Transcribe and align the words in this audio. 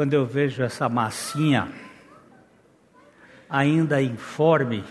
quando 0.00 0.14
eu 0.14 0.24
vejo 0.24 0.62
essa 0.62 0.88
massinha 0.88 1.70
ainda 3.50 4.00
informe 4.00 4.82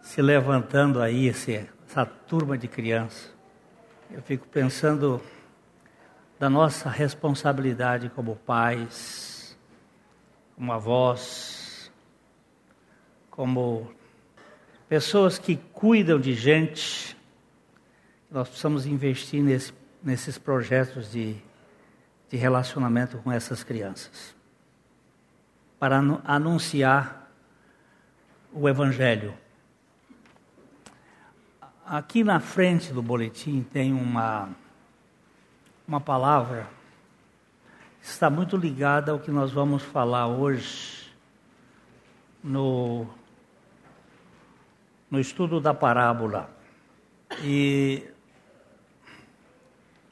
se 0.00 0.22
levantando 0.22 0.98
aí, 0.98 1.26
esse, 1.26 1.68
essa 1.86 2.06
turma 2.06 2.56
de 2.56 2.66
crianças, 2.66 3.30
eu 4.10 4.22
fico 4.22 4.48
pensando 4.48 5.20
da 6.38 6.48
nossa 6.48 6.88
responsabilidade 6.88 8.08
como 8.08 8.34
pais, 8.34 9.54
como 10.56 10.72
avós, 10.72 11.92
como 13.30 13.92
pessoas 14.88 15.38
que 15.38 15.56
cuidam 15.74 16.18
de 16.18 16.32
gente. 16.32 17.14
Nós 18.30 18.48
precisamos 18.48 18.86
investir 18.86 19.42
nesse, 19.42 19.74
nesses 20.02 20.38
projetos 20.38 21.12
de, 21.12 21.36
de 22.30 22.36
relacionamento 22.36 23.18
com 23.18 23.30
essas 23.30 23.62
crianças 23.64 24.34
para 25.78 25.98
anunciar 26.24 27.28
o 28.52 28.68
Evangelho. 28.68 29.34
Aqui 31.84 32.22
na 32.22 32.38
frente 32.38 32.92
do 32.92 33.02
boletim 33.02 33.66
tem 33.72 33.92
uma, 33.92 34.48
uma 35.88 36.00
palavra 36.00 36.68
que 38.00 38.06
está 38.06 38.30
muito 38.30 38.56
ligada 38.56 39.10
ao 39.10 39.18
que 39.18 39.30
nós 39.30 39.50
vamos 39.50 39.82
falar 39.82 40.28
hoje 40.28 41.12
no, 42.44 43.06
no 45.10 45.18
estudo 45.18 45.60
da 45.60 45.74
parábola. 45.74 46.48
E 47.42 48.06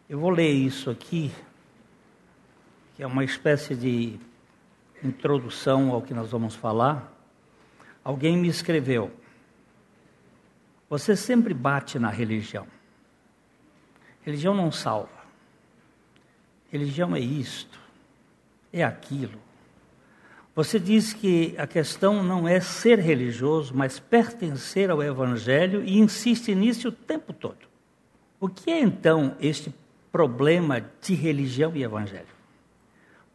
eu 0.08 0.19
vou 0.19 0.30
ler 0.30 0.50
isso 0.50 0.91
aqui, 0.91 1.30
que 2.98 3.04
é 3.04 3.06
uma 3.06 3.22
espécie 3.22 3.76
de 3.76 4.18
introdução 5.04 5.92
ao 5.92 6.02
que 6.02 6.12
nós 6.12 6.32
vamos 6.32 6.56
falar, 6.56 7.16
alguém 8.02 8.36
me 8.36 8.48
escreveu: 8.48 9.12
Você 10.90 11.14
sempre 11.14 11.55
bate 11.55 11.96
na 11.96 12.10
religião. 12.10 12.66
Religião 14.22 14.52
não 14.52 14.72
salva. 14.72 15.16
Religião 16.72 17.14
é 17.14 17.20
isto, 17.20 17.78
é 18.72 18.82
aquilo. 18.82 19.38
Você 20.56 20.80
diz 20.80 21.12
que 21.12 21.55
a 21.56 21.68
questão 21.68 22.20
não 22.24 22.48
é 22.48 22.58
ser 22.58 22.98
religioso, 22.98 23.72
mas 23.77 24.00
pertencer 24.00 24.90
ao 24.90 25.00
Evangelho 25.00 25.84
e 25.84 26.00
insiste 26.00 26.52
nisso 26.52 26.88
o 26.88 26.92
tempo 26.92 27.33
todo. 27.33 27.68
O 28.40 28.48
que 28.48 28.72
é 28.72 28.80
então 28.80 29.36
este 29.38 29.72
problema 30.10 30.84
de 31.00 31.14
religião 31.14 31.77
e 31.77 31.84
Evangelho? 31.84 32.38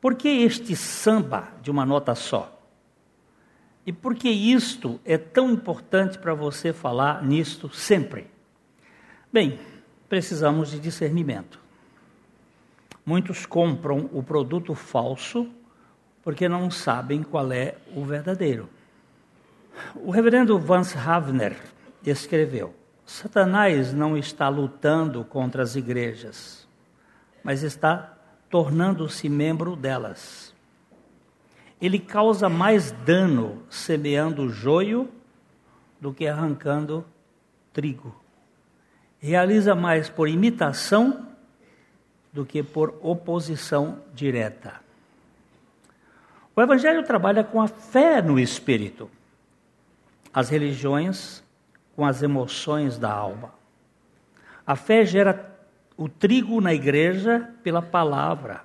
Por 0.04 0.16
que 0.16 0.28
este 0.28 0.76
samba 0.76 1.48
de 1.62 1.72
uma 1.72 1.86
nota 1.86 2.14
só? 2.14 2.62
E 3.86 3.94
por 3.94 4.14
que 4.16 4.28
isto 4.28 5.00
é 5.06 5.18
tão 5.18 5.50
importante 5.50 6.20
para 6.20 6.34
você 6.34 6.74
falar 6.74 7.24
nisto 7.24 7.74
sempre? 7.74 8.28
Bem, 9.32 9.58
precisamos 10.10 10.72
de 10.72 10.80
discernimento. 10.82 11.58
Muitos 13.06 13.46
compram 13.46 14.10
o 14.12 14.22
produto 14.22 14.76
falso 14.76 15.50
porque 16.22 16.50
não 16.50 16.70
sabem 16.70 17.24
qual 17.24 17.54
é 17.54 17.78
o 17.96 18.04
verdadeiro. 18.04 18.68
O 19.96 20.12
reverendo 20.12 20.60
Vance 20.60 20.98
Havner 20.98 21.56
escreveu: 22.06 22.76
Satanás 23.06 23.94
não 23.94 24.18
está 24.18 24.50
lutando 24.50 25.24
contra 25.24 25.64
as 25.64 25.78
igrejas, 25.78 26.68
mas 27.42 27.64
está 27.64 28.18
tornando-se 28.54 29.28
membro 29.28 29.76
delas. 29.76 30.54
Ele 31.82 31.98
causa 31.98 32.48
mais 32.48 32.92
dano 32.92 33.64
semeando 33.68 34.48
joio 34.48 35.10
do 36.00 36.14
que 36.14 36.28
arrancando 36.28 37.04
trigo. 37.74 38.16
Realiza 39.20 39.74
mais 39.74 40.08
por 40.08 40.30
imitação 40.30 41.30
do 42.32 42.46
que 42.46 42.62
por 42.62 42.94
oposição 43.02 44.00
direta. 44.14 44.82
O 46.56 46.62
Evangelho 46.62 47.02
trabalha 47.02 47.44
com 47.44 47.60
a 47.60 47.68
fé 47.68 48.22
no 48.22 48.40
espírito, 48.40 49.10
as 50.32 50.50
religiões 50.50 51.44
com 51.96 52.06
as 52.06 52.22
emoções 52.22 53.00
da 53.00 53.12
alma. 53.12 53.52
A 54.64 54.76
fé 54.76 55.04
gera 55.04 55.53
o 55.98 56.10
trigo 56.10 56.60
na 56.60 56.74
igreja 56.74 57.50
pela 57.64 57.82
palavra. 57.82 58.64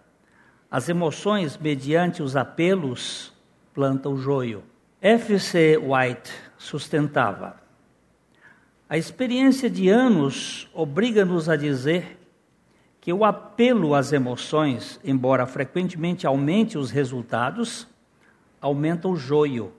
As 0.71 0.89
emoções, 0.89 1.57
mediante 1.57 2.23
os 2.23 2.37
apelos, 2.37 3.33
plantam 3.73 4.15
o 4.15 4.19
joio. 4.19 4.63
F.C. 5.01 5.79
White 5.79 6.31
sustentava: 6.57 7.57
a 8.89 8.97
experiência 8.97 9.69
de 9.69 9.89
anos 9.89 10.69
obriga-nos 10.73 11.49
a 11.49 11.57
dizer 11.57 12.19
que 13.01 13.13
o 13.13 13.25
apelo 13.25 13.95
às 13.95 14.13
emoções, 14.13 14.99
embora 15.05 15.47
frequentemente 15.47 16.27
aumente 16.27 16.77
os 16.77 16.91
resultados, 16.91 17.87
aumenta 18.61 19.09
o 19.09 19.17
joio 19.17 19.73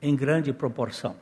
em 0.00 0.14
grande 0.14 0.52
proporção. 0.52 1.16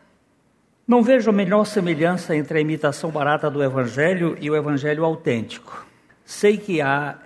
Não 0.90 1.04
vejo 1.04 1.30
a 1.30 1.32
menor 1.32 1.66
semelhança 1.66 2.34
entre 2.34 2.58
a 2.58 2.60
imitação 2.60 3.12
barata 3.12 3.48
do 3.48 3.62
Evangelho 3.62 4.36
e 4.40 4.50
o 4.50 4.56
Evangelho 4.56 5.04
autêntico. 5.04 5.86
Sei 6.24 6.56
que 6.56 6.80
há 6.80 7.16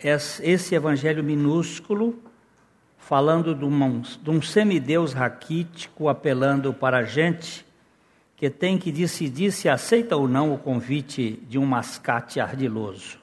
esse 0.00 0.74
Evangelho 0.74 1.22
minúsculo, 1.22 2.20
falando 2.98 3.54
de 3.54 3.64
um, 3.64 4.00
de 4.00 4.30
um 4.30 4.42
semideus 4.42 5.12
raquítico, 5.12 6.08
apelando 6.08 6.74
para 6.74 6.98
a 6.98 7.02
gente 7.04 7.64
que 8.34 8.50
tem 8.50 8.76
que 8.76 8.90
decidir 8.90 9.52
se 9.52 9.68
aceita 9.68 10.16
ou 10.16 10.26
não 10.26 10.52
o 10.52 10.58
convite 10.58 11.40
de 11.48 11.60
um 11.60 11.64
mascate 11.64 12.40
ardiloso. 12.40 13.16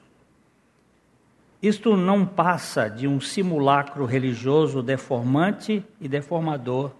Isto 1.62 1.98
não 1.98 2.24
passa 2.24 2.88
de 2.88 3.06
um 3.06 3.20
simulacro 3.20 4.06
religioso 4.06 4.82
deformante 4.82 5.84
e 6.00 6.08
deformador 6.08 6.92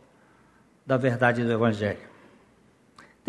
da 0.86 0.98
verdade 0.98 1.42
do 1.42 1.50
Evangelho. 1.50 2.09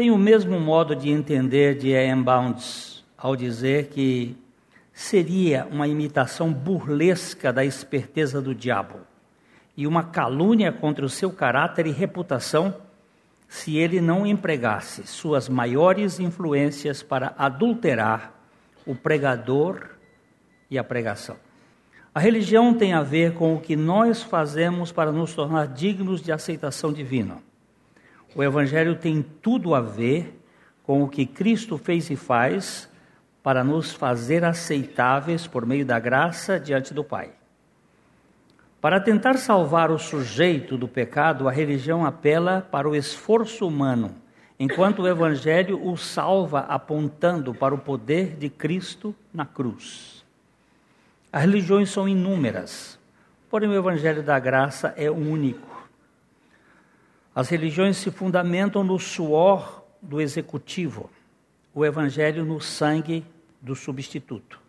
Tem 0.01 0.09
o 0.09 0.17
mesmo 0.17 0.59
modo 0.59 0.95
de 0.95 1.11
entender 1.11 1.77
de 1.77 1.89
E.M. 1.89 2.23
Bounds 2.23 3.05
ao 3.15 3.35
dizer 3.35 3.89
que 3.89 4.35
seria 4.91 5.67
uma 5.69 5.87
imitação 5.87 6.51
burlesca 6.51 7.53
da 7.53 7.63
esperteza 7.63 8.41
do 8.41 8.55
diabo 8.55 9.01
e 9.77 9.85
uma 9.85 10.05
calúnia 10.05 10.71
contra 10.71 11.05
o 11.05 11.07
seu 11.07 11.31
caráter 11.31 11.85
e 11.85 11.91
reputação 11.91 12.73
se 13.47 13.77
ele 13.77 14.01
não 14.01 14.25
empregasse 14.25 15.05
suas 15.05 15.47
maiores 15.47 16.19
influências 16.19 17.03
para 17.03 17.35
adulterar 17.37 18.33
o 18.87 18.95
pregador 18.95 19.87
e 20.67 20.79
a 20.79 20.83
pregação. 20.83 21.35
A 22.11 22.19
religião 22.19 22.73
tem 22.73 22.93
a 22.93 23.03
ver 23.03 23.35
com 23.35 23.53
o 23.53 23.61
que 23.61 23.75
nós 23.75 24.23
fazemos 24.23 24.91
para 24.91 25.11
nos 25.11 25.35
tornar 25.35 25.67
dignos 25.67 26.23
de 26.23 26.31
aceitação 26.31 26.91
divina. 26.91 27.50
O 28.33 28.41
Evangelho 28.41 28.95
tem 28.95 29.21
tudo 29.21 29.75
a 29.75 29.81
ver 29.81 30.41
com 30.83 31.03
o 31.03 31.09
que 31.09 31.25
Cristo 31.25 31.77
fez 31.77 32.09
e 32.09 32.15
faz 32.15 32.89
para 33.43 33.63
nos 33.63 33.91
fazer 33.91 34.45
aceitáveis 34.45 35.47
por 35.47 35.65
meio 35.65 35.85
da 35.85 35.99
graça 35.99 36.59
diante 36.59 36.93
do 36.93 37.03
Pai. 37.03 37.31
Para 38.79 38.99
tentar 38.99 39.37
salvar 39.37 39.91
o 39.91 39.99
sujeito 39.99 40.77
do 40.77 40.87
pecado, 40.87 41.47
a 41.47 41.51
religião 41.51 42.05
apela 42.05 42.67
para 42.71 42.89
o 42.89 42.95
esforço 42.95 43.67
humano, 43.67 44.15
enquanto 44.59 45.03
o 45.03 45.07
Evangelho 45.07 45.85
o 45.85 45.97
salva 45.97 46.61
apontando 46.61 47.53
para 47.53 47.75
o 47.75 47.77
poder 47.77 48.37
de 48.37 48.49
Cristo 48.49 49.13
na 49.33 49.45
cruz. 49.45 50.25
As 51.31 51.41
religiões 51.41 51.89
são 51.89 52.07
inúmeras, 52.07 52.97
porém 53.49 53.69
o 53.69 53.75
Evangelho 53.75 54.23
da 54.23 54.39
graça 54.39 54.93
é 54.97 55.11
único. 55.11 55.70
As 57.33 57.47
religiões 57.47 57.95
se 57.95 58.11
fundamentam 58.11 58.83
no 58.83 58.99
suor 58.99 59.85
do 60.01 60.19
executivo, 60.19 61.09
o 61.73 61.85
evangelho 61.85 62.43
no 62.43 62.59
sangue 62.59 63.25
do 63.61 63.73
substituto. 63.73 64.59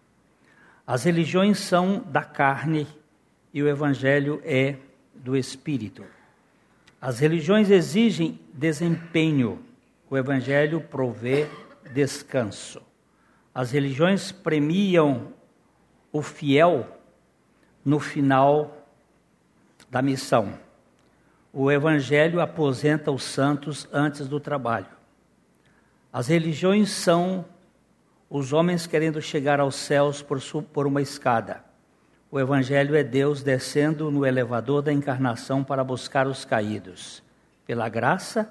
As 0.87 1.03
religiões 1.03 1.59
são 1.59 1.99
da 2.07 2.23
carne 2.23 2.87
e 3.53 3.63
o 3.63 3.69
evangelho 3.69 4.41
é 4.45 4.77
do 5.15 5.37
espírito. 5.37 6.05
As 7.01 7.19
religiões 7.19 7.69
exigem 7.69 8.39
desempenho, 8.53 9.59
o 10.09 10.17
evangelho 10.17 10.81
provê 10.81 11.49
descanso. 11.93 12.81
As 13.53 13.73
religiões 13.73 14.31
premiam 14.31 15.33
o 16.13 16.23
fiel 16.23 16.87
no 17.85 17.99
final 17.99 18.87
da 19.91 20.01
missão 20.01 20.57
o 21.53 21.71
Evangelho 21.71 22.41
aposenta 22.41 23.11
os 23.13 23.23
santos 23.23 23.87
antes 23.93 24.27
do 24.27 24.41
trabalho. 24.41 24.87
As 26.11 26.29
religiões 26.29 26.91
são 26.91 27.45
os 28.31 28.53
homens 28.53 28.87
querendo 28.87 29.21
chegar 29.21 29.61
aos 29.61 29.75
céus 29.75 30.23
por, 30.23 30.87
uma 30.87 31.03
escada. 31.03 31.63
O 32.31 32.41
Evangelho 32.41 32.97
é 32.97 33.05
Deus 33.05 33.43
descendo 33.43 34.11
no 34.11 34.25
elevador 34.25 34.81
da 34.81 34.91
encarnação 34.91 35.63
para 35.63 35.85
buscar 35.85 36.27
os 36.27 36.45
caídos, 36.47 37.23
pela 37.67 37.91
graça 37.91 38.51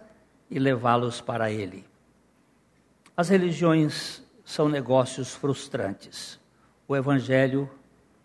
e 0.52 0.60
levá-los 0.60 1.20
para 1.20 1.50
Ele. 1.50 1.84
As 3.18 3.30
religiões 3.30 4.24
são 4.46 4.70
negócios 4.70 5.34
frustrantes. 5.34 6.40
O 6.88 6.96
Evangelho 6.96 7.68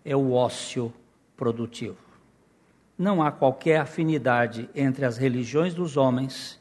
é 0.04 0.14
o 0.14 0.32
ócio 0.32 0.92
produtivo. 1.34 2.05
Não 2.98 3.22
há 3.22 3.30
qualquer 3.30 3.80
afinidade 3.80 4.70
entre 4.74 5.04
as 5.04 5.16
religiões 5.16 5.74
dos 5.74 5.96
homens 5.96 6.58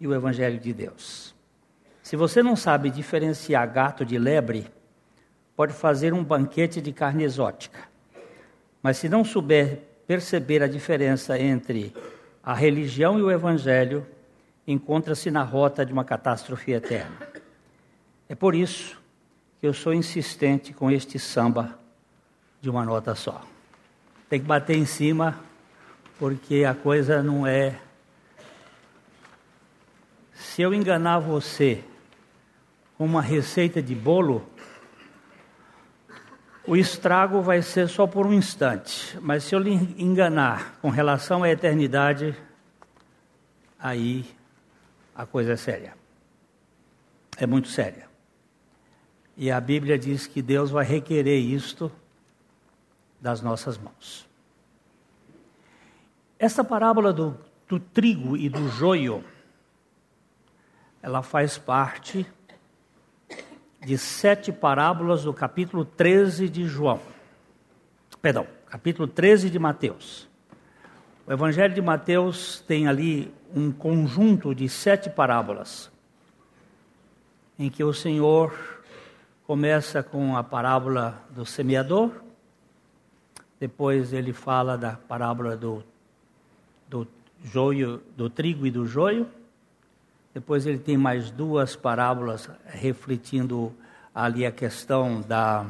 e 0.00 0.06
o 0.06 0.14
Evangelho 0.14 0.58
de 0.58 0.72
Deus. 0.72 1.34
Se 2.02 2.16
você 2.16 2.42
não 2.42 2.56
sabe 2.56 2.90
diferenciar 2.90 3.70
gato 3.72 4.04
de 4.04 4.18
lebre, 4.18 4.66
pode 5.54 5.72
fazer 5.72 6.12
um 6.12 6.24
banquete 6.24 6.80
de 6.80 6.92
carne 6.92 7.22
exótica. 7.22 7.78
Mas 8.82 8.96
se 8.96 9.08
não 9.08 9.24
souber 9.24 9.82
perceber 10.06 10.62
a 10.62 10.66
diferença 10.66 11.38
entre 11.38 11.94
a 12.42 12.52
religião 12.52 13.18
e 13.18 13.22
o 13.22 13.30
evangelho, 13.30 14.04
encontra-se 14.66 15.30
na 15.30 15.42
rota 15.44 15.86
de 15.86 15.92
uma 15.92 16.04
catástrofe 16.04 16.72
eterna. 16.72 17.16
É 18.28 18.34
por 18.34 18.54
isso 18.54 19.00
que 19.60 19.66
eu 19.66 19.72
sou 19.72 19.94
insistente 19.94 20.72
com 20.72 20.90
este 20.90 21.18
samba 21.18 21.78
de 22.60 22.68
uma 22.68 22.84
nota 22.84 23.14
só. 23.14 23.42
Tem 24.28 24.40
que 24.40 24.46
bater 24.46 24.76
em 24.76 24.84
cima, 24.84 25.38
porque 26.18 26.64
a 26.64 26.74
coisa 26.74 27.22
não 27.22 27.46
é. 27.46 27.80
Se 30.34 30.62
eu 30.62 30.74
enganar 30.74 31.18
você 31.18 31.82
com 32.96 33.04
uma 33.04 33.22
receita 33.22 33.82
de 33.82 33.94
bolo, 33.94 34.46
o 36.66 36.76
estrago 36.76 37.42
vai 37.42 37.60
ser 37.62 37.88
só 37.88 38.06
por 38.06 38.26
um 38.26 38.32
instante, 38.32 39.18
mas 39.20 39.44
se 39.44 39.54
eu 39.54 39.58
lhe 39.58 39.72
enganar 39.98 40.78
com 40.80 40.90
relação 40.90 41.42
à 41.42 41.50
eternidade, 41.50 42.36
aí 43.78 44.24
a 45.14 45.26
coisa 45.26 45.52
é 45.52 45.56
séria. 45.56 45.94
É 47.36 47.46
muito 47.46 47.68
séria. 47.68 48.06
E 49.36 49.50
a 49.50 49.60
Bíblia 49.60 49.98
diz 49.98 50.26
que 50.26 50.40
Deus 50.40 50.70
vai 50.70 50.84
requerer 50.84 51.38
isto 51.40 51.90
das 53.20 53.40
nossas 53.40 53.78
mãos. 53.78 54.28
Essa 56.42 56.64
parábola 56.64 57.12
do, 57.12 57.38
do 57.68 57.78
trigo 57.78 58.36
e 58.36 58.48
do 58.48 58.68
joio, 58.68 59.22
ela 61.00 61.22
faz 61.22 61.56
parte 61.56 62.26
de 63.78 63.96
sete 63.96 64.50
parábolas 64.50 65.22
do 65.22 65.32
capítulo 65.32 65.84
13 65.84 66.48
de 66.48 66.64
João. 66.64 66.98
Perdão, 68.20 68.44
capítulo 68.66 69.06
13 69.06 69.50
de 69.50 69.58
Mateus. 69.60 70.28
O 71.28 71.32
Evangelho 71.32 71.72
de 71.74 71.80
Mateus 71.80 72.58
tem 72.66 72.88
ali 72.88 73.32
um 73.54 73.70
conjunto 73.70 74.52
de 74.52 74.68
sete 74.68 75.08
parábolas, 75.08 75.92
em 77.56 77.70
que 77.70 77.84
o 77.84 77.94
Senhor 77.94 78.82
começa 79.46 80.02
com 80.02 80.36
a 80.36 80.42
parábola 80.42 81.22
do 81.30 81.46
semeador, 81.46 82.10
depois 83.60 84.12
ele 84.12 84.32
fala 84.32 84.76
da 84.76 84.96
parábola 84.96 85.56
do, 85.56 85.84
do 86.92 87.08
joio, 87.42 88.02
do 88.14 88.28
trigo 88.28 88.66
e 88.66 88.70
do 88.70 88.86
joio, 88.86 89.26
depois 90.34 90.66
ele 90.66 90.78
tem 90.78 90.96
mais 90.96 91.30
duas 91.30 91.74
parábolas 91.74 92.50
refletindo 92.66 93.72
ali 94.14 94.44
a 94.44 94.52
questão 94.52 95.22
da, 95.22 95.66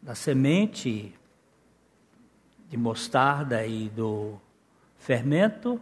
da 0.00 0.14
semente 0.14 1.12
de 2.70 2.76
mostarda 2.76 3.66
e 3.66 3.88
do 3.88 4.34
fermento. 4.98 5.80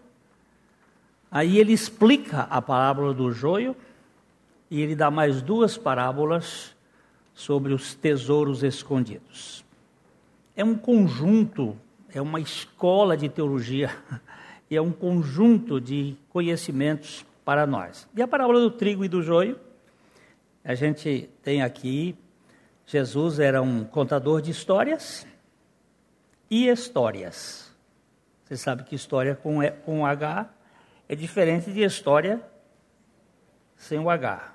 Aí 1.31 1.59
ele 1.59 1.75
explica 1.75 2.43
a 2.43 2.63
parábola 2.63 3.13
do 3.13 3.31
joio 3.33 3.77
e 4.71 4.81
ele 4.81 4.97
dá 4.97 5.11
mais 5.11 5.43
duas 5.43 5.77
parábolas 5.77 6.75
sobre 7.35 7.75
os 7.75 7.95
tesouros 7.95 8.63
escondidos. 8.63 9.63
É 10.57 10.65
um 10.65 10.75
conjunto, 10.75 11.77
é 12.15 12.23
uma 12.23 12.39
escola 12.39 13.17
de 13.17 13.29
teologia 13.29 13.91
e 14.71 14.77
é 14.77 14.81
um 14.81 14.93
conjunto 14.93 15.81
de 15.81 16.17
conhecimentos 16.31 17.27
para 17.45 17.67
nós. 17.67 18.09
E 18.17 18.23
a 18.23 18.29
parábola 18.29 18.61
do 18.61 18.71
trigo 18.71 19.05
e 19.05 19.09
do 19.09 19.21
joio, 19.21 19.59
a 20.65 20.75
gente 20.75 21.29
tem 21.43 21.63
aqui, 21.63 22.17
Jesus 22.87 23.41
era 23.41 23.61
um 23.61 23.85
contador 23.85 24.41
de 24.41 24.53
histórias 24.53 25.27
e 26.49 26.69
histórias. 26.69 27.75
Você 28.45 28.57
sabe 28.57 28.85
que 28.85 28.95
história 28.95 29.35
com, 29.35 29.59
com 29.85 30.07
H 30.07 30.49
é 31.09 31.17
diferente 31.17 31.73
de 31.73 31.83
história 31.83 32.41
sem 33.77 33.99
o 33.99 34.09
H. 34.09 34.55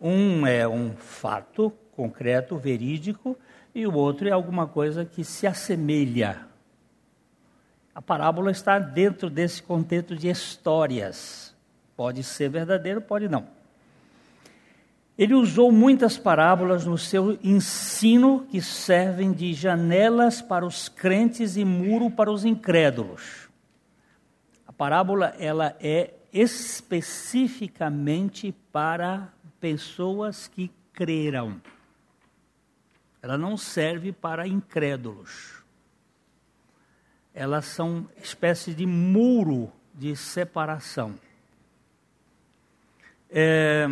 Um 0.00 0.46
é 0.46 0.66
um 0.66 0.96
fato 0.96 1.70
concreto, 1.92 2.56
verídico, 2.56 3.36
e 3.74 3.86
o 3.86 3.94
outro 3.94 4.28
é 4.28 4.32
alguma 4.32 4.66
coisa 4.66 5.04
que 5.04 5.22
se 5.22 5.46
assemelha 5.46 6.46
a 7.96 8.02
parábola 8.02 8.50
está 8.50 8.78
dentro 8.78 9.30
desse 9.30 9.62
contexto 9.62 10.14
de 10.14 10.28
histórias. 10.28 11.56
Pode 11.96 12.22
ser 12.22 12.50
verdadeiro, 12.50 13.00
pode 13.00 13.26
não. 13.26 13.46
Ele 15.16 15.32
usou 15.32 15.72
muitas 15.72 16.18
parábolas 16.18 16.84
no 16.84 16.98
seu 16.98 17.38
ensino 17.42 18.46
que 18.50 18.60
servem 18.60 19.32
de 19.32 19.54
janelas 19.54 20.42
para 20.42 20.66
os 20.66 20.90
crentes 20.90 21.56
e 21.56 21.64
muro 21.64 22.10
para 22.10 22.30
os 22.30 22.44
incrédulos. 22.44 23.48
A 24.66 24.72
parábola 24.74 25.34
ela 25.38 25.74
é 25.80 26.12
especificamente 26.30 28.54
para 28.70 29.32
pessoas 29.58 30.48
que 30.48 30.70
creram. 30.92 31.62
Ela 33.22 33.38
não 33.38 33.56
serve 33.56 34.12
para 34.12 34.46
incrédulos 34.46 35.64
elas 37.36 37.66
são 37.66 38.08
espécie 38.16 38.72
de 38.72 38.86
muro 38.86 39.70
de 39.94 40.16
separação. 40.16 41.14
É, 43.30 43.86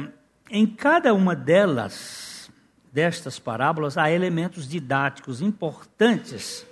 em 0.50 0.66
cada 0.66 1.12
uma 1.12 1.36
delas, 1.36 2.50
destas 2.90 3.38
parábolas, 3.38 3.98
há 3.98 4.10
elementos 4.10 4.66
didáticos 4.66 5.42
importantes 5.42 6.66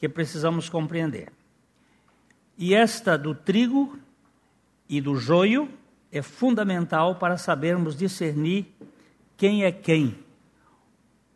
que 0.00 0.08
precisamos 0.08 0.70
compreender. 0.70 1.30
E 2.56 2.74
esta 2.74 3.18
do 3.18 3.34
trigo 3.34 3.98
e 4.88 5.02
do 5.02 5.16
joio 5.16 5.68
é 6.10 6.22
fundamental 6.22 7.16
para 7.16 7.36
sabermos 7.36 7.94
discernir 7.94 8.74
quem 9.36 9.64
é 9.64 9.70
quem 9.70 10.18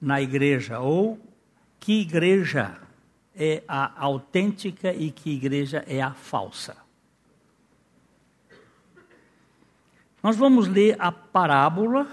na 0.00 0.22
igreja 0.22 0.80
ou 0.80 1.20
que 1.78 2.00
igreja 2.00 2.87
é 3.38 3.62
a 3.68 3.92
autêntica 4.02 4.92
e 4.92 5.12
que 5.12 5.30
igreja 5.30 5.84
é 5.86 6.02
a 6.02 6.12
falsa. 6.12 6.76
Nós 10.20 10.36
vamos 10.36 10.66
ler 10.66 10.96
a 10.98 11.12
parábola 11.12 12.08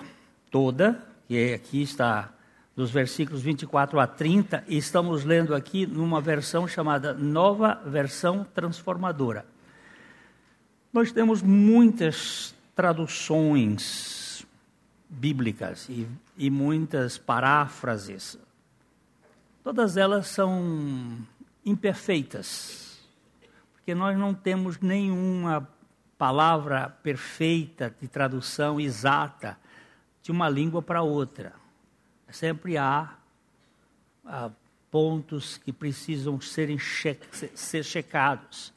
toda, 0.51 1.03
que 1.27 1.36
é, 1.36 1.55
aqui 1.55 1.82
está 1.82 2.32
dos 2.75 2.91
versículos 2.91 3.41
24 3.41 4.00
a 4.00 4.05
30, 4.05 4.63
e 4.67 4.77
estamos 4.77 5.24
lendo 5.24 5.55
aqui 5.55 5.88
numa 5.88 6.22
versão 6.22 6.67
chamada 6.67 7.13
Nova 7.13 7.82
Versão 7.86 8.46
Transformadora. 8.53 9.46
Nós 10.94 11.12
temos 11.12 11.41
muitas 11.41 12.53
traduções 12.75 14.46
bíblicas 15.10 15.89
e, 15.89 16.08
e 16.38 16.50
muitas 16.50 17.17
paráfrases 17.17 18.38
todas 19.65 19.98
elas 19.98 20.27
são 20.27 21.17
imperfeitas, 21.65 23.03
porque 23.74 23.95
nós 23.95 24.15
não 24.15 24.31
temos 24.31 24.79
nenhuma 24.79 25.67
palavra 26.19 26.88
perfeita 27.01 27.91
de 28.00 28.07
tradução 28.07 28.79
exata 28.79 29.57
de 30.22 30.31
uma 30.31 30.48
língua 30.48 30.84
para 30.84 31.01
outra. 31.01 31.53
Sempre 32.29 32.77
há, 32.77 33.15
há 34.24 34.51
pontos 34.91 35.57
que 35.57 35.74
precisam 35.74 36.39
serem 36.39 36.77
che 36.77 37.17
ser 37.55 37.84
checados. 37.84 38.72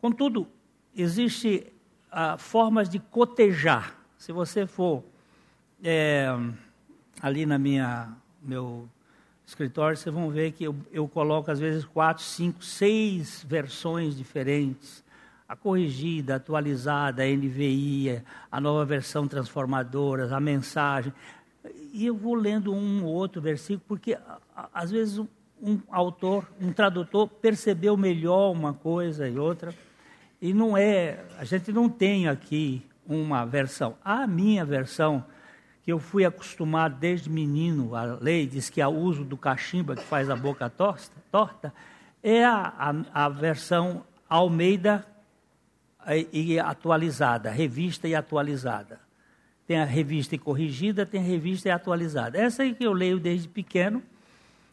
Contudo, 0.00 0.48
existem 0.92 1.68
ah, 2.10 2.36
formas 2.36 2.88
de 2.88 2.98
cotejar. 2.98 3.96
Se 4.18 4.32
você 4.32 4.66
for 4.66 5.04
é, 5.84 6.26
ali 7.22 7.46
na 7.46 7.60
minha 7.60 8.12
meu 8.42 8.88
escritório, 9.48 9.96
vocês 9.96 10.14
vão 10.14 10.28
ver 10.28 10.52
que 10.52 10.64
eu, 10.64 10.76
eu 10.92 11.08
coloco 11.08 11.50
às 11.50 11.58
vezes 11.58 11.82
quatro, 11.82 12.22
cinco, 12.22 12.62
seis 12.62 13.44
versões 13.48 14.14
diferentes. 14.14 15.02
A 15.48 15.56
corrigida, 15.56 16.34
a 16.34 16.36
atualizada, 16.36 17.22
a 17.22 17.26
NVI, 17.26 18.22
a 18.52 18.60
nova 18.60 18.84
versão 18.84 19.26
transformadora, 19.26 20.36
a 20.36 20.38
mensagem. 20.38 21.10
E 21.94 22.04
eu 22.04 22.14
vou 22.14 22.34
lendo 22.34 22.74
um 22.74 23.02
ou 23.02 23.14
outro 23.14 23.40
versículo, 23.40 23.82
porque 23.88 24.18
às 24.74 24.90
vezes 24.90 25.18
um 25.62 25.80
autor, 25.90 26.46
um 26.60 26.70
tradutor 26.70 27.26
percebeu 27.26 27.96
melhor 27.96 28.52
uma 28.52 28.74
coisa 28.74 29.26
e 29.26 29.38
outra. 29.38 29.74
E 30.42 30.52
não 30.52 30.76
é, 30.76 31.24
a 31.38 31.44
gente 31.44 31.72
não 31.72 31.88
tem 31.88 32.28
aqui 32.28 32.82
uma 33.08 33.46
versão. 33.46 33.96
A 34.04 34.26
minha 34.26 34.62
versão, 34.66 35.24
que 35.88 35.92
eu 35.92 35.98
fui 35.98 36.22
acostumado 36.22 36.96
desde 36.98 37.30
menino, 37.30 37.96
a 37.96 38.18
lei 38.20 38.46
diz 38.46 38.68
que 38.68 38.78
é 38.78 38.86
o 38.86 38.90
uso 38.90 39.24
do 39.24 39.38
cachimba 39.38 39.96
que 39.96 40.04
faz 40.04 40.28
a 40.28 40.36
boca 40.36 40.68
torta, 40.68 41.10
torta 41.32 41.72
é 42.22 42.44
a, 42.44 42.74
a, 43.14 43.24
a 43.24 43.28
versão 43.30 44.04
Almeida 44.28 45.06
e 46.30 46.60
atualizada, 46.60 47.50
revista 47.50 48.06
e 48.06 48.14
atualizada. 48.14 49.00
Tem 49.66 49.78
a 49.78 49.84
revista 49.86 50.34
e 50.34 50.38
corrigida, 50.38 51.06
tem 51.06 51.22
a 51.22 51.24
revista 51.24 51.68
e 51.68 51.72
atualizada. 51.72 52.36
Essa 52.36 52.64
aí 52.64 52.74
que 52.74 52.84
eu 52.84 52.92
leio 52.92 53.18
desde 53.18 53.48
pequeno. 53.48 54.02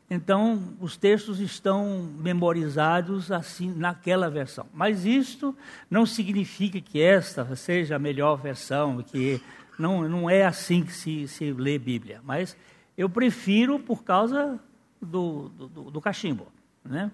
Então, 0.10 0.76
os 0.82 0.98
textos 0.98 1.40
estão 1.40 2.12
memorizados 2.18 3.32
assim 3.32 3.74
naquela 3.74 4.30
versão. 4.30 4.68
Mas 4.74 5.06
isto 5.06 5.56
não 5.90 6.06
significa 6.06 6.82
que 6.82 7.02
esta 7.02 7.56
seja 7.56 7.96
a 7.96 8.00
melhor 8.00 8.36
versão, 8.36 9.02
que 9.02 9.42
não, 9.82 10.08
não 10.08 10.30
é 10.30 10.46
assim 10.46 10.84
que 10.84 10.94
se, 10.94 11.28
se 11.28 11.52
lê 11.52 11.78
Bíblia. 11.78 12.22
Mas 12.24 12.56
eu 12.98 13.10
prefiro 13.10 13.80
por 13.80 14.04
causa 14.04 14.60
do, 15.02 15.50
do, 15.50 15.68
do 15.92 16.02
cachimbo, 16.02 16.48
né? 16.84 17.12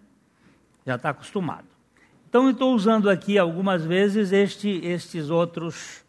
Já 0.86 0.96
está 0.96 1.10
acostumado. 1.10 1.68
Então, 2.30 2.50
estou 2.50 2.74
usando 2.74 3.10
aqui 3.10 3.38
algumas 3.38 3.84
vezes 3.84 4.32
este, 4.32 4.70
estes 4.86 5.30
outros, 5.30 6.04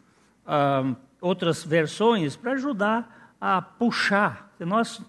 uh, 0.45 0.95
outras 1.19 1.63
versões 1.63 2.35
para 2.35 2.53
ajudar 2.53 3.35
a 3.41 3.61
puxar. 3.61 4.49
Nós, 4.59 5.01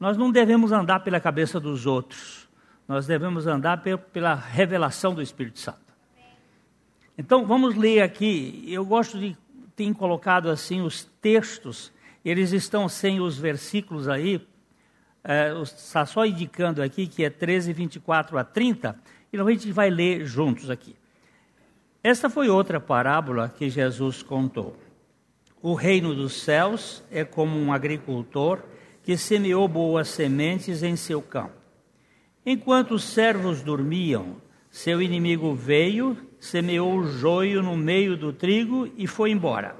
nós 0.00 0.16
não 0.16 0.32
devemos 0.32 0.72
andar 0.72 1.00
pela 1.00 1.20
cabeça 1.20 1.60
dos 1.60 1.86
outros, 1.86 2.48
nós 2.88 3.06
devemos 3.06 3.46
andar 3.46 3.82
pela 4.12 4.34
revelação 4.34 5.14
do 5.14 5.22
Espírito 5.22 5.60
Santo. 5.60 5.88
Então, 7.16 7.46
vamos 7.46 7.76
ler 7.76 8.02
aqui. 8.02 8.64
Eu 8.66 8.84
gosto 8.84 9.18
de 9.18 9.36
ter 9.78 9.94
colocado 9.94 10.50
assim 10.50 10.80
os 10.80 11.04
textos, 11.22 11.92
eles 12.24 12.50
estão 12.50 12.88
sem 12.88 13.20
os 13.20 13.38
versículos 13.38 14.08
aí, 14.08 14.44
é, 15.22 15.52
está 15.62 16.04
só 16.04 16.26
indicando 16.26 16.82
aqui 16.82 17.06
que 17.06 17.24
é 17.24 17.30
13, 17.30 17.72
24 17.72 18.36
a 18.36 18.42
30 18.42 18.98
e 19.32 19.38
a 19.38 19.44
gente 19.44 19.70
vai 19.70 19.88
ler 19.88 20.26
juntos 20.26 20.68
aqui. 20.68 20.96
Esta 22.02 22.28
foi 22.28 22.48
outra 22.48 22.80
parábola 22.80 23.48
que 23.48 23.70
Jesus 23.70 24.20
contou. 24.22 24.76
O 25.62 25.74
reino 25.74 26.14
dos 26.14 26.42
céus 26.42 27.02
é 27.10 27.24
como 27.24 27.56
um 27.56 27.72
agricultor 27.72 28.60
que 29.04 29.16
semeou 29.16 29.68
boas 29.68 30.08
sementes 30.08 30.82
em 30.82 30.96
seu 30.96 31.22
campo. 31.22 31.54
Enquanto 32.44 32.94
os 32.94 33.04
servos 33.04 33.62
dormiam, 33.62 34.36
seu 34.70 35.00
inimigo 35.00 35.54
veio, 35.54 36.16
semeou 36.38 36.98
o 36.98 37.06
joio 37.08 37.62
no 37.62 37.76
meio 37.76 38.16
do 38.16 38.32
trigo 38.32 38.90
e 38.96 39.06
foi 39.06 39.30
embora. 39.30 39.76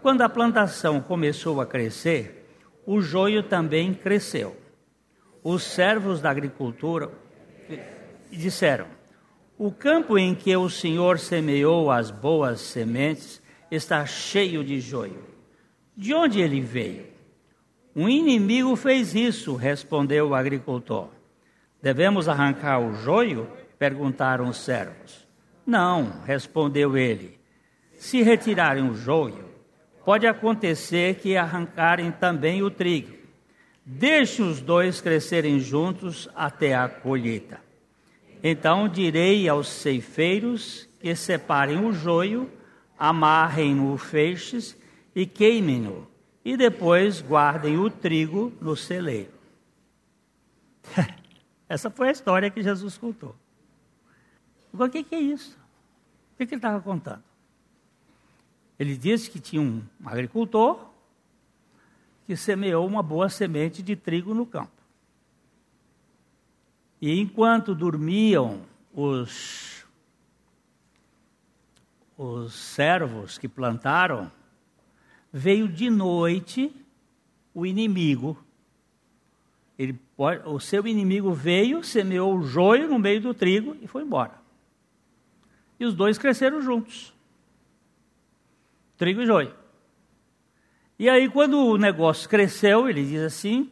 Quando 0.00 0.22
a 0.22 0.28
plantação 0.28 1.00
começou 1.00 1.60
a 1.60 1.66
crescer, 1.66 2.46
o 2.86 3.00
joio 3.00 3.42
também 3.42 3.92
cresceu. 3.92 4.56
Os 5.42 5.62
servos 5.62 6.20
da 6.20 6.30
agricultura 6.30 7.10
disseram: 8.30 8.86
O 9.58 9.70
campo 9.70 10.16
em 10.16 10.34
que 10.34 10.56
o 10.56 10.70
Senhor 10.70 11.18
semeou 11.18 11.90
as 11.90 12.10
boas 12.10 12.60
sementes 12.60 13.42
está 13.70 14.06
cheio 14.06 14.64
de 14.64 14.80
joio. 14.80 15.24
De 15.96 16.14
onde 16.14 16.40
ele 16.40 16.60
veio? 16.60 17.06
Um 17.94 18.08
inimigo 18.08 18.76
fez 18.76 19.14
isso, 19.14 19.56
respondeu 19.56 20.28
o 20.28 20.34
agricultor. 20.34 21.08
Devemos 21.82 22.28
arrancar 22.28 22.78
o 22.78 22.94
joio? 22.94 23.48
perguntaram 23.78 24.48
os 24.48 24.56
servos. 24.56 25.27
Não, 25.68 26.22
respondeu 26.24 26.96
ele. 26.96 27.38
Se 27.98 28.22
retirarem 28.22 28.88
o 28.88 28.94
joio, 28.94 29.44
pode 30.02 30.26
acontecer 30.26 31.16
que 31.16 31.36
arrancarem 31.36 32.10
também 32.10 32.62
o 32.62 32.70
trigo. 32.70 33.14
Deixe 33.84 34.40
os 34.40 34.62
dois 34.62 35.02
crescerem 35.02 35.60
juntos 35.60 36.26
até 36.34 36.74
a 36.74 36.88
colheita. 36.88 37.60
Então 38.42 38.88
direi 38.88 39.46
aos 39.46 39.68
ceifeiros 39.68 40.88
que 41.00 41.14
separem 41.14 41.84
o 41.84 41.92
joio, 41.92 42.50
amarrem-no 42.98 43.98
feixes 43.98 44.74
e 45.14 45.26
queimem-no, 45.26 46.08
e 46.42 46.56
depois 46.56 47.20
guardem 47.20 47.76
o 47.76 47.90
trigo 47.90 48.54
no 48.58 48.74
celeiro. 48.74 49.34
Essa 51.68 51.90
foi 51.90 52.08
a 52.08 52.12
história 52.12 52.48
que 52.48 52.62
Jesus 52.62 52.96
contou. 52.96 53.36
O 54.72 54.88
que 54.88 55.04
é 55.14 55.20
isso? 55.20 55.57
O 56.38 56.46
que 56.46 56.54
ele 56.54 56.56
estava 56.56 56.80
contando? 56.80 57.24
Ele 58.78 58.96
disse 58.96 59.28
que 59.28 59.40
tinha 59.40 59.60
um 59.60 59.82
agricultor 60.04 60.88
que 62.24 62.36
semeou 62.36 62.86
uma 62.86 63.02
boa 63.02 63.28
semente 63.28 63.82
de 63.82 63.96
trigo 63.96 64.32
no 64.32 64.46
campo. 64.46 64.70
E 67.00 67.18
enquanto 67.18 67.74
dormiam 67.74 68.60
os, 68.94 69.84
os 72.16 72.54
servos 72.54 73.36
que 73.36 73.48
plantaram, 73.48 74.30
veio 75.32 75.66
de 75.66 75.90
noite 75.90 76.72
o 77.52 77.66
inimigo. 77.66 78.38
Ele, 79.76 79.98
o 80.44 80.60
seu 80.60 80.86
inimigo 80.86 81.32
veio, 81.32 81.82
semeou 81.82 82.36
o 82.36 82.42
joio 82.42 82.88
no 82.88 82.98
meio 82.98 83.20
do 83.20 83.34
trigo 83.34 83.76
e 83.82 83.88
foi 83.88 84.02
embora. 84.02 84.47
E 85.78 85.84
os 85.84 85.94
dois 85.94 86.18
cresceram 86.18 86.60
juntos. 86.60 87.14
Trigo 88.96 89.22
e 89.22 89.26
joio. 89.26 89.54
E 90.98 91.08
aí, 91.08 91.28
quando 91.28 91.58
o 91.58 91.78
negócio 91.78 92.28
cresceu, 92.28 92.88
ele 92.88 93.04
diz 93.04 93.22
assim: 93.22 93.70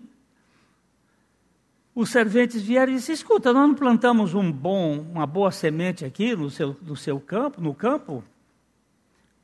os 1.96 2.10
serventes 2.10 2.60
vieram 2.60 2.92
e 2.92 2.96
disseram: 2.96 3.14
Escuta, 3.14 3.52
nós 3.54 3.68
não 3.68 3.74
plantamos 3.74 4.34
um 4.34 4.52
bom, 4.52 5.00
uma 5.00 5.26
boa 5.26 5.50
semente 5.50 6.04
aqui 6.04 6.36
no 6.36 6.50
seu, 6.50 6.76
no 6.82 6.94
seu 6.94 7.18
campo, 7.18 7.58
no 7.58 7.74
campo? 7.74 8.22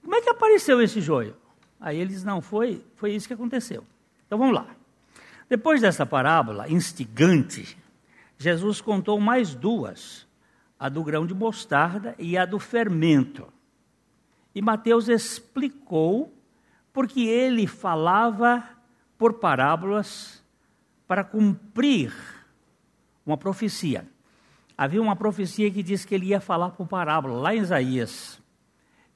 Como 0.02 0.14
é 0.14 0.20
que 0.20 0.28
apareceu 0.28 0.80
esse 0.82 1.00
joio? 1.00 1.34
Aí 1.80 1.98
eles 1.98 2.22
não 2.22 2.42
foi, 2.42 2.84
foi 2.94 3.12
isso 3.14 3.26
que 3.26 3.32
aconteceu. 3.32 3.84
Então 4.26 4.38
vamos 4.38 4.54
lá. 4.54 4.66
Depois 5.48 5.80
dessa 5.80 6.04
parábola 6.04 6.70
instigante, 6.70 7.76
Jesus 8.36 8.82
contou 8.82 9.18
mais 9.18 9.54
duas: 9.54 10.26
a 10.82 10.88
do 10.88 11.04
grão 11.04 11.24
de 11.24 11.32
mostarda 11.32 12.12
e 12.18 12.36
a 12.36 12.44
do 12.44 12.58
fermento. 12.58 13.46
E 14.52 14.60
Mateus 14.60 15.08
explicou 15.08 16.36
porque 16.92 17.20
ele 17.20 17.68
falava 17.68 18.64
por 19.16 19.34
parábolas 19.34 20.42
para 21.06 21.22
cumprir 21.22 22.12
uma 23.24 23.36
profecia. 23.36 24.08
Havia 24.76 25.00
uma 25.00 25.14
profecia 25.14 25.70
que 25.70 25.84
diz 25.84 26.04
que 26.04 26.16
ele 26.16 26.26
ia 26.26 26.40
falar 26.40 26.70
por 26.70 26.88
parábola, 26.88 27.38
lá 27.38 27.54
em 27.54 27.60
Isaías. 27.60 28.42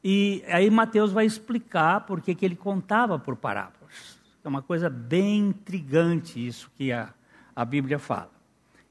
E 0.04 0.44
aí 0.46 0.70
Mateus 0.70 1.11
vai 1.11 1.26
explicar 1.26 2.06
por 2.06 2.20
que 2.20 2.37
ele 2.42 2.54
contava 2.54 3.18
por 3.18 3.35
parábolas. 3.35 4.20
É 4.44 4.49
uma 4.49 4.62
coisa 4.62 4.88
bem 4.88 5.49
intrigante 5.49 6.46
isso 6.46 6.70
que 6.76 6.92
a, 6.92 7.12
a 7.56 7.64
Bíblia 7.64 7.99
fala. 7.99 8.30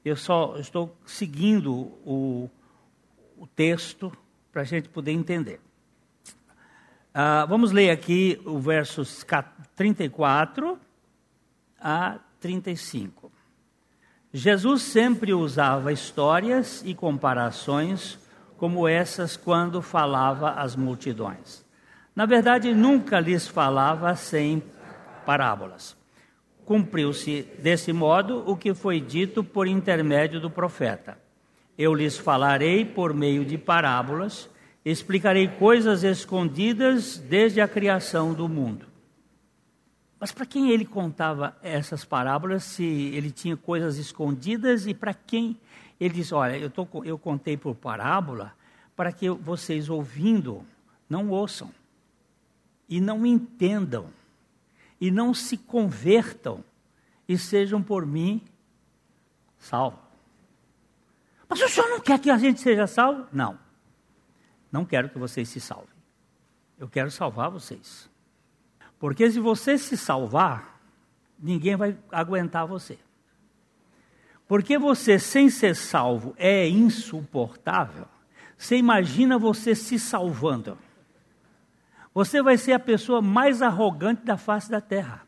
Eu 0.04 0.14
só 0.14 0.56
estou 0.58 0.94
seguindo 1.06 1.72
o, 2.04 2.50
o 3.36 3.46
texto 3.46 4.12
para 4.52 4.62
a 4.62 4.64
gente 4.64 4.88
poder 4.88 5.12
entender. 5.12 5.60
Uh, 7.14 7.46
vamos 7.48 7.72
ler 7.72 7.90
aqui 7.90 8.40
o 8.44 8.58
versos 8.58 9.24
34 9.74 10.78
a 11.80 12.18
35. 12.40 13.32
Jesus 14.32 14.82
sempre 14.82 15.32
usava 15.32 15.92
histórias 15.92 16.82
e 16.84 16.94
comparações 16.94 18.18
como 18.56 18.86
essas 18.86 19.36
quando 19.36 19.80
falava 19.80 20.50
às 20.50 20.76
multidões. 20.76 21.64
Na 22.14 22.26
verdade, 22.26 22.74
nunca 22.74 23.20
lhes 23.20 23.46
falava 23.46 24.14
sem 24.14 24.62
parábolas. 25.24 25.96
Cumpriu-se 26.64 27.42
desse 27.58 27.92
modo 27.92 28.42
o 28.46 28.56
que 28.56 28.74
foi 28.74 29.00
dito 29.00 29.44
por 29.44 29.66
intermédio 29.66 30.40
do 30.40 30.50
profeta. 30.50 31.18
Eu 31.78 31.94
lhes 31.94 32.16
falarei 32.16 32.84
por 32.84 33.12
meio 33.12 33.44
de 33.44 33.58
parábolas, 33.58 34.48
explicarei 34.84 35.48
coisas 35.48 36.02
escondidas 36.04 37.18
desde 37.18 37.60
a 37.60 37.68
criação 37.68 38.32
do 38.32 38.48
mundo. 38.48 38.86
Mas 40.18 40.32
para 40.32 40.46
quem 40.46 40.70
ele 40.70 40.84
contava 40.84 41.56
essas 41.62 42.04
parábolas, 42.04 42.64
se 42.64 42.84
ele 42.84 43.30
tinha 43.30 43.56
coisas 43.56 43.98
escondidas 43.98 44.86
e 44.86 44.94
para 44.94 45.12
quem 45.12 45.58
ele 46.00 46.14
diz: 46.14 46.32
Olha, 46.32 46.56
eu, 46.56 46.70
tô, 46.70 46.88
eu 47.04 47.18
contei 47.18 47.56
por 47.56 47.74
parábola 47.74 48.54
para 48.94 49.12
que 49.12 49.28
vocês 49.28 49.90
ouvindo 49.90 50.64
não 51.08 51.28
ouçam 51.28 51.70
e 52.88 53.00
não 53.00 53.26
entendam 53.26 54.06
e 55.00 55.10
não 55.10 55.34
se 55.34 55.56
convertam 55.56 56.64
e 57.28 57.36
sejam 57.36 57.82
por 57.82 58.06
mim 58.06 58.40
salvo. 59.58 60.05
Mas 61.48 61.60
o 61.60 61.68
senhor 61.68 61.88
não 61.88 62.00
quer 62.00 62.18
que 62.18 62.30
a 62.30 62.38
gente 62.38 62.60
seja 62.60 62.86
salvo? 62.86 63.26
Não. 63.32 63.58
Não 64.70 64.84
quero 64.84 65.08
que 65.08 65.18
vocês 65.18 65.48
se 65.48 65.60
salvem. 65.60 65.94
Eu 66.78 66.88
quero 66.88 67.10
salvar 67.10 67.50
vocês. 67.50 68.10
Porque 68.98 69.30
se 69.30 69.40
você 69.40 69.78
se 69.78 69.96
salvar, 69.96 70.80
ninguém 71.38 71.76
vai 71.76 71.96
aguentar 72.10 72.66
você. 72.66 72.98
Porque 74.48 74.78
você, 74.78 75.18
sem 75.18 75.50
ser 75.50 75.74
salvo, 75.74 76.34
é 76.36 76.68
insuportável. 76.68 78.06
Você 78.56 78.76
imagina 78.76 79.38
você 79.38 79.74
se 79.74 79.98
salvando. 79.98 80.78
Você 82.14 82.40
vai 82.40 82.56
ser 82.56 82.72
a 82.72 82.78
pessoa 82.78 83.20
mais 83.20 83.60
arrogante 83.60 84.24
da 84.24 84.36
face 84.36 84.70
da 84.70 84.80
terra. 84.80 85.26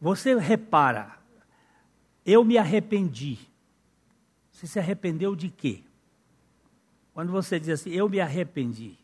Você 0.00 0.34
repara, 0.34 1.16
eu 2.26 2.44
me 2.44 2.58
arrependi. 2.58 3.38
Você 4.64 4.68
se 4.68 4.78
arrependeu 4.78 5.36
de 5.36 5.50
quê? 5.50 5.82
Quando 7.12 7.30
você 7.30 7.60
diz 7.60 7.68
assim, 7.68 7.90
eu 7.90 8.08
me 8.08 8.18
arrependi. 8.18 8.96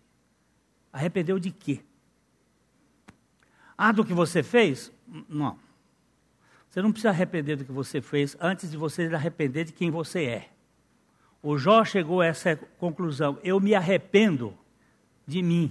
Arrependeu 0.90 1.38
de 1.38 1.50
quê? 1.50 1.81
Ah, 3.76 3.93
do 3.93 4.02
que 4.02 4.14
você 4.14 4.43
fez? 4.43 4.90
Não. 5.29 5.59
Você 6.67 6.81
não 6.81 6.90
precisa 6.90 7.11
arrepender 7.11 7.57
do 7.57 7.67
que 7.67 7.73
você 7.73 8.00
fez 8.00 8.38
antes 8.40 8.71
de 8.71 8.79
você 8.79 9.14
arrepender 9.14 9.64
de 9.64 9.73
quem 9.75 9.90
você 9.90 10.25
é. 10.25 10.50
O 11.43 11.59
Jó 11.59 11.85
chegou 11.85 12.23
a 12.23 12.26
essa 12.26 12.57
conclusão: 12.57 13.38
eu 13.45 13.61
me 13.61 13.75
arrependo 13.75 14.57
de 15.26 15.43
mim, 15.43 15.71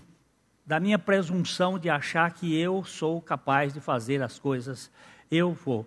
da 0.67 0.79
minha 0.79 0.99
presunção 0.99 1.79
de 1.79 1.89
achar 1.89 2.31
que 2.31 2.55
eu 2.55 2.83
sou 2.83 3.19
capaz 3.19 3.73
de 3.73 3.79
fazer 3.79 4.21
as 4.21 4.37
coisas, 4.37 4.91
eu 5.31 5.51
vou. 5.51 5.83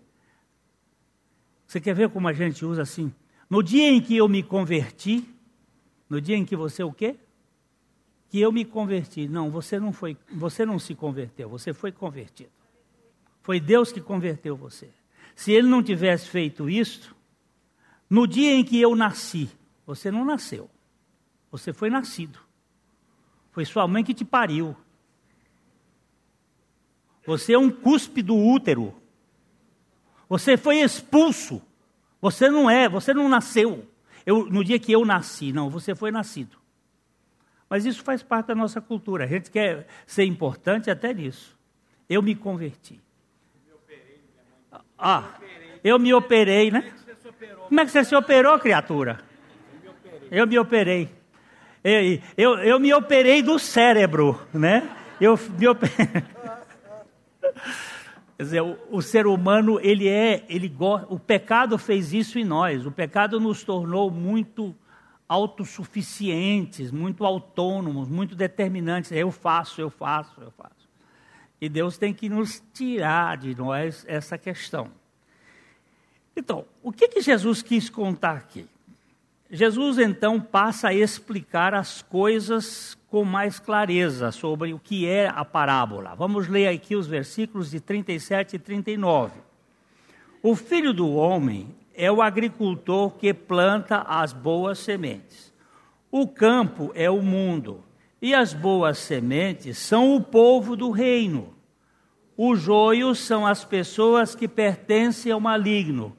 Você 1.69 1.81
quer 1.81 1.95
ver 1.95 2.09
como 2.09 2.27
a 2.27 2.33
gente 2.33 2.65
usa 2.65 2.83
assim? 2.83 3.15
No 3.53 3.63
dia 3.63 3.91
em 3.91 4.01
que 4.01 4.17
eu 4.17 4.27
me 4.27 4.43
converti, 4.43 5.29
no 6.09 6.23
dia 6.23 6.39
em 6.39 6.43
que 6.43 6.57
você 6.57 6.83
o 6.83 6.91
quê? 6.91 7.17
Que 8.31 8.41
eu 8.41 8.51
me 8.51 8.65
converti. 8.65 9.29
Não, 9.29 9.51
você 9.51 9.79
não 9.79 9.93
foi, 9.93 10.17
você 10.33 10.65
não 10.65 10.79
se 10.79 10.95
converteu, 10.95 11.51
você 11.51 11.75
foi 11.75 11.93
convertido. 11.93 12.49
Foi 13.43 13.61
Deus 13.61 13.93
que 13.93 14.01
converteu 14.01 14.57
você. 14.57 14.89
Se 15.37 15.53
ele 15.53 15.69
não 15.69 15.83
tivesse 15.83 16.31
feito 16.31 16.71
isso, 16.71 17.15
no 18.09 18.27
dia 18.27 18.55
em 18.55 18.65
que 18.65 18.81
eu 18.81 18.97
nasci, 18.97 19.51
você 19.85 20.11
não 20.11 20.25
nasceu. 20.25 20.71
Você 21.51 21.75
foi 21.75 21.91
nascido. 21.91 22.39
Foi 23.51 23.67
sua 23.67 23.87
mãe 23.87 24.03
que 24.03 24.15
te 24.15 24.25
pariu. 24.25 24.75
Você 27.27 27.53
é 27.53 27.59
um 27.59 27.71
cuspe 27.71 28.23
do 28.23 28.35
útero. 28.35 28.95
Você 30.27 30.57
foi 30.57 30.79
expulso. 30.79 31.61
Você 32.23 32.49
não 32.49 32.71
é, 32.71 32.89
você 32.89 33.13
não 33.13 33.29
nasceu. 33.29 33.85
Eu, 34.25 34.47
no 34.47 34.63
dia 34.63 34.79
que 34.79 34.93
eu 34.93 35.05
nasci, 35.05 35.53
não, 35.53 35.69
você 35.69 35.93
foi 35.93 36.13
nascido. 36.13 36.57
Mas 37.69 37.85
isso 37.85 38.01
faz 38.05 38.23
parte 38.23 38.47
da 38.47 38.55
nossa 38.55 38.81
cultura. 38.81 39.25
A 39.25 39.27
gente 39.27 39.51
quer 39.51 39.89
ser 40.07 40.25
importante 40.25 40.89
até 40.89 41.13
nisso. 41.13 41.59
Eu 42.09 42.23
me 42.23 42.37
converti. 42.37 43.01
Ah, 44.97 45.25
eu 45.83 45.99
me 45.99 46.15
operei, 46.15 46.71
né? 46.71 46.93
Como 47.69 47.81
é 47.81 47.85
que 47.85 47.91
você 47.91 48.05
se 48.05 48.15
operou, 48.15 48.57
criatura? 48.61 49.21
Eu 50.31 50.47
me 50.47 50.57
operei. 50.59 51.11
Eu, 51.83 52.21
eu, 52.37 52.59
eu 52.61 52.79
me 52.79 52.95
operei 52.95 53.43
do 53.43 53.59
cérebro, 53.59 54.41
né? 54.55 54.89
Eu 55.21 55.37
me 55.59 55.67
operei. 55.67 55.97
Quer 58.43 58.47
dizer, 58.47 58.63
o, 58.63 58.77
o, 58.91 59.01
ser 59.01 59.25
humano, 59.29 59.79
ele 59.81 60.09
é, 60.09 60.45
ele 60.49 60.69
gosta, 60.69 61.07
o 61.09 61.17
pecado 61.17 61.79
fez 61.79 62.13
isso 62.13 62.41
em 62.41 62.45
nós. 62.45 62.85
O 62.85 62.91
pecado 62.91 63.39
nos 63.39 63.63
tornou 63.63 64.11
muito 64.11 64.75
autossuficientes, 65.29 66.91
muito 66.91 67.25
autônomos, 67.25 68.09
muito 68.09 68.35
determinantes. 68.35 69.13
Eu 69.13 69.31
faço, 69.31 69.81
eu 69.81 69.89
faço, 69.89 70.41
eu 70.41 70.51
faço. 70.51 70.89
E 71.61 71.69
Deus 71.69 71.97
tem 71.97 72.13
que 72.13 72.29
nos 72.29 72.61
tirar 72.75 73.37
de 73.37 73.55
nós 73.55 74.05
essa 74.09 74.37
questão. 74.37 74.91
Então, 76.37 76.65
o 76.83 76.91
que, 76.91 77.07
que 77.07 77.21
Jesus 77.21 77.63
quis 77.63 77.89
contar 77.89 78.39
aqui? 78.39 78.67
Jesus 79.55 79.99
então 79.99 80.41
passa 80.41 80.89
a 80.89 80.95
explicar 80.95 81.75
as 81.75 82.01
coisas 82.01 82.97
com 83.11 83.23
mais 83.23 83.59
clareza 83.59 84.33
sobre 84.33 84.73
o 84.73 84.79
que 84.79 85.07
é 85.07 85.29
a 85.29 85.45
parábola. 85.45 86.15
Vamos 86.15 86.49
ler 86.49 86.69
aqui 86.69 86.97
os 86.97 87.07
versículos 87.07 87.71
de 87.71 87.79
37 87.79 88.57
e 88.57 88.59
39. 88.59 89.39
O 90.43 90.57
filho 90.57 90.95
do 90.95 91.13
homem 91.13 91.69
é 91.95 92.11
o 92.11 92.23
agricultor 92.23 93.11
que 93.11 93.35
planta 93.35 93.99
as 94.09 94.33
boas 94.33 94.79
sementes. 94.79 95.53
O 96.11 96.27
campo 96.27 96.91
é 96.95 97.11
o 97.11 97.21
mundo, 97.21 97.85
e 98.23 98.35
as 98.35 98.55
boas 98.55 98.97
sementes 98.97 99.77
são 99.77 100.17
o 100.17 100.23
povo 100.23 100.75
do 100.75 100.91
reino. 100.91 101.53
O 102.39 102.57
joio 102.57 103.15
são 103.15 103.47
as 103.47 103.67
pessoas 103.67 104.35
que 104.35 104.49
pertencem 104.49 105.31
ao 105.31 105.39
maligno. 105.39 106.17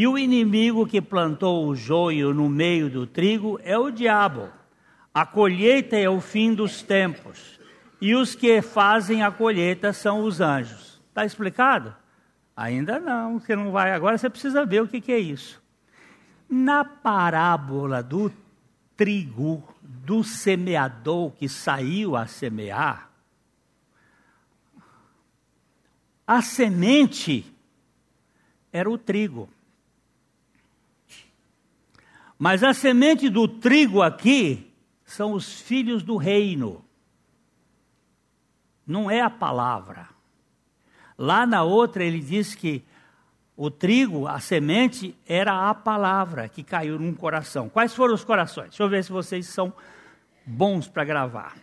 E 0.00 0.06
o 0.06 0.16
inimigo 0.16 0.86
que 0.86 0.98
plantou 0.98 1.66
o 1.66 1.76
joio 1.76 2.32
no 2.32 2.48
meio 2.48 2.88
do 2.88 3.06
trigo 3.06 3.60
é 3.62 3.76
o 3.76 3.90
diabo. 3.90 4.48
A 5.12 5.26
colheita 5.26 5.94
é 5.94 6.08
o 6.08 6.22
fim 6.22 6.54
dos 6.54 6.80
tempos. 6.80 7.60
E 8.00 8.14
os 8.14 8.34
que 8.34 8.62
fazem 8.62 9.22
a 9.22 9.30
colheita 9.30 9.92
são 9.92 10.24
os 10.24 10.40
anjos. 10.40 10.98
Está 11.10 11.26
explicado? 11.26 11.94
Ainda 12.56 12.98
não, 12.98 13.38
você 13.38 13.54
não 13.54 13.72
vai. 13.72 13.92
Agora 13.92 14.16
você 14.16 14.30
precisa 14.30 14.64
ver 14.64 14.80
o 14.80 14.88
que, 14.88 15.02
que 15.02 15.12
é 15.12 15.18
isso. 15.18 15.62
Na 16.48 16.82
parábola 16.82 18.02
do 18.02 18.32
trigo, 18.96 19.62
do 19.82 20.24
semeador 20.24 21.30
que 21.32 21.46
saiu 21.46 22.16
a 22.16 22.26
semear, 22.26 23.10
a 26.26 26.40
semente 26.40 27.44
era 28.72 28.88
o 28.88 28.96
trigo. 28.96 29.46
Mas 32.42 32.64
a 32.64 32.72
semente 32.72 33.28
do 33.28 33.46
trigo 33.46 34.00
aqui 34.00 34.72
são 35.04 35.34
os 35.34 35.60
filhos 35.60 36.02
do 36.02 36.16
reino. 36.16 36.82
Não 38.86 39.10
é 39.10 39.20
a 39.20 39.28
palavra. 39.28 40.08
Lá 41.18 41.44
na 41.44 41.62
outra 41.62 42.02
ele 42.02 42.18
diz 42.18 42.54
que 42.54 42.82
o 43.54 43.70
trigo, 43.70 44.26
a 44.26 44.40
semente, 44.40 45.14
era 45.28 45.68
a 45.68 45.74
palavra 45.74 46.48
que 46.48 46.62
caiu 46.62 46.98
num 46.98 47.12
coração. 47.12 47.68
Quais 47.68 47.94
foram 47.94 48.14
os 48.14 48.24
corações? 48.24 48.70
Deixa 48.70 48.82
eu 48.84 48.88
ver 48.88 49.04
se 49.04 49.12
vocês 49.12 49.46
são 49.46 49.70
bons 50.46 50.88
para 50.88 51.04
gravar. 51.04 51.58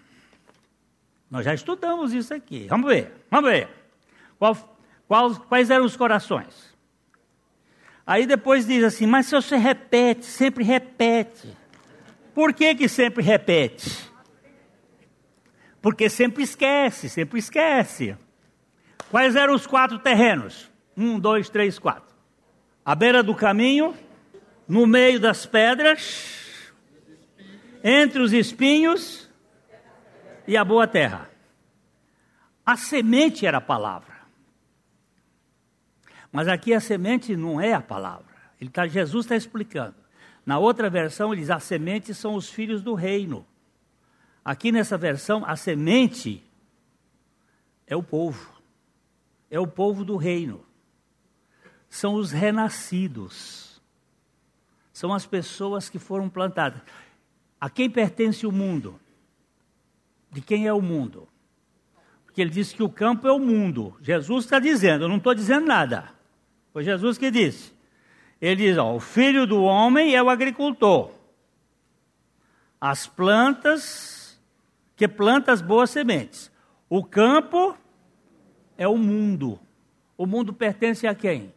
Nós 1.28 1.44
já 1.44 1.56
estudamos 1.56 2.14
isso 2.14 2.36
aqui. 2.36 2.68
Vamos 2.70 2.86
ver, 2.86 3.26
vamos 3.32 3.50
ver. 3.50 3.68
Qual, 4.38 4.56
qual, 5.08 5.34
quais 5.38 5.72
eram 5.72 5.86
os 5.86 5.98
corações? 5.98 6.77
Aí 8.08 8.26
depois 8.26 8.66
diz 8.66 8.86
assim, 8.86 9.06
mas 9.06 9.26
se 9.26 9.36
você 9.36 9.58
repete, 9.58 10.26
sempre 10.26 10.64
repete. 10.64 11.56
Por 12.34 12.54
que 12.54 12.74
que 12.74 12.88
sempre 12.88 13.22
repete? 13.22 14.10
Porque 15.82 16.10
sempre 16.10 16.42
esquece, 16.42 17.10
sempre 17.10 17.38
esquece. 17.38 18.16
Quais 19.12 19.36
eram 19.36 19.54
os 19.54 19.68
quatro 19.68 20.00
terrenos? 20.00 20.72
Um, 20.96 21.20
dois, 21.20 21.50
três, 21.50 21.78
quatro. 21.78 22.16
À 22.86 22.96
beira 22.96 23.22
do 23.22 23.36
caminho, 23.36 23.94
no 24.66 24.88
meio 24.88 25.20
das 25.20 25.46
pedras, 25.46 26.64
entre 27.84 28.22
os 28.22 28.32
espinhos 28.32 29.30
e 30.48 30.56
a 30.56 30.64
boa 30.64 30.88
terra. 30.88 31.30
A 32.66 32.78
semente 32.78 33.46
era 33.46 33.58
a 33.58 33.62
palavra. 33.62 34.17
Mas 36.38 36.48
aqui 36.48 36.72
a 36.72 36.80
semente 36.80 37.36
não 37.36 37.60
é 37.60 37.74
a 37.74 37.82
palavra. 37.82 38.28
Ele 38.62 38.70
tá, 38.70 38.86
Jesus 38.86 39.26
está 39.26 39.36
explicando. 39.36 39.96
Na 40.46 40.60
outra 40.60 40.88
versão, 40.88 41.34
ele 41.34 41.42
diz: 41.42 41.50
as 41.50 41.64
sementes 41.64 42.16
são 42.16 42.36
os 42.36 42.48
filhos 42.48 42.84
do 42.84 42.94
reino. 42.94 43.44
Aqui 44.46 44.72
nessa 44.72 45.00
versão, 45.00 45.44
a 45.44 45.56
semente 45.56 46.44
é 47.88 47.96
o 47.96 48.04
povo. 48.04 48.54
É 49.50 49.60
o 49.60 49.66
povo 49.66 50.06
do 50.06 50.16
reino. 50.16 50.64
São 51.90 52.14
os 52.14 52.32
renascidos. 52.32 53.82
São 54.94 55.12
as 55.12 55.26
pessoas 55.26 55.90
que 55.90 55.98
foram 55.98 56.30
plantadas. 56.30 56.84
A 57.60 57.68
quem 57.68 57.90
pertence 57.90 58.46
o 58.46 58.52
mundo? 58.52 59.00
De 60.32 60.40
quem 60.40 60.68
é 60.68 60.74
o 60.74 60.84
mundo? 60.84 61.28
Porque 62.28 62.40
ele 62.40 62.52
disse 62.52 62.76
que 62.76 62.84
o 62.84 62.90
campo 62.90 63.28
é 63.28 63.32
o 63.32 63.40
mundo. 63.40 63.98
Jesus 64.02 64.46
está 64.46 64.60
dizendo, 64.60 65.06
eu 65.06 65.10
não 65.10 65.18
estou 65.18 65.34
dizendo 65.34 65.66
nada. 65.66 66.16
Foi 66.78 66.84
Jesus 66.84 67.18
que 67.18 67.32
disse. 67.32 67.74
Ele 68.40 68.68
diz: 68.68 68.78
ó, 68.78 68.94
o 68.94 69.00
filho 69.00 69.48
do 69.48 69.64
homem 69.64 70.16
é 70.16 70.22
o 70.22 70.30
agricultor. 70.30 71.12
As 72.80 73.08
plantas, 73.08 74.40
que 74.96 75.08
planta 75.08 75.52
as 75.52 75.60
boas 75.60 75.90
sementes. 75.90 76.52
O 76.88 77.04
campo 77.04 77.76
é 78.78 78.88
o 78.88 78.96
mundo. 78.96 79.60
O 80.16 80.28
mundo 80.28 80.54
pertence 80.54 81.08
a 81.08 81.16
quem? 81.16 81.52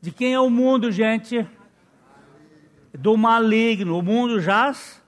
De 0.00 0.10
quem 0.10 0.34
é 0.34 0.40
o 0.40 0.50
mundo, 0.50 0.90
gente? 0.90 1.46
Do 2.92 3.16
maligno. 3.16 3.96
O 3.96 4.02
mundo 4.02 4.40
jaz 4.40 5.00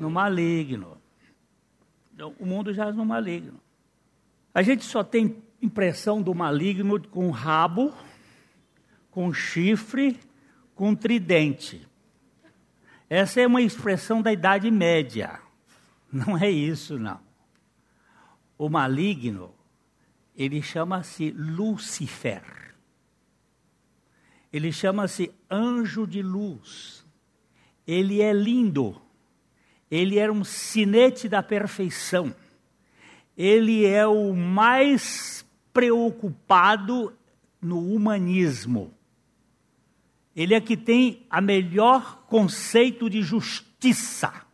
no 0.00 0.08
maligno. 0.08 0.96
O 2.38 2.46
mundo 2.46 2.72
jaz 2.72 2.96
no 2.96 3.04
maligno. 3.04 3.60
A 4.54 4.62
gente 4.62 4.82
só 4.82 5.04
tem 5.04 5.42
impressão 5.62 6.20
do 6.20 6.34
maligno 6.34 7.00
com 7.08 7.30
rabo, 7.30 7.94
com 9.10 9.32
chifre, 9.32 10.18
com 10.74 10.94
tridente. 10.94 11.86
Essa 13.08 13.40
é 13.40 13.46
uma 13.46 13.62
expressão 13.62 14.20
da 14.20 14.32
Idade 14.32 14.70
Média. 14.70 15.38
Não 16.12 16.36
é 16.36 16.50
isso, 16.50 16.98
não. 16.98 17.20
O 18.58 18.68
maligno, 18.68 19.54
ele 20.36 20.60
chama-se 20.60 21.30
Lúcifer. 21.30 22.42
Ele 24.52 24.70
chama-se 24.70 25.32
anjo 25.50 26.06
de 26.06 26.22
luz. 26.22 27.06
Ele 27.86 28.20
é 28.20 28.32
lindo. 28.32 29.00
Ele 29.90 30.18
é 30.18 30.30
um 30.30 30.44
sinete 30.44 31.28
da 31.28 31.42
perfeição. 31.42 32.34
Ele 33.36 33.86
é 33.86 34.06
o 34.06 34.34
mais 34.34 35.44
preocupado 35.72 37.12
no 37.60 37.78
humanismo. 37.78 38.92
Ele 40.34 40.54
é 40.54 40.60
que 40.60 40.76
tem 40.76 41.26
a 41.30 41.40
melhor 41.40 42.24
conceito 42.26 43.08
de 43.08 43.22
justiça. 43.22 44.46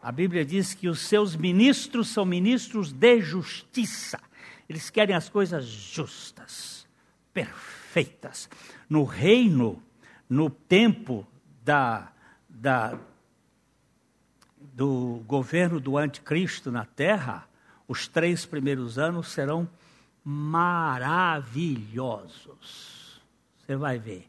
A 0.00 0.10
Bíblia 0.10 0.44
diz 0.44 0.74
que 0.74 0.88
os 0.88 1.00
seus 1.00 1.36
ministros 1.36 2.08
são 2.08 2.24
ministros 2.24 2.92
de 2.92 3.20
justiça. 3.20 4.20
Eles 4.68 4.90
querem 4.90 5.14
as 5.14 5.28
coisas 5.28 5.64
justas, 5.64 6.86
perfeitas. 7.32 8.48
No 8.88 9.04
reino, 9.04 9.82
no 10.28 10.48
tempo 10.48 11.26
da, 11.62 12.10
da, 12.48 12.98
do 14.74 15.22
governo 15.26 15.78
do 15.78 15.96
anticristo 15.96 16.70
na 16.70 16.84
terra, 16.84 17.46
os 17.86 18.08
três 18.08 18.46
primeiros 18.46 18.98
anos 18.98 19.28
serão 19.28 19.68
maravilhosos. 20.24 23.20
Você 23.58 23.76
vai 23.76 23.98
ver. 23.98 24.26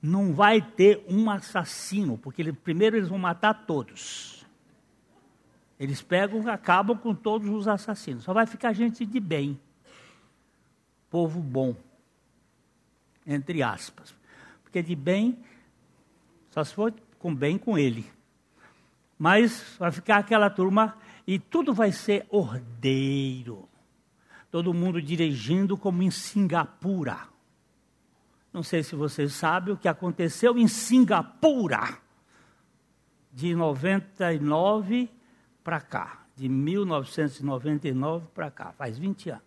Não 0.00 0.32
vai 0.32 0.62
ter 0.62 1.04
um 1.08 1.28
assassino, 1.30 2.16
porque 2.16 2.42
ele, 2.42 2.52
primeiro 2.52 2.96
eles 2.96 3.08
vão 3.08 3.18
matar 3.18 3.66
todos. 3.66 4.46
Eles 5.80 6.00
pegam, 6.00 6.48
acabam 6.48 6.96
com 6.96 7.12
todos 7.14 7.48
os 7.48 7.66
assassinos. 7.66 8.22
Só 8.24 8.32
vai 8.32 8.46
ficar 8.46 8.72
gente 8.72 9.04
de 9.04 9.18
bem. 9.18 9.60
Povo 11.10 11.40
bom. 11.40 11.74
Entre 13.26 13.62
aspas. 13.62 14.14
Porque 14.62 14.82
de 14.82 14.94
bem, 14.94 15.38
só 16.50 16.62
se 16.62 16.74
for 16.74 16.94
com 17.18 17.34
bem 17.34 17.58
com 17.58 17.76
ele. 17.76 18.08
Mas 19.18 19.76
vai 19.78 19.90
ficar 19.90 20.18
aquela 20.18 20.50
turma 20.50 20.96
e 21.26 21.38
tudo 21.38 21.72
vai 21.72 21.90
ser 21.90 22.26
ordeiro 22.28 23.66
todo 24.54 24.72
mundo 24.72 25.02
dirigindo 25.02 25.76
como 25.76 26.00
em 26.00 26.12
Singapura. 26.12 27.26
Não 28.52 28.62
sei 28.62 28.84
se 28.84 28.94
vocês 28.94 29.32
sabem 29.32 29.74
o 29.74 29.76
que 29.76 29.88
aconteceu 29.88 30.56
em 30.56 30.68
Singapura 30.68 31.98
de 33.32 33.52
99 33.52 35.10
para 35.64 35.80
cá, 35.80 36.24
de 36.36 36.48
1999 36.48 38.28
para 38.32 38.48
cá, 38.48 38.70
faz 38.70 38.96
20 38.96 39.30
anos. 39.30 39.42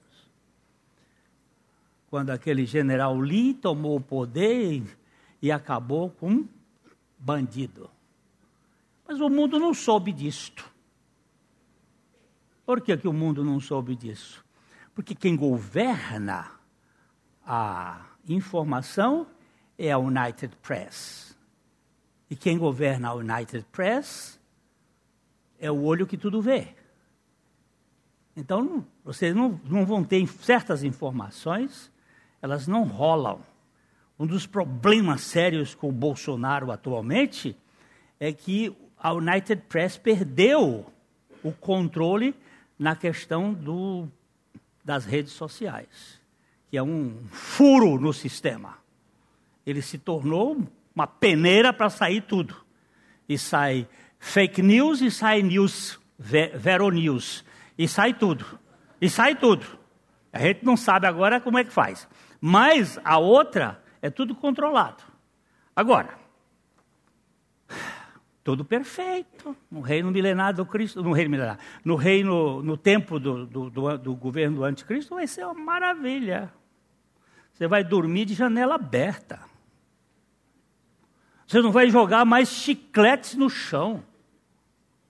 Quando 2.10 2.32
aquele 2.32 2.66
general 2.66 3.18
Lee 3.18 3.54
tomou 3.54 3.96
o 3.96 4.02
poder 4.02 4.84
e 5.42 5.54
acabou 5.54 6.10
com 6.10 6.46
bandido. 7.18 7.90
Mas 9.08 9.22
o 9.22 9.30
mundo 9.30 9.58
não 9.58 9.74
soube 9.74 10.12
disto. 10.12 10.70
Por 12.66 12.82
que, 12.82 12.98
que 12.98 13.08
o 13.08 13.14
mundo 13.14 13.42
não 13.42 13.62
soube 13.62 13.96
disso? 13.96 14.46
Porque 14.98 15.14
quem 15.14 15.36
governa 15.36 16.50
a 17.46 18.04
informação 18.28 19.28
é 19.78 19.92
a 19.92 20.00
United 20.00 20.56
Press. 20.64 21.38
E 22.32 22.36
quem 22.36 22.58
governa 22.58 23.10
a 23.10 23.14
United 23.14 23.64
Press 23.72 24.40
é 25.60 25.70
o 25.70 25.84
olho 25.84 26.08
que 26.08 26.18
tudo 26.18 26.42
vê. 26.42 26.70
Então, 28.36 28.84
vocês 29.06 29.36
não, 29.36 29.62
não 29.66 29.86
vão 29.86 30.04
ter 30.04 30.28
certas 30.28 30.84
informações, 30.84 31.92
elas 32.42 32.68
não 32.68 32.84
rolam. 32.84 33.42
Um 34.18 34.26
dos 34.26 34.48
problemas 34.48 35.22
sérios 35.22 35.76
com 35.76 35.90
o 35.90 35.92
Bolsonaro 35.92 36.72
atualmente 36.72 37.56
é 38.20 38.34
que 38.34 38.76
a 38.98 39.14
United 39.14 39.62
Press 39.70 39.96
perdeu 39.96 40.92
o 41.44 41.52
controle 41.52 42.34
na 42.80 42.96
questão 42.96 43.54
do 43.54 44.10
das 44.88 45.04
redes 45.04 45.34
sociais, 45.34 46.18
que 46.70 46.78
é 46.78 46.82
um 46.82 47.28
furo 47.30 48.00
no 48.00 48.14
sistema. 48.14 48.78
Ele 49.66 49.82
se 49.82 49.98
tornou 49.98 50.66
uma 50.96 51.06
peneira 51.06 51.74
para 51.74 51.90
sair 51.90 52.22
tudo. 52.22 52.56
E 53.28 53.38
sai 53.38 53.86
fake 54.18 54.62
news 54.62 55.02
e 55.02 55.12
sai 55.12 55.42
news, 55.42 56.00
vero 56.18 56.90
news. 56.90 57.44
E 57.78 57.86
sai 57.86 58.14
tudo. 58.14 58.46
E 59.02 59.10
sai 59.10 59.36
tudo. 59.36 59.66
A 60.32 60.40
gente 60.40 60.64
não 60.64 60.78
sabe 60.78 61.06
agora 61.06 61.42
como 61.42 61.58
é 61.58 61.66
que 61.66 61.74
faz. 61.74 62.08
Mas 62.40 62.98
a 63.04 63.18
outra 63.18 63.84
é 64.02 64.10
tudo 64.10 64.34
controlado. 64.34 65.04
Agora, 65.76 66.18
tudo 68.48 68.64
perfeito. 68.64 69.54
No 69.70 69.82
reino 69.82 70.10
milenar 70.10 70.54
do 70.54 70.66
Cristo, 70.66 71.04
no 71.04 71.12
reino 71.12 71.32
milenar, 71.32 71.60
no 71.84 71.98
reino, 71.98 72.64
no 72.64 72.78
tempo 72.78 73.20
do, 73.20 73.46
do, 73.46 73.70
do, 73.70 73.98
do 73.98 74.16
governo 74.16 74.56
do 74.56 74.64
anticristo, 74.64 75.16
vai 75.16 75.28
ser 75.28 75.44
uma 75.44 75.54
maravilha. 75.54 76.50
Você 77.52 77.68
vai 77.68 77.84
dormir 77.84 78.24
de 78.24 78.34
janela 78.34 78.76
aberta. 78.76 79.42
Você 81.46 81.62
não 81.62 81.74
vai 81.74 81.90
jogar 81.90 82.24
mais 82.24 82.48
chicletes 82.48 83.36
no 83.36 83.50
chão. 83.50 84.02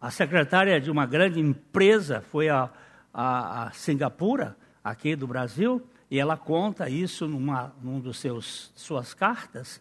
A 0.02 0.10
secretária 0.10 0.82
de 0.82 0.90
uma 0.90 1.06
grande 1.06 1.40
empresa 1.40 2.22
foi 2.32 2.50
a, 2.50 2.72
a, 3.14 3.68
a 3.68 3.72
Singapura, 3.72 4.58
aqui 4.84 5.16
do 5.16 5.28
Brasil, 5.28 5.88
e 6.10 6.18
ela 6.18 6.38
conta 6.38 6.90
isso 6.90 7.28
numa, 7.28 7.72
num 7.84 8.00
dos 8.00 8.18
seus 8.18 8.72
suas 8.76 9.14
cartas 9.14 9.80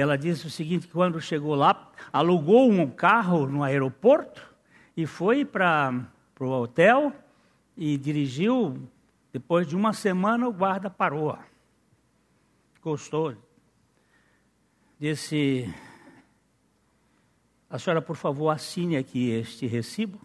ela 0.00 0.16
disse 0.16 0.46
o 0.46 0.50
seguinte: 0.50 0.88
quando 0.88 1.20
chegou 1.20 1.54
lá, 1.54 1.92
alugou 2.10 2.70
um 2.70 2.90
carro 2.90 3.46
no 3.46 3.62
aeroporto 3.62 4.42
e 4.96 5.06
foi 5.06 5.44
para 5.44 6.06
o 6.40 6.46
hotel 6.46 7.12
e 7.76 7.98
dirigiu. 7.98 8.88
Depois 9.30 9.66
de 9.66 9.76
uma 9.76 9.92
semana, 9.92 10.48
o 10.48 10.52
guarda 10.52 10.88
parou. 10.88 11.38
Gostou. 12.82 13.36
Disse: 14.98 15.72
A 17.68 17.78
senhora, 17.78 18.00
por 18.00 18.16
favor, 18.16 18.48
assine 18.48 18.96
aqui 18.96 19.30
este 19.30 19.66
recibo. 19.66 20.18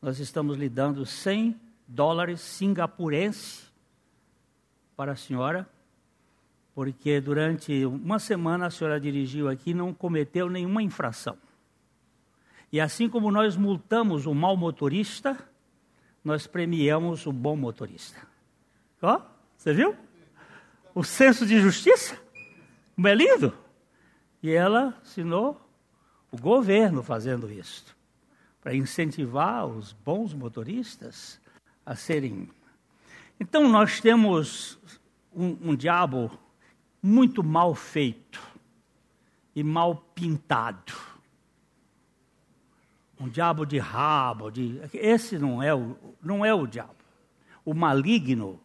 Nós 0.00 0.18
estamos 0.18 0.58
lhe 0.58 0.68
dando 0.68 1.06
100 1.06 1.58
dólares 1.88 2.42
singapurense 2.42 3.64
para 4.94 5.12
a 5.12 5.16
senhora 5.16 5.68
porque 6.74 7.20
durante 7.20 7.84
uma 7.86 8.18
semana 8.18 8.66
a 8.66 8.70
senhora 8.70 9.00
dirigiu 9.00 9.48
aqui 9.48 9.70
e 9.70 9.74
não 9.74 9.94
cometeu 9.94 10.50
nenhuma 10.50 10.82
infração. 10.82 11.38
E 12.72 12.80
assim 12.80 13.08
como 13.08 13.30
nós 13.30 13.56
multamos 13.56 14.26
o 14.26 14.34
mau 14.34 14.56
motorista, 14.56 15.38
nós 16.24 16.46
premiamos 16.46 17.26
o 17.26 17.32
bom 17.32 17.54
motorista. 17.54 18.26
Ó, 19.00 19.20
você 19.56 19.72
viu? 19.72 19.94
O 20.92 21.04
senso 21.04 21.46
de 21.46 21.60
justiça? 21.60 22.18
Como 22.96 23.06
é 23.06 23.14
lindo? 23.14 23.56
E 24.42 24.50
ela 24.50 24.98
assinou 25.02 25.60
o 26.32 26.36
governo 26.36 27.02
fazendo 27.02 27.50
isso, 27.50 27.96
para 28.60 28.74
incentivar 28.74 29.66
os 29.66 29.92
bons 29.92 30.34
motoristas 30.34 31.40
a 31.86 31.94
serem. 31.94 32.50
Então 33.38 33.68
nós 33.68 34.00
temos 34.00 34.78
um, 35.32 35.70
um 35.70 35.76
diabo 35.76 36.36
muito 37.04 37.44
mal 37.44 37.74
feito 37.74 38.40
e 39.54 39.62
mal 39.62 39.94
pintado. 40.14 40.94
Um 43.20 43.28
diabo 43.28 43.66
de 43.66 43.78
rabo, 43.78 44.50
de... 44.50 44.80
esse 44.94 45.38
não 45.38 45.62
é, 45.62 45.74
o, 45.74 45.98
não 46.22 46.42
é 46.42 46.54
o 46.54 46.66
diabo. 46.66 46.96
O 47.62 47.74
maligno, 47.74 48.58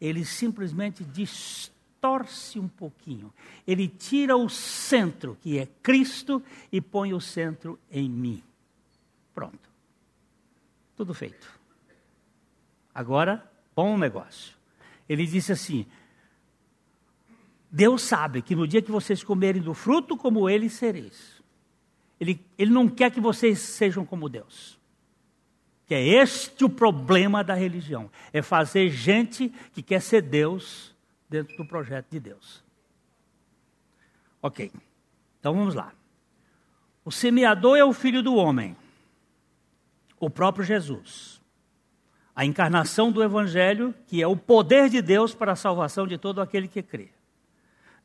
ele 0.00 0.24
simplesmente 0.24 1.04
distorce 1.04 2.58
um 2.58 2.66
pouquinho. 2.66 3.32
Ele 3.64 3.86
tira 3.86 4.36
o 4.36 4.48
centro, 4.48 5.38
que 5.40 5.56
é 5.56 5.66
Cristo, 5.80 6.42
e 6.72 6.80
põe 6.80 7.14
o 7.14 7.20
centro 7.20 7.78
em 7.88 8.10
mim. 8.10 8.42
Pronto. 9.32 9.70
Tudo 10.96 11.14
feito. 11.14 11.48
Agora, 12.92 13.48
bom 13.76 13.96
negócio. 13.96 14.56
Ele 15.08 15.24
disse 15.24 15.52
assim: 15.52 15.86
Deus 17.76 18.00
sabe 18.00 18.40
que 18.40 18.56
no 18.56 18.66
dia 18.66 18.80
que 18.80 18.90
vocês 18.90 19.22
comerem 19.22 19.60
do 19.60 19.74
fruto, 19.74 20.16
como 20.16 20.48
ele 20.48 20.70
sereis. 20.70 21.42
Ele, 22.18 22.42
ele 22.56 22.70
não 22.70 22.88
quer 22.88 23.10
que 23.10 23.20
vocês 23.20 23.58
sejam 23.58 24.02
como 24.02 24.30
Deus. 24.30 24.78
Que 25.84 25.94
é 25.94 26.02
este 26.02 26.64
o 26.64 26.70
problema 26.70 27.44
da 27.44 27.52
religião: 27.52 28.10
é 28.32 28.40
fazer 28.40 28.88
gente 28.88 29.52
que 29.74 29.82
quer 29.82 30.00
ser 30.00 30.22
Deus 30.22 30.96
dentro 31.28 31.54
do 31.58 31.66
projeto 31.66 32.06
de 32.10 32.18
Deus. 32.18 32.64
Ok, 34.40 34.72
então 35.38 35.54
vamos 35.54 35.74
lá. 35.74 35.92
O 37.04 37.12
semeador 37.12 37.76
é 37.76 37.84
o 37.84 37.92
filho 37.92 38.22
do 38.22 38.36
homem, 38.36 38.74
o 40.18 40.30
próprio 40.30 40.64
Jesus. 40.64 41.42
A 42.34 42.42
encarnação 42.42 43.12
do 43.12 43.22
Evangelho, 43.22 43.94
que 44.06 44.22
é 44.22 44.26
o 44.26 44.36
poder 44.36 44.88
de 44.88 45.02
Deus 45.02 45.34
para 45.34 45.52
a 45.52 45.56
salvação 45.56 46.06
de 46.06 46.16
todo 46.16 46.40
aquele 46.40 46.68
que 46.68 46.82
crê. 46.82 47.15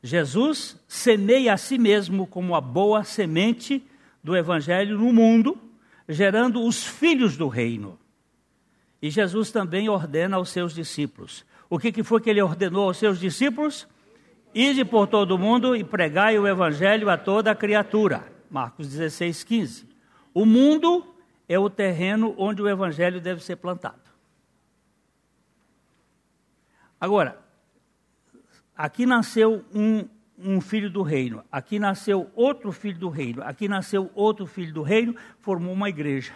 Jesus 0.02 0.76
semeia 0.88 1.54
a 1.54 1.56
si 1.56 1.78
mesmo 1.78 2.26
como 2.26 2.56
a 2.56 2.60
boa 2.60 3.04
semente 3.04 3.82
do 4.22 4.36
Evangelho 4.36 4.98
no 4.98 5.12
mundo, 5.12 5.56
gerando 6.08 6.64
os 6.64 6.84
filhos 6.84 7.36
do 7.36 7.46
reino. 7.46 7.98
E 9.00 9.10
Jesus 9.10 9.52
também 9.52 9.88
ordena 9.88 10.36
aos 10.36 10.50
seus 10.50 10.74
discípulos. 10.74 11.44
O 11.70 11.78
que, 11.78 11.92
que 11.92 12.02
foi 12.02 12.20
que 12.20 12.30
ele 12.30 12.42
ordenou 12.42 12.88
aos 12.88 12.96
seus 12.96 13.18
discípulos? 13.18 13.86
Ide 14.54 14.84
por 14.84 15.06
todo 15.06 15.32
o 15.32 15.38
mundo 15.38 15.74
e 15.74 15.82
pregai 15.82 16.38
o 16.38 16.46
Evangelho 16.46 17.08
a 17.08 17.16
toda 17.16 17.52
a 17.52 17.54
criatura. 17.54 18.30
Marcos 18.50 18.88
16, 18.88 19.44
15. 19.44 19.88
O 20.34 20.44
mundo 20.44 21.06
é 21.48 21.58
o 21.58 21.70
terreno 21.70 22.34
onde 22.36 22.60
o 22.60 22.68
Evangelho 22.68 23.20
deve 23.20 23.42
ser 23.42 23.56
plantado. 23.56 24.02
Agora, 27.00 27.42
aqui 28.76 29.06
nasceu 29.06 29.64
um, 29.74 30.08
um 30.38 30.60
filho 30.60 30.90
do 30.90 31.02
reino, 31.02 31.44
aqui 31.50 31.78
nasceu 31.78 32.30
outro 32.34 32.72
filho 32.72 32.98
do 32.98 33.08
reino, 33.08 33.42
aqui 33.42 33.68
nasceu 33.68 34.10
outro 34.14 34.46
filho 34.46 34.72
do 34.72 34.82
reino, 34.82 35.14
formou 35.38 35.72
uma 35.72 35.88
igreja. 35.88 36.34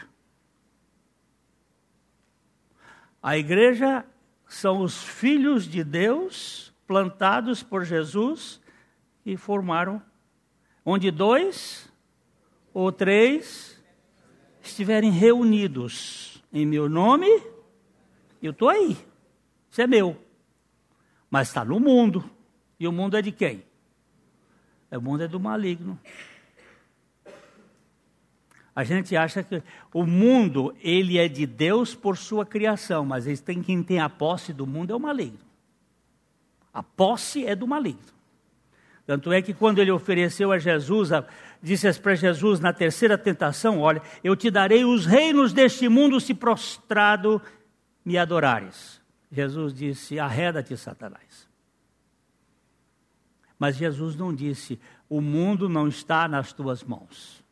A 3.22 3.36
igreja 3.36 4.04
são 4.46 4.82
os 4.82 5.02
filhos 5.02 5.66
de 5.66 5.82
Deus 5.82 6.72
plantados 6.86 7.62
por 7.62 7.84
Jesus 7.84 8.60
e 9.24 9.36
formaram 9.36 10.00
onde 10.84 11.10
dois 11.10 11.92
ou 12.72 12.92
três 12.92 13.82
estiverem 14.62 15.10
reunidos 15.10 16.44
em 16.52 16.64
meu 16.64 16.88
nome, 16.88 17.26
eu 18.40 18.52
estou 18.52 18.68
aí. 18.68 18.96
Isso 19.70 19.82
é 19.82 19.86
meu. 19.86 20.25
Mas 21.30 21.48
está 21.48 21.64
no 21.64 21.80
mundo. 21.80 22.28
E 22.78 22.86
o 22.86 22.92
mundo 22.92 23.16
é 23.16 23.22
de 23.22 23.32
quem? 23.32 23.64
O 24.90 25.00
mundo 25.00 25.24
é 25.24 25.28
do 25.28 25.40
maligno. 25.40 25.98
A 28.74 28.84
gente 28.84 29.16
acha 29.16 29.42
que 29.42 29.62
o 29.92 30.04
mundo, 30.04 30.76
ele 30.82 31.16
é 31.16 31.28
de 31.28 31.46
Deus 31.46 31.94
por 31.94 32.18
sua 32.18 32.44
criação, 32.44 33.06
mas 33.06 33.26
eles 33.26 33.40
têm, 33.40 33.62
quem 33.62 33.82
tem 33.82 34.00
a 34.00 34.08
posse 34.08 34.52
do 34.52 34.66
mundo 34.66 34.92
é 34.92 34.96
o 34.96 35.00
maligno. 35.00 35.38
A 36.74 36.82
posse 36.82 37.46
é 37.46 37.56
do 37.56 37.66
maligno. 37.66 38.14
Tanto 39.06 39.32
é 39.32 39.40
que 39.40 39.54
quando 39.54 39.78
ele 39.78 39.90
ofereceu 39.90 40.52
a 40.52 40.58
Jesus, 40.58 41.10
a, 41.10 41.24
disse 41.62 41.90
para 42.00 42.14
Jesus 42.14 42.60
na 42.60 42.72
terceira 42.72 43.16
tentação: 43.16 43.80
Olha, 43.80 44.02
eu 44.22 44.36
te 44.36 44.50
darei 44.50 44.84
os 44.84 45.06
reinos 45.06 45.54
deste 45.54 45.88
mundo 45.88 46.20
se 46.20 46.34
prostrado 46.34 47.40
me 48.04 48.18
adorares. 48.18 49.00
Jesus 49.30 49.74
disse: 49.74 50.18
Arreda-te, 50.18 50.76
Satanás. 50.76 51.48
Mas 53.58 53.76
Jesus 53.76 54.16
não 54.16 54.34
disse: 54.34 54.78
O 55.08 55.20
mundo 55.20 55.68
não 55.68 55.88
está 55.88 56.28
nas 56.28 56.52
tuas 56.52 56.82
mãos. 56.82 57.44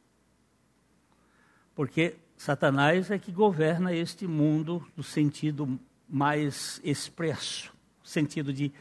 Porque 1.74 2.16
Satanás 2.36 3.10
é 3.10 3.18
que 3.18 3.32
governa 3.32 3.92
este 3.92 4.26
mundo 4.26 4.86
no 4.96 5.02
sentido 5.02 5.78
mais 6.08 6.80
expresso, 6.84 7.72
sentido 8.02 8.52
de 8.52 8.72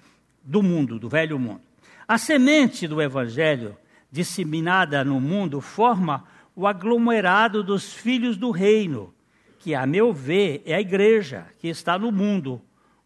do 0.44 0.62
mundo, 0.62 1.00
do 1.00 1.08
velho 1.08 1.40
mundo. 1.40 1.62
A 2.08 2.18
semente 2.18 2.88
do 2.88 3.02
evangelho 3.02 3.78
disseminada 4.12 5.04
no 5.04 5.20
mundo 5.20 5.62
forma 5.62 6.26
o 6.56 6.68
aglomerado 6.68 7.64
dos 7.64 7.94
filhos 7.94 8.38
do 8.38 8.52
reino, 8.52 9.14
que 9.60 9.74
a 9.74 9.88
meu 9.88 10.14
ver 10.14 10.62
é 10.66 10.76
a 10.76 10.82
igreja 10.82 11.48
que 11.60 11.68
está 11.68 11.98
no 11.98 12.12
mundo, 12.12 12.62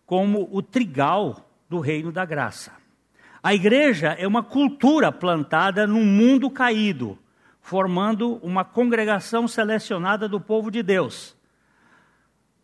como 0.08 0.48
o 0.52 0.64
trigal 0.64 1.52
do 1.70 1.80
reino 1.80 2.14
da 2.14 2.24
graça. 2.24 2.72
A 3.44 3.54
igreja 3.54 4.16
é 4.18 4.26
uma 4.26 4.42
cultura 4.42 5.12
plantada 5.12 5.86
num 5.86 6.06
mundo 6.06 6.50
caído, 6.50 7.20
formando 7.62 8.38
uma 8.38 8.64
congregação 8.64 9.48
selecionada 9.48 10.28
do 10.28 10.40
povo 10.40 10.72
de 10.72 10.82
Deus. 10.82 11.36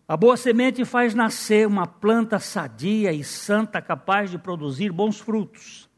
A 0.08 0.16
boa 0.16 0.38
semente 0.38 0.86
faz 0.86 1.14
nascer 1.14 1.68
uma 1.68 1.86
planta 1.86 2.40
sadia 2.40 3.12
e 3.12 3.24
santa 3.26 3.82
capaz 3.82 4.32
de 4.32 4.38
produzir 4.38 4.92
bons 4.92 5.20
frutos. 5.20 5.90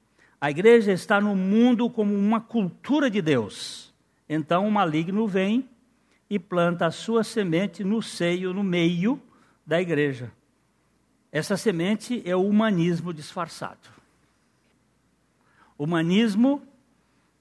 A 0.42 0.50
igreja 0.50 0.92
está 0.92 1.22
no 1.22 1.36
mundo 1.36 1.90
como 1.92 2.16
uma 2.16 2.42
cultura 2.42 3.10
de 3.10 3.22
Deus. 3.22 3.94
Então 4.28 4.68
o 4.68 4.72
maligno 4.72 5.28
vem 5.28 5.70
e 6.28 6.40
planta 6.40 6.88
a 6.88 6.92
sua 6.92 7.24
semente 7.24 7.84
no 7.84 8.02
seio, 8.02 8.52
no 8.52 8.64
meio 8.64 9.22
da 9.66 9.80
igreja. 9.80 10.32
Essa 11.36 11.58
semente 11.58 12.24
é 12.26 12.34
o 12.34 12.48
humanismo 12.48 13.14
disfarçado. 13.14 13.90
Humanismo 15.78 16.66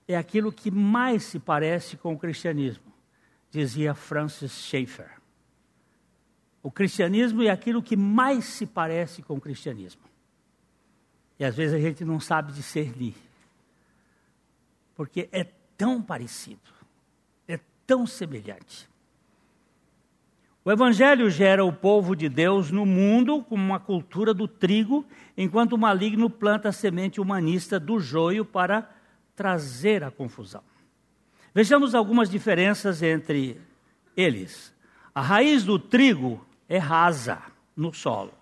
é 0.08 0.16
aquilo 0.16 0.50
que 0.50 0.68
mais 0.68 1.22
se 1.22 1.38
parece 1.38 1.96
com 1.96 2.12
o 2.12 2.18
cristianismo, 2.18 2.92
dizia 3.52 3.94
Francis 3.94 4.50
Schaeffer. 4.50 5.12
O 6.60 6.72
cristianismo 6.72 7.44
é 7.44 7.50
aquilo 7.50 7.80
que 7.80 7.96
mais 7.96 8.46
se 8.46 8.66
parece 8.66 9.22
com 9.22 9.34
o 9.34 9.40
cristianismo. 9.40 10.02
E 11.38 11.44
às 11.44 11.54
vezes 11.54 11.76
a 11.76 11.80
gente 11.80 12.04
não 12.04 12.18
sabe 12.18 12.52
discernir. 12.52 13.14
Porque 14.96 15.28
é 15.30 15.44
tão 15.76 16.02
parecido, 16.02 16.68
é 17.46 17.60
tão 17.86 18.08
semelhante. 18.08 18.88
O 20.66 20.72
Evangelho 20.72 21.28
gera 21.28 21.62
o 21.62 21.70
povo 21.70 22.16
de 22.16 22.26
Deus 22.26 22.70
no 22.70 22.86
mundo 22.86 23.42
como 23.42 23.62
uma 23.62 23.78
cultura 23.78 24.32
do 24.32 24.48
trigo, 24.48 25.04
enquanto 25.36 25.74
o 25.74 25.78
maligno 25.78 26.30
planta 26.30 26.70
a 26.70 26.72
semente 26.72 27.20
humanista 27.20 27.78
do 27.78 28.00
joio 28.00 28.46
para 28.46 28.88
trazer 29.36 30.02
a 30.02 30.10
confusão. 30.10 30.62
Vejamos 31.54 31.94
algumas 31.94 32.30
diferenças 32.30 33.02
entre 33.02 33.60
eles. 34.16 34.74
A 35.14 35.20
raiz 35.20 35.64
do 35.64 35.78
trigo 35.78 36.42
é 36.66 36.78
rasa 36.78 37.42
no 37.76 37.92
solo 37.92 38.32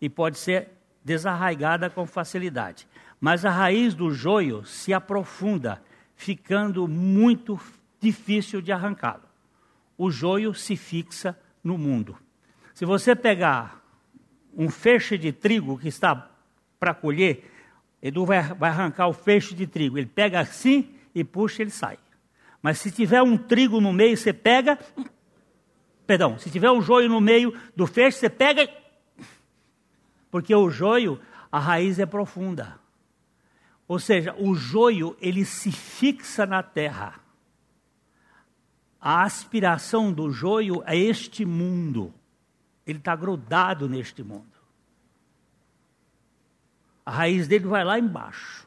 e 0.00 0.08
pode 0.08 0.38
ser 0.38 0.72
desarraigada 1.04 1.88
com 1.88 2.06
facilidade. 2.06 2.88
Mas 3.20 3.44
a 3.44 3.50
raiz 3.50 3.94
do 3.94 4.10
joio 4.10 4.64
se 4.64 4.92
aprofunda, 4.92 5.80
ficando 6.16 6.88
muito 6.88 7.56
difícil 8.00 8.60
de 8.60 8.72
arrancá-lo. 8.72 9.25
O 9.96 10.10
joio 10.10 10.54
se 10.54 10.76
fixa 10.76 11.38
no 11.62 11.78
mundo. 11.78 12.16
Se 12.74 12.84
você 12.84 13.14
pegar 13.14 13.82
um 14.56 14.68
feixe 14.68 15.16
de 15.16 15.32
trigo 15.32 15.78
que 15.78 15.88
está 15.88 16.30
para 16.78 16.94
colher, 16.94 17.50
Edu 18.02 18.24
vai, 18.24 18.42
vai 18.54 18.70
arrancar 18.70 19.08
o 19.08 19.12
feixe 19.12 19.54
de 19.54 19.66
trigo. 19.66 19.98
Ele 19.98 20.06
pega 20.06 20.40
assim 20.40 20.94
e 21.14 21.24
puxa, 21.24 21.62
ele 21.62 21.70
sai. 21.70 21.98
Mas 22.62 22.78
se 22.78 22.90
tiver 22.90 23.22
um 23.22 23.36
trigo 23.36 23.80
no 23.80 23.92
meio, 23.92 24.16
você 24.16 24.32
pega. 24.32 24.78
Perdão, 26.06 26.38
se 26.38 26.50
tiver 26.50 26.70
um 26.70 26.80
joio 26.80 27.08
no 27.08 27.20
meio 27.20 27.58
do 27.74 27.86
feixe, 27.86 28.18
você 28.18 28.30
pega. 28.30 28.68
Porque 30.30 30.54
o 30.54 30.70
joio, 30.70 31.20
a 31.50 31.58
raiz 31.58 31.98
é 31.98 32.06
profunda. 32.06 32.78
Ou 33.88 33.98
seja, 33.98 34.34
o 34.38 34.54
joio, 34.54 35.16
ele 35.20 35.44
se 35.44 35.70
fixa 35.70 36.44
na 36.44 36.62
terra. 36.62 37.20
A 39.00 39.22
aspiração 39.22 40.12
do 40.12 40.30
joio 40.30 40.82
é 40.86 40.96
este 40.96 41.44
mundo. 41.44 42.12
Ele 42.86 42.98
está 42.98 43.14
grudado 43.14 43.88
neste 43.88 44.22
mundo. 44.22 44.56
A 47.04 47.10
raiz 47.10 47.46
dele 47.46 47.66
vai 47.66 47.84
lá 47.84 47.98
embaixo. 47.98 48.66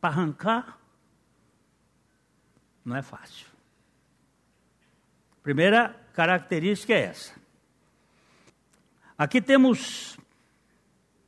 Para 0.00 0.10
arrancar, 0.10 0.78
não 2.84 2.96
é 2.96 3.02
fácil. 3.02 3.46
Primeira 5.42 5.94
característica 6.12 6.92
é 6.92 7.02
essa. 7.02 7.32
Aqui 9.16 9.40
temos. 9.40 10.18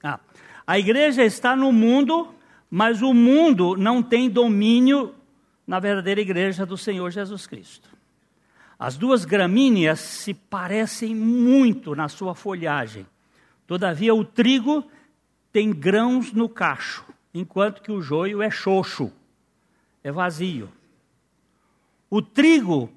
Ah, 0.02 0.20
a 0.66 0.78
igreja 0.78 1.24
está 1.24 1.56
no 1.56 1.72
mundo, 1.72 2.34
mas 2.70 3.00
o 3.00 3.14
mundo 3.14 3.76
não 3.76 4.02
tem 4.02 4.28
domínio 4.28 5.14
na 5.66 5.78
verdadeira 5.78 6.20
igreja 6.20 6.66
do 6.66 6.76
Senhor 6.76 7.10
Jesus 7.10 7.46
Cristo. 7.46 7.97
As 8.78 8.96
duas 8.96 9.24
gramíneas 9.24 9.98
se 9.98 10.32
parecem 10.32 11.14
muito 11.14 11.96
na 11.96 12.08
sua 12.08 12.34
folhagem. 12.34 13.04
Todavia, 13.66 14.14
o 14.14 14.24
trigo 14.24 14.88
tem 15.50 15.72
grãos 15.72 16.32
no 16.32 16.48
cacho, 16.48 17.04
enquanto 17.34 17.82
que 17.82 17.90
o 17.90 18.00
joio 18.00 18.40
é 18.40 18.50
xoxo, 18.50 19.12
é 20.04 20.12
vazio. 20.12 20.70
O 22.08 22.22
trigo, 22.22 22.88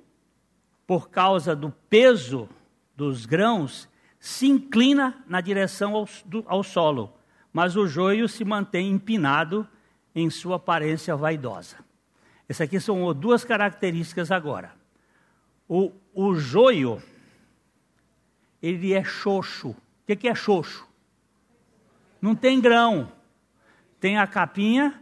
por 0.85 1.09
causa 1.09 1.55
do 1.55 1.71
peso 1.89 2.47
dos 2.95 3.25
grãos, 3.25 3.89
se 4.19 4.47
inclina 4.47 5.23
na 5.27 5.41
direção 5.41 5.95
ao, 5.95 6.07
do, 6.25 6.43
ao 6.47 6.63
solo, 6.63 7.11
mas 7.51 7.75
o 7.75 7.87
joio 7.87 8.29
se 8.29 8.45
mantém 8.45 8.91
empinado 8.91 9.67
em 10.13 10.29
sua 10.29 10.57
aparência 10.57 11.15
vaidosa. 11.15 11.77
Essas 12.47 12.67
aqui 12.67 12.79
são 12.79 13.11
duas 13.15 13.43
características 13.43 14.29
agora. 14.29 14.80
O, 15.73 15.89
o 16.13 16.35
joio, 16.35 17.01
ele 18.61 18.91
é 18.91 19.05
xoxo. 19.05 19.69
O 19.69 19.75
que, 20.05 20.17
que 20.17 20.27
é 20.27 20.35
xoxo? 20.35 20.85
Não 22.21 22.35
tem 22.35 22.59
grão. 22.59 23.09
Tem 23.97 24.17
a 24.17 24.27
capinha, 24.27 25.01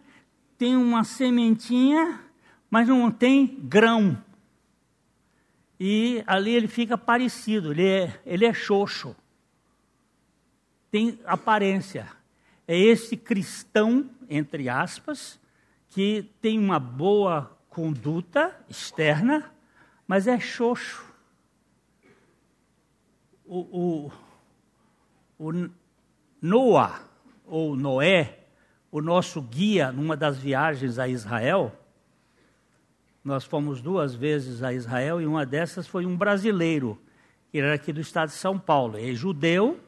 tem 0.59 0.77
uma 0.77 1.03
sementinha, 1.03 2.23
mas 2.69 2.87
não 2.87 3.09
tem 3.09 3.47
grão. 3.63 4.23
E 5.79 6.23
ali 6.27 6.51
ele 6.51 6.67
fica 6.67 6.95
parecido, 6.95 7.71
ele 7.71 7.87
é, 7.87 8.21
ele 8.23 8.45
é 8.45 8.53
xoxo. 8.53 9.15
Tem 10.91 11.19
aparência. 11.25 12.07
É 12.67 12.77
esse 12.77 13.17
cristão, 13.17 14.07
entre 14.29 14.69
aspas, 14.69 15.39
que 15.89 16.29
tem 16.39 16.59
uma 16.59 16.77
boa 16.79 17.57
conduta 17.71 18.55
externa, 18.69 19.51
mas 20.09 20.25
é 20.25 20.39
xoxo. 20.39 21.05
O, 23.45 24.09
o, 25.37 25.47
o 25.51 25.69
Noah, 26.41 27.07
ou 27.45 27.75
Noé, 27.75 28.39
o 28.91 29.01
nosso 29.01 29.39
guia 29.39 29.91
numa 29.91 30.17
das 30.17 30.39
viagens 30.39 30.97
a 30.97 31.07
Israel, 31.07 31.71
nós 33.23 33.45
fomos 33.45 33.83
duas 33.83 34.15
vezes 34.15 34.63
a 34.63 34.73
Israel 34.73 35.21
e 35.21 35.27
uma 35.27 35.45
dessas 35.45 35.85
foi 35.85 36.07
um 36.07 36.17
brasileiro, 36.17 36.99
que 37.51 37.59
era 37.59 37.75
aqui 37.75 37.93
do 37.93 38.01
estado 38.01 38.29
de 38.29 38.35
São 38.35 38.57
Paulo, 38.57 38.97
é 38.97 39.13
judeu 39.13 39.79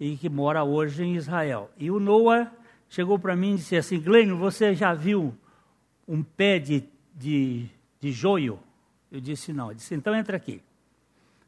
e 0.00 0.16
que 0.16 0.28
mora 0.28 0.64
hoje 0.64 1.04
em 1.04 1.14
Israel. 1.14 1.70
E 1.78 1.92
o 1.92 2.00
Noah 2.00 2.50
chegou 2.88 3.20
para 3.20 3.36
mim 3.36 3.52
e 3.52 3.58
disse 3.58 3.76
assim: 3.76 4.00
Glênio, 4.00 4.36
você 4.36 4.74
já 4.74 4.94
viu 4.94 5.32
um 6.08 6.24
pé 6.24 6.58
de, 6.58 6.82
de, 7.14 7.68
de 8.00 8.10
joio? 8.10 8.58
Eu 9.10 9.20
disse: 9.20 9.52
não. 9.52 9.70
Ele 9.70 9.76
disse: 9.76 9.94
então 9.94 10.14
entra 10.14 10.36
aqui. 10.36 10.62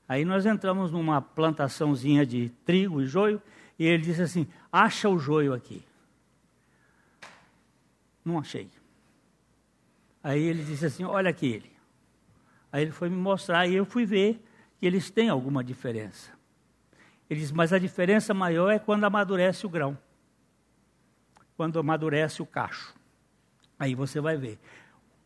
Aí 0.08 0.24
nós 0.24 0.44
entramos 0.44 0.90
numa 0.90 1.20
plantaçãozinha 1.20 2.26
de 2.26 2.50
trigo 2.64 3.00
e 3.00 3.06
joio 3.06 3.40
e 3.78 3.86
ele 3.86 4.02
disse 4.02 4.22
assim: 4.22 4.46
acha 4.70 5.08
o 5.08 5.18
joio 5.18 5.54
aqui. 5.54 5.82
Não 8.24 8.38
achei. 8.38 8.70
Aí 10.22 10.40
ele 10.40 10.62
disse 10.62 10.86
assim: 10.86 11.04
Olha 11.04 11.30
aquele. 11.30 11.72
Aí 12.70 12.82
ele 12.82 12.92
foi 12.92 13.08
me 13.08 13.16
mostrar 13.16 13.66
e 13.66 13.74
eu 13.74 13.84
fui 13.84 14.06
ver 14.06 14.42
que 14.78 14.86
eles 14.86 15.10
têm 15.10 15.28
alguma 15.28 15.64
diferença. 15.64 16.30
Ele 17.28 17.40
disse: 17.40 17.54
Mas 17.54 17.72
a 17.72 17.78
diferença 17.78 18.32
maior 18.32 18.70
é 18.70 18.78
quando 18.78 19.04
amadurece 19.04 19.66
o 19.66 19.68
grão, 19.68 19.98
quando 21.56 21.78
amadurece 21.78 22.40
o 22.40 22.46
cacho. 22.46 22.94
Aí 23.78 23.94
você 23.94 24.20
vai 24.20 24.36
ver. 24.36 24.58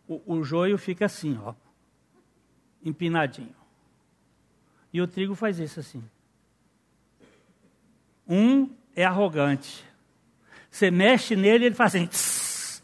O, 0.09 0.39
o 0.39 0.45
joio 0.45 0.79
fica 0.79 1.05
assim, 1.05 1.39
ó, 1.43 1.53
empinadinho. 2.89 3.55
E 4.93 5.01
o 5.01 5.07
trigo 5.07 5.35
faz 5.35 5.59
isso 5.59 5.81
assim. 5.81 6.03
Um 8.27 8.71
é 8.95 9.05
arrogante. 9.05 9.85
Você 10.71 10.91
mexe 10.91 11.37
nele, 11.37 11.67
ele 11.67 11.75
faz 11.75 11.95
assim. 11.95 12.07
Tss. 12.07 12.83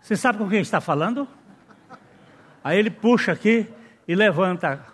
Você 0.00 0.16
sabe 0.16 0.38
com 0.38 0.48
quem 0.48 0.60
está 0.60 0.80
falando? 0.80 1.28
Aí 2.64 2.78
ele 2.78 2.90
puxa 2.90 3.32
aqui 3.32 3.68
e 4.06 4.14
levanta. 4.14 4.84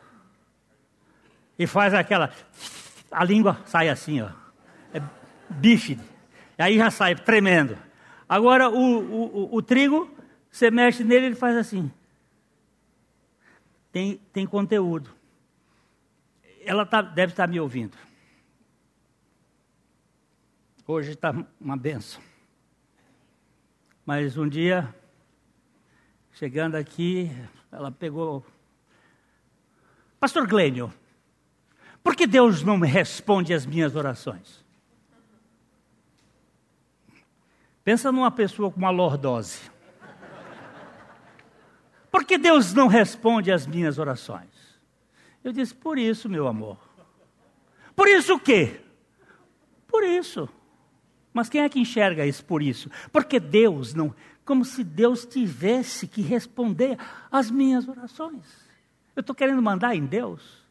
E 1.58 1.66
faz 1.66 1.94
aquela. 1.94 2.30
A 3.10 3.24
língua 3.24 3.60
sai 3.64 3.88
assim, 3.88 4.20
ó. 4.20 4.28
É 4.92 5.02
bífide. 5.48 6.02
E 6.58 6.62
aí 6.62 6.76
já 6.76 6.90
sai 6.90 7.14
tremendo. 7.14 7.78
Agora 8.28 8.68
o, 8.68 8.74
o, 8.74 9.54
o, 9.54 9.56
o 9.56 9.62
trigo, 9.62 10.10
você 10.50 10.70
mexe 10.70 11.02
nele, 11.02 11.26
ele 11.26 11.34
faz 11.34 11.56
assim. 11.56 11.90
Tem, 13.98 14.16
tem 14.32 14.46
conteúdo. 14.46 15.10
Ela 16.64 16.86
tá, 16.86 17.02
deve 17.02 17.32
estar 17.32 17.48
me 17.48 17.58
ouvindo. 17.58 17.98
Hoje 20.86 21.10
está 21.10 21.34
uma 21.60 21.76
benção. 21.76 22.22
Mas 24.06 24.36
um 24.36 24.48
dia, 24.48 24.94
chegando 26.30 26.76
aqui, 26.76 27.28
ela 27.72 27.90
pegou. 27.90 28.46
Pastor 30.20 30.46
Glênio, 30.46 30.94
por 32.00 32.14
que 32.14 32.24
Deus 32.24 32.62
não 32.62 32.78
me 32.78 32.86
responde 32.86 33.52
às 33.52 33.66
minhas 33.66 33.96
orações? 33.96 34.64
Pensa 37.82 38.12
numa 38.12 38.30
pessoa 38.30 38.70
com 38.70 38.78
uma 38.78 38.90
lordose. 38.90 39.68
Por 42.10 42.24
que 42.24 42.38
Deus 42.38 42.72
não 42.72 42.86
responde 42.86 43.52
às 43.52 43.66
minhas 43.66 43.98
orações? 43.98 44.48
Eu 45.44 45.52
disse, 45.52 45.74
por 45.74 45.98
isso, 45.98 46.28
meu 46.28 46.46
amor. 46.46 46.78
Por 47.94 48.08
isso 48.08 48.34
o 48.34 48.40
quê? 48.40 48.80
Por 49.86 50.04
isso. 50.04 50.48
Mas 51.32 51.48
quem 51.48 51.62
é 51.62 51.68
que 51.68 51.78
enxerga 51.78 52.26
isso 52.26 52.44
por 52.44 52.62
isso? 52.62 52.90
Porque 53.12 53.38
Deus 53.38 53.94
não, 53.94 54.14
como 54.44 54.64
se 54.64 54.82
Deus 54.82 55.26
tivesse 55.26 56.06
que 56.06 56.22
responder 56.22 56.98
às 57.30 57.50
minhas 57.50 57.86
orações. 57.86 58.46
Eu 59.14 59.20
estou 59.20 59.34
querendo 59.34 59.60
mandar 59.60 59.94
em 59.94 60.06
Deus, 60.06 60.66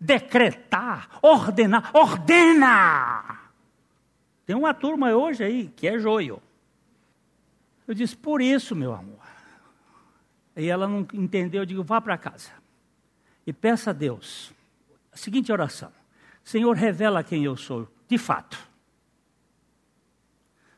decretar, 0.00 1.18
ordenar, 1.20 1.90
ordena. 1.92 3.40
Tem 4.44 4.54
uma 4.54 4.72
turma 4.72 5.10
hoje 5.10 5.42
aí 5.42 5.72
que 5.74 5.88
é 5.88 5.98
joio. 5.98 6.40
Eu 7.86 7.94
disse, 7.94 8.16
por 8.16 8.40
isso, 8.40 8.76
meu 8.76 8.94
amor. 8.94 9.25
E 10.56 10.68
ela 10.68 10.88
não 10.88 11.06
entendeu, 11.12 11.62
eu 11.62 11.66
digo, 11.66 11.84
vá 11.84 12.00
para 12.00 12.16
casa. 12.16 12.50
E 13.46 13.52
peça 13.52 13.90
a 13.90 13.92
Deus 13.92 14.52
a 15.12 15.16
seguinte 15.16 15.50
oração: 15.50 15.90
Senhor, 16.44 16.76
revela 16.76 17.24
quem 17.24 17.44
eu 17.44 17.56
sou, 17.56 17.88
de 18.06 18.18
fato. 18.18 18.58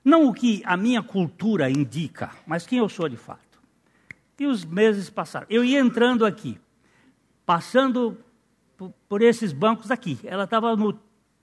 Não 0.04 0.26
o 0.26 0.32
que 0.32 0.62
a 0.64 0.76
minha 0.76 1.02
cultura 1.02 1.68
indica, 1.68 2.30
mas 2.46 2.66
quem 2.66 2.78
eu 2.78 2.88
sou 2.88 3.08
de 3.08 3.16
fato. 3.16 3.58
E 4.38 4.46
os 4.46 4.64
meses 4.64 5.10
passaram. 5.10 5.46
Eu 5.50 5.64
ia 5.64 5.80
entrando 5.80 6.24
aqui, 6.24 6.58
passando 7.44 8.16
por, 9.08 9.20
esses 9.20 9.52
bancos 9.52 9.90
aqui. 9.90 10.18
Ela 10.22 10.44
estava 10.44 10.76
no 10.76 10.98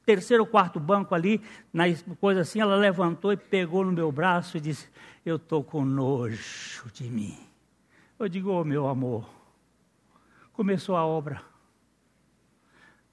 terceiro 0.06 0.44
ou 0.44 0.50
quarto 0.50 0.80
banco 0.80 1.14
ali, 1.14 1.42
na 1.74 1.84
coisa 2.20 2.42
assim, 2.42 2.62
ela 2.62 2.76
levantou 2.76 3.34
e 3.34 3.38
pegou 3.38 3.84
no 3.84 3.92
meu 3.92 4.12
braço 4.12 4.56
e 4.56 4.62
disse: 4.62 4.88
Eu 5.26 5.36
estou 5.36 5.64
com 5.64 5.84
nojo 5.84 6.90
de 6.94 7.10
mim. 7.10 7.38
Eu 8.18 8.30
digo, 8.30 8.50
oh, 8.50 8.64
meu 8.64 8.88
amor, 8.88 9.30
começou 10.54 10.96
a 10.96 11.06
obra. 11.06 11.42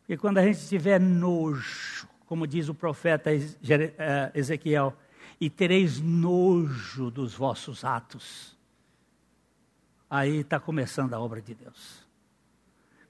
Porque 0.01 0.17
quando 0.17 0.39
a 0.39 0.45
gente 0.45 0.67
tiver 0.69 1.01
nojo, 1.01 2.09
como 2.27 2.47
diz 2.47 2.69
o 2.69 2.75
profeta 2.75 3.31
eh, 3.33 4.33
Ezequiel, 4.35 4.97
e 5.41 5.51
tereis 5.51 6.01
nojo 6.01 7.11
dos 7.11 7.35
vossos 7.35 7.85
atos. 7.85 8.57
Aí 10.09 10.39
está 10.39 10.61
começando 10.61 11.15
a 11.15 11.21
obra 11.21 11.43
de 11.43 11.55
Deus. 11.55 12.07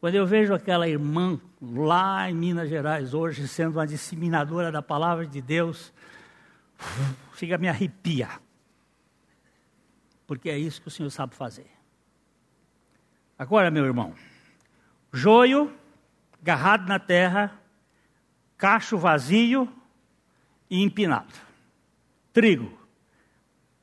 Quando 0.01 0.15
eu 0.15 0.27
vejo 0.27 0.55
aquela 0.55 0.89
irmã 0.89 1.41
lá 1.61 2.31
em 2.31 2.35
Minas 2.35 2.69
Gerais, 2.69 3.15
hoje 3.15 3.47
sendo 3.47 3.79
uma 3.79 3.87
disseminadora 3.87 4.73
da 4.73 4.83
palavra 4.83 5.27
de 5.27 5.41
Deus, 5.43 5.93
chega 7.35 7.57
a 7.57 7.59
me 7.59 7.69
arrepia. 7.69 8.29
Porque 10.27 10.49
é 10.49 10.59
isso 10.59 10.81
que 10.81 10.89
o 10.89 10.91
Senhor 10.91 11.11
sabe 11.11 11.35
fazer. 11.35 11.72
Agora, 13.43 13.73
meu 13.73 13.85
irmão, 13.85 14.15
joio, 15.13 15.77
garrado 16.41 16.87
na 16.87 17.01
terra, 17.01 17.61
cacho 18.57 18.97
vazio 18.97 19.69
e 20.71 20.81
empinado 20.81 21.35
trigo, 22.33 22.79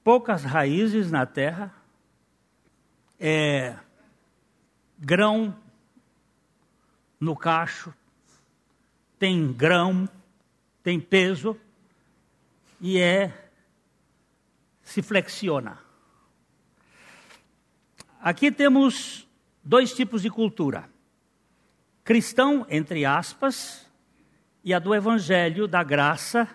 poucas 0.02 0.46
raízes 0.46 1.12
na 1.12 1.26
terra, 1.26 1.76
é, 3.20 3.76
grão 4.98 5.54
no 7.20 7.36
cacho, 7.36 7.94
tem 9.20 9.52
grão, 9.52 10.08
tem 10.82 11.02
peso 11.02 11.60
e 12.80 12.98
é 12.98 13.52
se 14.82 15.02
flexiona. 15.02 15.78
Aqui 18.22 18.50
temos 18.54 19.28
dois 19.70 19.94
tipos 19.94 20.24
de 20.24 20.30
cultura: 20.32 20.90
cristão 22.04 22.66
entre 22.70 23.06
aspas 23.06 23.88
e 24.64 24.74
a 24.74 24.80
do 24.80 24.96
evangelho 24.96 25.68
da 25.68 25.84
graça 25.84 26.50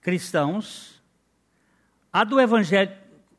cristãos, 0.00 1.00
A 2.12 2.24
do 2.24 2.40
evangelho, 2.40 2.90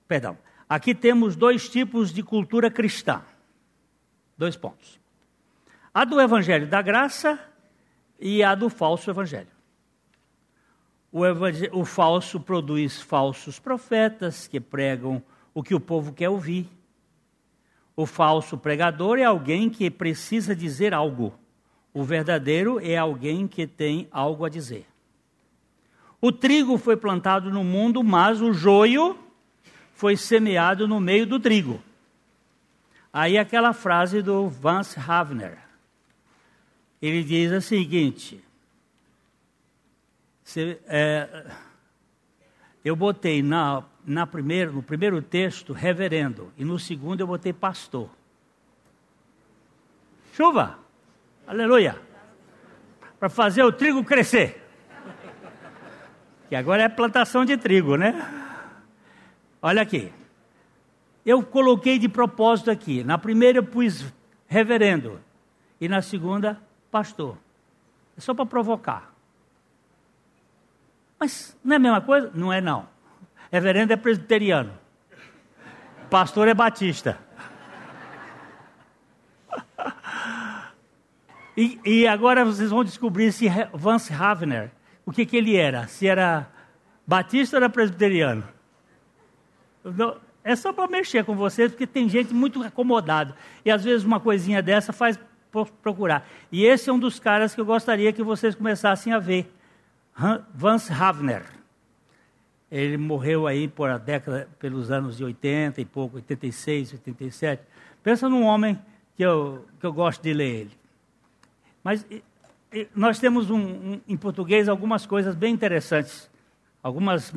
perdão, 0.08 0.38
aqui 0.70 0.96
temos 0.96 1.36
dois 1.36 1.68
tipos 1.68 2.14
de 2.14 2.24
cultura 2.24 2.72
cristã. 2.72 3.22
Dois 4.38 4.56
pontos. 4.56 5.00
A 5.94 6.06
do 6.06 6.22
evangelho 6.22 6.68
da 6.68 6.82
graça 6.82 7.38
e 8.18 8.42
a 8.42 8.56
do 8.56 8.70
falso 8.70 9.10
evangelho. 9.10 9.50
O, 11.12 11.26
evangelho, 11.26 11.78
o 11.78 11.84
falso 11.84 12.40
produz 12.40 13.02
falsos 13.02 13.60
profetas 13.60 14.48
que 14.48 14.62
pregam 14.62 15.22
o 15.54 15.62
que 15.62 15.76
o 15.76 15.80
povo 15.80 16.14
quer 16.14 16.30
ouvir. 16.30 16.70
O 18.02 18.08
falso 18.08 18.58
pregador 18.58 19.20
é 19.20 19.24
alguém 19.24 19.70
que 19.70 19.88
precisa 19.92 20.56
dizer 20.56 20.92
algo. 20.92 21.36
O 21.94 22.04
verdadeiro 22.04 22.80
é 22.80 22.98
alguém 22.98 23.48
que 23.48 23.68
tem 23.68 24.08
algo 24.12 24.44
a 24.44 24.50
dizer. 24.50 24.88
O 26.20 26.32
trigo 26.32 26.80
foi 26.80 26.98
plantado 26.98 27.52
no 27.52 27.64
mundo, 27.64 28.04
mas 28.04 28.42
o 28.42 28.54
joio 28.54 29.20
foi 29.94 30.18
semeado 30.18 30.88
no 30.88 31.00
meio 31.00 31.28
do 31.28 31.40
trigo. 31.40 31.80
Aí 33.14 33.38
aquela 33.38 33.72
frase 33.72 34.24
do 34.24 34.50
Vance 34.50 35.00
Havner. 35.00 35.60
Ele 37.00 37.24
diz 37.24 37.52
o 37.52 37.62
seguinte: 37.62 38.44
se, 40.44 40.80
é, 40.88 41.46
eu 42.84 42.96
botei 42.96 43.44
na, 43.44 43.84
na 44.06 44.26
primeiro, 44.26 44.74
no 44.74 44.84
primeiro 44.84 45.22
texto 45.22 45.74
reverendo 45.74 46.52
e 46.58 46.66
no 46.66 46.80
segundo 46.80 47.22
eu 47.22 47.28
botei 47.28 47.54
pastor. 47.54 48.10
Chuva, 50.34 50.80
aleluia, 51.46 52.00
para 53.20 53.30
fazer 53.30 53.64
o 53.64 53.72
trigo 53.72 54.04
crescer 54.04 54.62
que 56.52 56.56
agora 56.58 56.84
é 56.84 56.90
plantação 56.90 57.46
de 57.46 57.56
trigo, 57.56 57.96
né? 57.96 58.14
Olha 59.62 59.82
aqui. 59.82 60.12
Eu 61.26 61.42
coloquei 61.42 61.98
de 61.98 62.10
propósito 62.10 62.70
aqui. 62.70 63.06
Na 63.06 63.18
primeira 63.18 63.60
eu 63.60 63.64
pus 63.64 64.14
reverendo 64.48 65.22
e 65.80 65.88
na 65.88 66.02
segunda 66.02 66.62
pastor. 66.92 67.38
É 68.18 68.20
só 68.20 68.34
para 68.34 68.46
provocar. 68.46 69.14
Mas 71.18 71.58
não 71.64 71.72
é 71.72 71.76
a 71.78 71.80
mesma 71.80 72.02
coisa? 72.02 72.30
Não 72.36 72.52
é 72.52 72.60
não. 72.60 72.86
Reverendo 73.52 73.94
é 73.94 73.98
presbiteriano. 73.98 74.72
Pastor 76.10 76.48
é 76.48 76.54
batista. 76.54 77.18
E, 81.56 81.80
e 81.86 82.08
agora 82.08 82.46
vocês 82.46 82.70
vão 82.70 82.84
descobrir 82.84 83.32
se 83.32 83.48
Vance 83.74 84.14
Havner 84.14 84.72
o 85.06 85.12
que, 85.12 85.26
que 85.26 85.36
ele 85.36 85.58
era, 85.58 85.88
se 85.88 86.08
era 86.08 86.48
batista 87.06 87.58
ou 87.58 87.64
era 87.64 87.70
presbiteriano. 87.70 88.44
É 90.44 90.56
só 90.56 90.72
para 90.72 90.88
mexer 90.88 91.26
com 91.26 91.36
vocês, 91.36 91.72
porque 91.72 91.86
tem 91.86 92.08
gente 92.08 92.34
muito 92.34 92.64
acomodada. 92.64 93.36
E 93.66 93.70
às 93.70 93.84
vezes 93.84 94.06
uma 94.06 94.20
coisinha 94.20 94.62
dessa 94.62 94.94
faz 94.94 95.20
procurar. 95.84 96.28
E 96.52 96.66
esse 96.66 96.90
é 96.90 96.94
um 96.94 97.00
dos 97.00 97.20
caras 97.20 97.54
que 97.54 97.60
eu 97.60 97.66
gostaria 97.66 98.14
que 98.14 98.24
vocês 98.24 98.56
começassem 98.56 99.12
a 99.12 99.20
ver. 99.20 99.54
Vance 100.54 100.92
Havner. 100.92 101.61
Ele 102.72 102.96
morreu 102.96 103.48
aí 103.48 103.68
por 103.68 103.90
a 103.90 103.98
década, 103.98 104.48
pelos 104.58 104.90
anos 104.90 105.18
de 105.18 105.24
80 105.26 105.82
e 105.82 105.86
pouco, 105.86 106.16
86, 106.16 106.94
87. 106.94 107.62
Pensa 108.02 108.30
num 108.30 108.44
homem 108.44 108.80
que 109.16 109.24
eu, 109.24 109.66
que 109.80 109.86
eu 109.86 109.92
gosto 109.92 110.22
de 110.22 110.34
ler 110.34 110.56
ele. 110.62 110.72
Mas 111.84 112.06
nós 112.96 113.20
temos 113.20 113.50
um, 113.50 113.60
um, 113.60 114.02
em 114.08 114.16
português 114.16 114.70
algumas 114.70 115.06
coisas 115.06 115.36
bem 115.36 115.54
interessantes, 115.54 116.30
algumas 116.82 117.34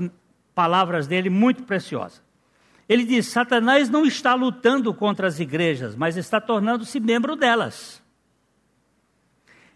palavras 0.54 1.08
dele 1.08 1.28
muito 1.28 1.64
preciosas. 1.64 2.22
Ele 2.88 3.04
diz: 3.04 3.26
Satanás 3.26 3.88
não 3.90 4.04
está 4.04 4.34
lutando 4.34 4.94
contra 4.94 5.26
as 5.26 5.40
igrejas, 5.40 5.96
mas 5.96 6.16
está 6.16 6.40
tornando-se 6.40 7.00
membro 7.00 7.34
delas. 7.34 8.02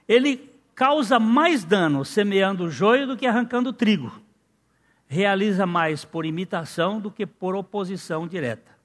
Ele 0.07 0.49
causa 0.75 1.19
mais 1.19 1.65
dano 1.65 2.05
semeando 2.05 2.71
joio 2.71 3.09
do 3.09 3.17
que 3.17 3.27
arrancando 3.27 3.73
trigo. 3.73 4.13
Realiza 5.09 5.67
mais 5.67 6.05
por 6.05 6.27
imitação 6.27 7.01
do 7.01 7.11
que 7.11 7.27
por 7.27 7.57
oposição 7.57 8.29
direta. 8.29 8.77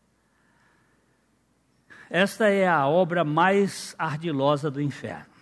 Esta 2.09 2.49
é 2.49 2.67
a 2.67 2.87
obra 2.87 3.23
mais 3.23 3.93
ardilosa 3.99 4.71
do 4.71 4.81
inferno. 4.81 5.33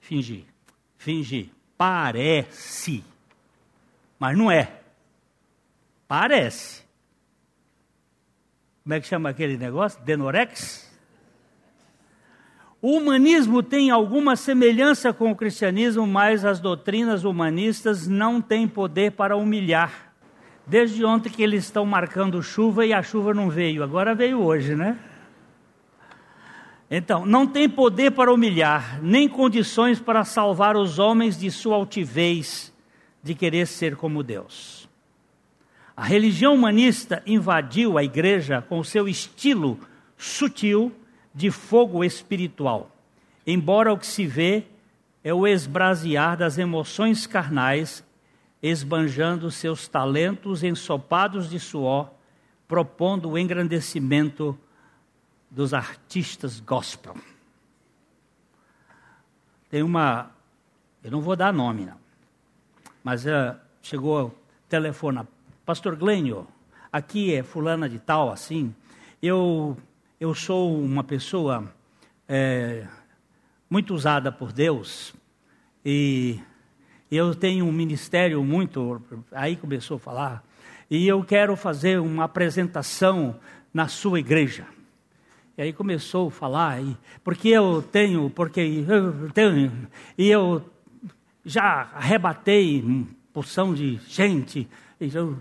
Fingir 0.00 0.44
fingir. 1.06 1.50
Parece. 1.78 3.04
Mas 4.18 4.36
não 4.36 4.50
é. 4.50 4.80
Parece. 6.08 6.82
Como 8.82 8.94
é 8.94 9.00
que 9.00 9.06
chama 9.06 9.28
aquele 9.28 9.56
negócio? 9.56 10.02
Denorex? 10.02 10.84
O 12.82 12.96
humanismo 12.96 13.62
tem 13.62 13.90
alguma 13.90 14.34
semelhança 14.34 15.12
com 15.12 15.30
o 15.30 15.36
cristianismo, 15.36 16.06
mas 16.06 16.44
as 16.44 16.58
doutrinas 16.58 17.24
humanistas 17.24 18.06
não 18.08 18.40
têm 18.40 18.66
poder 18.66 19.12
para 19.12 19.36
humilhar. 19.36 20.05
Desde 20.66 21.04
ontem 21.04 21.30
que 21.30 21.42
eles 21.42 21.64
estão 21.64 21.86
marcando 21.86 22.42
chuva 22.42 22.84
e 22.84 22.92
a 22.92 23.02
chuva 23.02 23.32
não 23.32 23.48
veio, 23.48 23.84
agora 23.84 24.14
veio 24.14 24.40
hoje, 24.40 24.74
né? 24.74 24.98
Então, 26.90 27.24
não 27.24 27.46
tem 27.46 27.68
poder 27.68 28.12
para 28.12 28.32
humilhar, 28.32 29.00
nem 29.02 29.28
condições 29.28 30.00
para 30.00 30.24
salvar 30.24 30.76
os 30.76 30.98
homens 30.98 31.38
de 31.38 31.50
sua 31.50 31.76
altivez 31.76 32.72
de 33.22 33.34
querer 33.34 33.66
ser 33.66 33.96
como 33.96 34.22
Deus. 34.22 34.88
A 35.96 36.04
religião 36.04 36.54
humanista 36.54 37.22
invadiu 37.26 37.96
a 37.96 38.04
igreja 38.04 38.60
com 38.60 38.84
seu 38.84 39.08
estilo 39.08 39.78
sutil 40.16 40.92
de 41.34 41.50
fogo 41.50 42.04
espiritual, 42.04 42.90
embora 43.46 43.92
o 43.92 43.98
que 43.98 44.06
se 44.06 44.26
vê 44.26 44.64
é 45.24 45.34
o 45.34 45.46
esbrasear 45.46 46.36
das 46.36 46.56
emoções 46.56 47.26
carnais, 47.26 48.04
esbanjando 48.68 49.50
seus 49.50 49.88
talentos 49.88 50.62
ensopados 50.62 51.48
de 51.48 51.60
suor, 51.60 52.10
propondo 52.66 53.30
o 53.30 53.38
engrandecimento 53.38 54.58
dos 55.50 55.72
artistas 55.72 56.60
gospel. 56.60 57.14
Tem 59.70 59.82
uma, 59.82 60.30
eu 61.02 61.10
não 61.10 61.20
vou 61.20 61.36
dar 61.36 61.52
nome, 61.52 61.84
não, 61.84 61.96
mas 63.02 63.24
uh, 63.24 63.56
chegou 63.82 64.36
telefone, 64.68 65.20
Pastor 65.64 65.96
Glênio, 65.96 66.46
aqui 66.92 67.34
é 67.34 67.42
fulana 67.42 67.88
de 67.88 67.98
tal, 67.98 68.30
assim, 68.30 68.74
eu, 69.22 69.76
eu 70.18 70.34
sou 70.34 70.80
uma 70.80 71.04
pessoa 71.04 71.72
é, 72.28 72.86
muito 73.68 73.94
usada 73.94 74.30
por 74.30 74.52
Deus 74.52 75.14
e 75.84 76.40
eu 77.10 77.34
tenho 77.34 77.64
um 77.66 77.72
ministério 77.72 78.42
muito, 78.42 79.02
aí 79.32 79.56
começou 79.56 79.96
a 79.96 80.00
falar, 80.00 80.44
e 80.90 81.06
eu 81.06 81.22
quero 81.22 81.56
fazer 81.56 82.00
uma 82.00 82.24
apresentação 82.24 83.36
na 83.72 83.88
sua 83.88 84.18
igreja. 84.18 84.66
E 85.58 85.62
aí 85.62 85.72
começou 85.72 86.28
a 86.28 86.30
falar, 86.30 86.82
e, 86.82 86.96
porque 87.24 87.48
eu 87.48 87.82
tenho, 87.82 88.28
porque 88.30 88.60
eu 88.60 89.30
tenho, 89.30 89.72
e 90.18 90.28
eu 90.28 90.62
já 91.44 91.90
arrebatei 91.94 93.06
porção 93.32 93.72
de 93.72 94.00
gente. 94.08 94.68
Eu, 95.00 95.36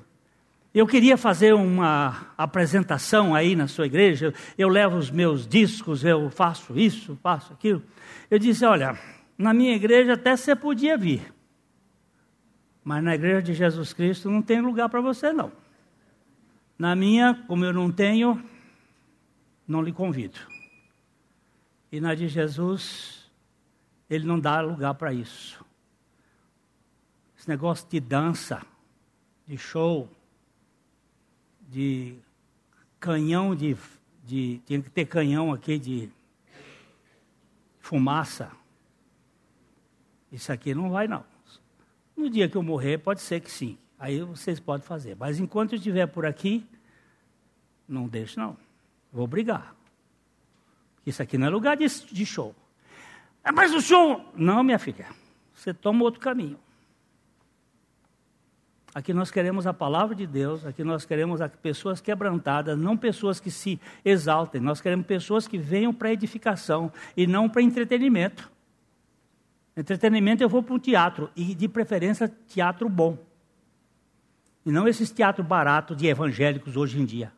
eu 0.73 0.85
queria 0.85 1.17
fazer 1.17 1.53
uma 1.53 2.27
apresentação 2.37 3.33
aí 3.33 3.55
na 3.55 3.67
sua 3.67 3.85
igreja, 3.85 4.33
eu 4.57 4.67
levo 4.67 4.97
os 4.97 5.09
meus 5.09 5.47
discos, 5.47 6.03
eu 6.03 6.29
faço 6.29 6.77
isso, 6.77 7.17
faço 7.23 7.51
aquilo. 7.53 7.81
Eu 8.29 8.37
disse: 8.37 8.65
olha, 8.65 8.97
na 9.37 9.53
minha 9.53 9.75
igreja 9.75 10.13
até 10.13 10.35
você 10.35 10.55
podia 10.55 10.97
vir, 10.97 11.33
mas 12.85 13.03
na 13.03 13.15
igreja 13.15 13.41
de 13.41 13.53
Jesus 13.55 13.93
Cristo 13.93 14.29
não 14.29 14.43
tem 14.43 14.61
lugar 14.61 14.87
para 14.89 15.01
você, 15.01 15.33
não. 15.33 15.51
Na 16.77 16.95
minha, 16.95 17.33
como 17.47 17.65
eu 17.65 17.73
não 17.73 17.91
tenho, 17.91 18.47
não 19.67 19.81
lhe 19.81 19.91
convido. 19.91 20.37
E 21.91 21.99
na 21.99 22.13
de 22.13 22.27
Jesus, 22.27 23.27
ele 24.07 24.27
não 24.27 24.39
dá 24.39 24.61
lugar 24.61 24.93
para 24.93 25.11
isso. 25.11 25.65
Esse 27.35 27.49
negócio 27.49 27.89
de 27.89 27.99
dança, 27.99 28.61
de 29.47 29.57
show, 29.57 30.07
de 31.67 32.15
canhão 32.99 33.55
de, 33.55 33.75
de. 34.23 34.61
Tinha 34.63 34.79
que 34.79 34.91
ter 34.91 35.07
canhão 35.07 35.51
aqui 35.51 35.79
de 35.79 36.11
fumaça. 37.79 38.51
Isso 40.31 40.51
aqui 40.51 40.75
não 40.75 40.91
vai, 40.91 41.07
não. 41.07 41.34
No 42.15 42.29
dia 42.29 42.47
que 42.47 42.55
eu 42.55 42.63
morrer, 42.63 42.97
pode 42.99 43.21
ser 43.21 43.41
que 43.41 43.51
sim. 43.51 43.77
Aí 43.99 44.21
vocês 44.21 44.59
podem 44.59 44.85
fazer. 44.85 45.15
Mas 45.19 45.39
enquanto 45.39 45.73
eu 45.73 45.77
estiver 45.77 46.05
por 46.07 46.25
aqui, 46.25 46.65
não 47.87 48.07
deixe, 48.07 48.37
não. 48.37 48.57
Vou 49.11 49.27
brigar. 49.27 49.75
Isso 51.05 51.21
aqui 51.21 51.37
não 51.37 51.47
é 51.47 51.49
lugar 51.49 51.77
de, 51.77 51.85
de 51.87 52.25
show. 52.25 52.55
É 53.43 53.51
mas 53.51 53.73
o 53.73 53.81
show. 53.81 54.25
Não, 54.35 54.63
minha 54.63 54.79
filha. 54.79 55.07
Você 55.53 55.73
toma 55.73 56.03
outro 56.03 56.19
caminho. 56.19 56.59
Aqui 58.93 59.13
nós 59.13 59.29
queremos 59.29 59.67
a 59.67 59.73
palavra 59.73 60.15
de 60.15 60.25
Deus, 60.25 60.65
aqui 60.65 60.81
nós 60.81 61.03
queremos 61.03 61.41
pessoas 61.61 61.99
quebrantadas, 61.99 62.79
não 62.79 62.95
pessoas 62.95 63.41
que 63.41 63.51
se 63.51 63.77
exaltem. 64.05 64.61
Nós 64.61 64.79
queremos 64.79 65.05
pessoas 65.05 65.49
que 65.49 65.57
venham 65.57 65.93
para 65.93 66.13
edificação 66.13 66.89
e 67.15 67.27
não 67.27 67.49
para 67.49 67.61
entretenimento. 67.61 68.49
Entretenimento 69.75 70.41
eu 70.41 70.49
vou 70.49 70.63
para 70.63 70.75
o 70.75 70.79
teatro, 70.79 71.29
e 71.35 71.53
de 71.53 71.67
preferência 71.67 72.31
teatro 72.47 72.87
bom. 72.87 73.17
E 74.65 74.71
não 74.71 74.87
esses 74.87 75.11
teatros 75.11 75.45
baratos 75.45 75.97
de 75.97 76.07
evangélicos 76.07 76.77
hoje 76.77 76.99
em 76.99 77.05
dia. 77.05 77.31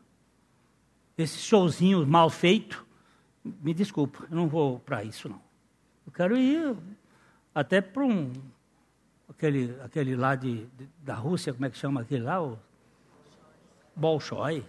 Esses 1.16 1.42
showzinhos 1.42 2.06
mal 2.06 2.30
feitos, 2.30 2.78
me 3.44 3.74
desculpa, 3.74 4.24
eu 4.30 4.36
não 4.36 4.46
vou 4.46 4.78
para 4.78 5.02
isso 5.02 5.28
não. 5.28 5.40
Eu 6.06 6.12
quero 6.12 6.36
ir 6.36 6.76
até 7.54 7.80
para 7.80 8.04
um 8.04 8.32
aquele, 9.28 9.76
aquele 9.82 10.16
lá 10.16 10.34
de, 10.34 10.66
de, 10.66 10.88
da 11.02 11.14
Rússia, 11.14 11.52
como 11.52 11.66
é 11.66 11.70
que 11.70 11.76
chama 11.76 12.00
aquele 12.00 12.24
lá? 12.24 12.42
O 12.42 12.58
Bolshoi. 13.94 14.64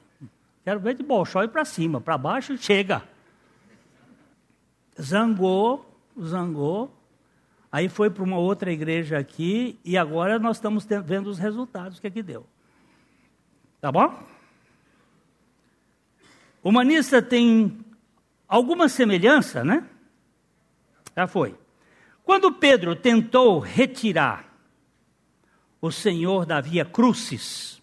Quero 0.64 0.80
ver 0.80 0.96
de 0.96 1.04
Bolshoi 1.04 1.48
para 1.48 1.64
cima, 1.66 2.02
para 2.02 2.18
baixo 2.18 2.58
chega. 2.58 3.04
Zangou, 5.00 5.86
zangou. 6.22 6.99
Aí 7.72 7.88
foi 7.88 8.10
para 8.10 8.24
uma 8.24 8.38
outra 8.38 8.72
igreja 8.72 9.18
aqui 9.18 9.80
e 9.86 9.98
agora 9.98 10.40
nós 10.40 10.58
estamos 10.58 10.88
vendo 11.06 11.28
os 11.28 11.38
resultados 11.38 12.00
que 12.00 12.08
aqui 12.08 12.24
deu. 12.24 12.46
Tá 13.80 13.92
bom? 13.92 14.24
O 16.64 16.70
humanista 16.70 17.22
tem 17.22 17.80
alguma 18.48 18.90
semelhança, 18.90 19.64
né? 19.64 19.88
Já 21.16 21.28
foi. 21.28 21.56
Quando 22.24 22.52
Pedro 22.52 22.96
tentou 22.96 23.60
retirar 23.60 24.50
o 25.82 25.92
Senhor 25.92 26.46
da 26.46 26.60
via 26.60 26.84
crucis. 26.84 27.82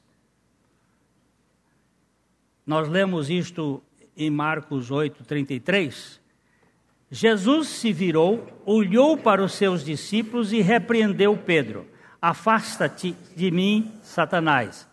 Nós 2.66 2.88
lemos 2.88 3.30
isto 3.30 3.82
em 4.16 4.30
Marcos 4.30 4.90
8, 4.90 5.24
33. 5.24 6.20
Jesus 7.16 7.68
se 7.68 7.94
virou, 7.94 8.46
olhou 8.66 9.16
para 9.16 9.42
os 9.42 9.54
seus 9.54 9.82
discípulos 9.82 10.52
e 10.52 10.60
repreendeu 10.60 11.34
Pedro: 11.34 11.86
Afasta-te 12.20 13.16
de 13.34 13.50
mim, 13.50 13.90
Satanás. 14.02 14.86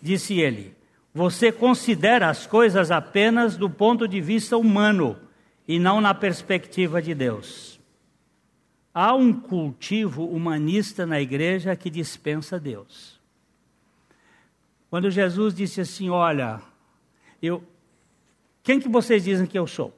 Disse 0.00 0.38
ele: 0.38 0.72
Você 1.12 1.50
considera 1.50 2.30
as 2.30 2.46
coisas 2.46 2.92
apenas 2.92 3.56
do 3.56 3.68
ponto 3.68 4.06
de 4.06 4.20
vista 4.20 4.56
humano 4.56 5.18
e 5.66 5.80
não 5.80 6.00
na 6.00 6.14
perspectiva 6.14 7.02
de 7.02 7.12
Deus. 7.12 7.80
Há 8.94 9.12
um 9.12 9.32
cultivo 9.32 10.26
humanista 10.26 11.04
na 11.04 11.20
igreja 11.20 11.74
que 11.74 11.90
dispensa 11.90 12.60
Deus. 12.60 13.20
Quando 14.88 15.10
Jesus 15.10 15.52
disse 15.52 15.80
assim: 15.80 16.08
Olha, 16.08 16.62
eu, 17.42 17.64
quem 18.62 18.78
que 18.78 18.88
vocês 18.88 19.24
dizem 19.24 19.44
que 19.44 19.58
eu 19.58 19.66
sou? 19.66 19.92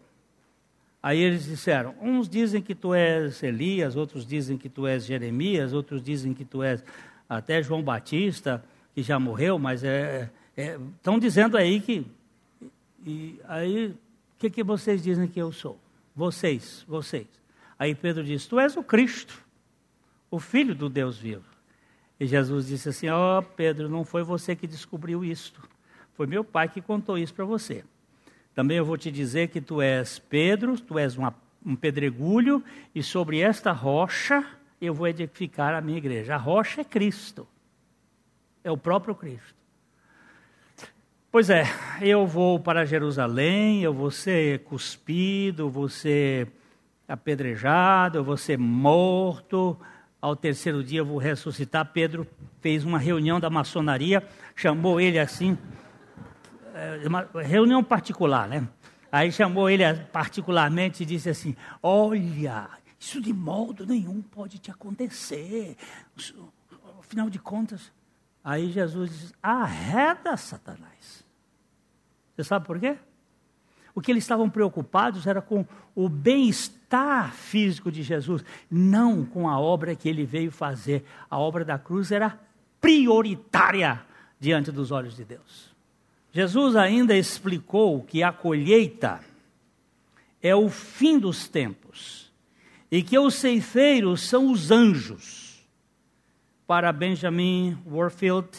Aí 1.07 1.21
eles 1.21 1.45
disseram: 1.45 1.95
uns 2.03 2.29
dizem 2.29 2.61
que 2.61 2.75
tu 2.75 2.93
és 2.93 3.41
Elias, 3.41 3.95
outros 3.95 4.27
dizem 4.27 4.59
que 4.59 4.69
tu 4.69 4.89
és 4.89 5.07
Jeremias, 5.07 5.73
outros 5.73 6.03
dizem 6.03 6.35
que 6.35 6.45
tu 6.45 6.65
és 6.65 6.83
até 7.29 7.63
João 7.63 7.81
Batista, 7.81 8.65
que 8.93 9.05
já 9.05 9.17
morreu, 9.17 9.57
mas 9.57 9.85
é, 9.85 10.29
é 10.57 10.77
estão 10.97 11.17
dizendo 11.17 11.57
aí 11.57 11.81
que. 11.81 12.05
E 13.07 13.39
aí, 13.47 13.87
o 13.87 13.97
que, 14.37 14.51
que 14.51 14.65
vocês 14.65 15.01
dizem 15.01 15.29
que 15.29 15.41
eu 15.41 15.53
sou? 15.53 15.79
Vocês, 16.13 16.85
vocês. 16.89 17.29
Aí 17.79 17.95
Pedro 17.95 18.25
disse: 18.25 18.49
Tu 18.49 18.59
és 18.59 18.77
o 18.77 18.83
Cristo, 18.83 19.41
o 20.29 20.41
Filho 20.41 20.75
do 20.75 20.89
Deus 20.89 21.17
vivo. 21.17 21.45
E 22.19 22.27
Jesus 22.27 22.67
disse 22.67 22.89
assim: 22.89 23.09
Ó 23.11 23.39
oh, 23.39 23.43
Pedro, 23.45 23.89
não 23.89 24.05
foi 24.05 24.25
você 24.25 24.57
que 24.57 24.67
descobriu 24.67 25.25
isto, 25.25 25.63
foi 26.15 26.27
meu 26.27 26.43
pai 26.43 26.69
que 26.69 26.83
contou 26.83 27.17
isso 27.17 27.33
para 27.33 27.45
você. 27.45 27.85
Também 28.57 28.79
eu 28.79 28.87
vou 28.87 28.97
te 28.97 29.11
dizer 29.13 29.49
que 29.49 29.61
tu 29.61 29.83
és 29.83 30.19
Pedro, 30.19 30.81
tu 30.81 30.99
és 30.99 31.15
uma, 31.15 31.35
um 31.65 31.77
pedregulho, 31.77 32.65
e 32.95 33.03
sobre 33.03 33.39
esta 33.39 33.71
rocha 33.71 34.43
eu 34.81 34.95
vou 34.95 35.07
edificar 35.07 35.75
a 35.75 35.81
minha 35.83 35.99
igreja. 35.99 36.37
A 36.37 36.39
rocha 36.39 36.81
é 36.81 36.85
Cristo, 36.85 37.47
é 38.65 38.71
o 38.71 38.77
próprio 38.79 39.15
Cristo. 39.15 39.55
Pois 41.31 41.51
é, 41.51 41.65
eu 42.01 42.27
vou 42.27 42.59
para 42.59 42.87
Jerusalém, 42.87 43.83
eu 43.83 43.93
vou 43.93 44.11
ser 44.11 44.61
cuspido, 44.61 45.69
vou 45.69 45.87
ser 45.87 46.49
apedrejado, 47.07 48.17
eu 48.17 48.25
vou 48.25 48.39
ser 48.39 48.57
morto, 48.57 49.79
ao 50.19 50.35
terceiro 50.35 50.83
dia 50.83 51.01
eu 51.01 51.05
vou 51.05 51.19
ressuscitar. 51.19 51.93
Pedro 51.93 52.27
fez 52.63 52.87
uma 52.87 52.99
reunião 52.99 53.39
da 53.39 53.51
maçonaria, 53.51 54.27
chamou 54.55 54.99
ele 54.99 55.19
assim, 55.19 55.59
uma 57.07 57.29
reunião 57.43 57.83
particular, 57.83 58.49
né? 58.49 58.68
Aí 59.11 59.33
chamou 59.33 59.70
ele 59.70 59.83
particularmente 60.12 61.03
e 61.03 61.07
disse 61.07 61.31
assim: 61.31 61.57
Olha, 61.83 62.68
isso 62.99 63.20
de 63.20 63.33
modo 63.33 63.87
nenhum 63.87 64.20
pode 64.20 64.59
te 64.59 64.70
acontecer. 64.70 65.77
Afinal 66.99 67.31
de 67.31 67.39
contas, 67.39 67.93
aí 68.43 68.70
Jesus 68.70 69.11
diz: 69.11 69.35
Arreda, 69.43 70.37
Satanás. 70.37 71.24
Você 72.35 72.45
sabe 72.45 72.66
por 72.66 72.79
quê? 72.79 72.99
O 73.95 74.01
que 74.03 74.11
eles 74.11 74.24
estavam 74.24 74.51
preocupados 74.51 75.27
era 75.27 75.41
com 75.41 75.64
o 75.95 76.07
bem-estar 76.07 77.33
físico 77.33 77.91
de 77.91 78.03
Jesus, 78.03 78.45
não 78.70 79.24
com 79.24 79.49
a 79.49 79.59
obra 79.59 79.97
que 79.97 80.07
ele 80.07 80.27
veio 80.27 80.51
fazer. 80.51 81.03
A 81.31 81.39
obra 81.39 81.64
da 81.64 81.79
cruz 81.79 82.12
era 82.12 82.39
prioritária 82.79 84.05
diante 84.39 84.70
dos 84.70 84.91
olhos 84.91 85.16
de 85.16 85.24
Deus. 85.24 85.74
Jesus 86.37 86.76
ainda 86.76 87.16
explicou 87.16 88.03
que 88.03 88.22
a 88.22 88.30
colheita 88.30 89.20
é 90.43 90.55
o 90.55 90.68
fim 90.68 91.18
dos 91.18 91.49
tempos 91.49 92.30
e 92.91 93.03
que 93.03 93.18
os 93.18 93.37
ceifeiros 93.37 94.20
são 94.20 94.53
os 94.53 94.70
anjos. 94.70 95.66
Para 96.66 96.93
Benjamin 96.93 97.78
Warfield, 97.87 98.51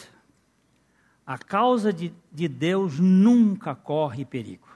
a 1.24 1.38
causa 1.38 1.92
de, 1.92 2.12
de 2.32 2.48
Deus 2.48 2.98
nunca 2.98 3.76
corre 3.76 4.24
perigo. 4.24 4.66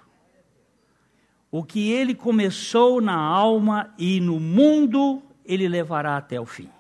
O 1.51 1.65
que 1.65 1.91
ele 1.91 2.15
começou 2.15 3.01
na 3.01 3.17
alma 3.17 3.93
e 3.99 4.21
no 4.21 4.39
mundo, 4.39 5.21
ele 5.45 5.67
levará 5.67 6.17
até 6.17 6.41
o 6.41 6.47
fim. 6.47 6.71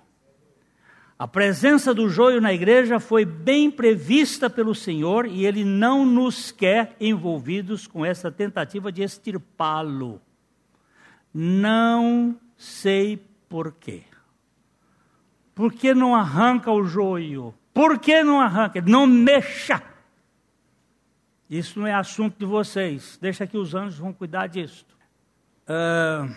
A 1.22 1.28
presença 1.28 1.94
do 1.94 2.08
joio 2.08 2.40
na 2.40 2.52
igreja 2.52 2.98
foi 2.98 3.24
bem 3.24 3.70
prevista 3.70 4.50
pelo 4.50 4.74
Senhor 4.74 5.24
e 5.24 5.46
ele 5.46 5.64
não 5.64 6.04
nos 6.04 6.50
quer 6.50 6.96
envolvidos 6.98 7.86
com 7.86 8.04
essa 8.04 8.28
tentativa 8.28 8.90
de 8.90 9.04
extirpá-lo. 9.04 10.20
Não 11.32 12.36
sei 12.56 13.24
porquê. 13.48 14.02
Por 15.54 15.72
que 15.72 15.94
não 15.94 16.12
arranca 16.12 16.72
o 16.72 16.82
joio? 16.82 17.54
Por 17.72 18.00
que 18.00 18.24
não 18.24 18.40
arranca? 18.40 18.80
Não 18.80 19.06
mexa. 19.06 19.80
Isso 21.48 21.78
não 21.78 21.86
é 21.86 21.94
assunto 21.94 22.36
de 22.36 22.46
vocês. 22.46 23.16
Deixa 23.22 23.46
que 23.46 23.56
os 23.56 23.76
anjos 23.76 24.00
vão 24.00 24.12
cuidar 24.12 24.48
disso. 24.48 24.84
Uh, 25.68 26.34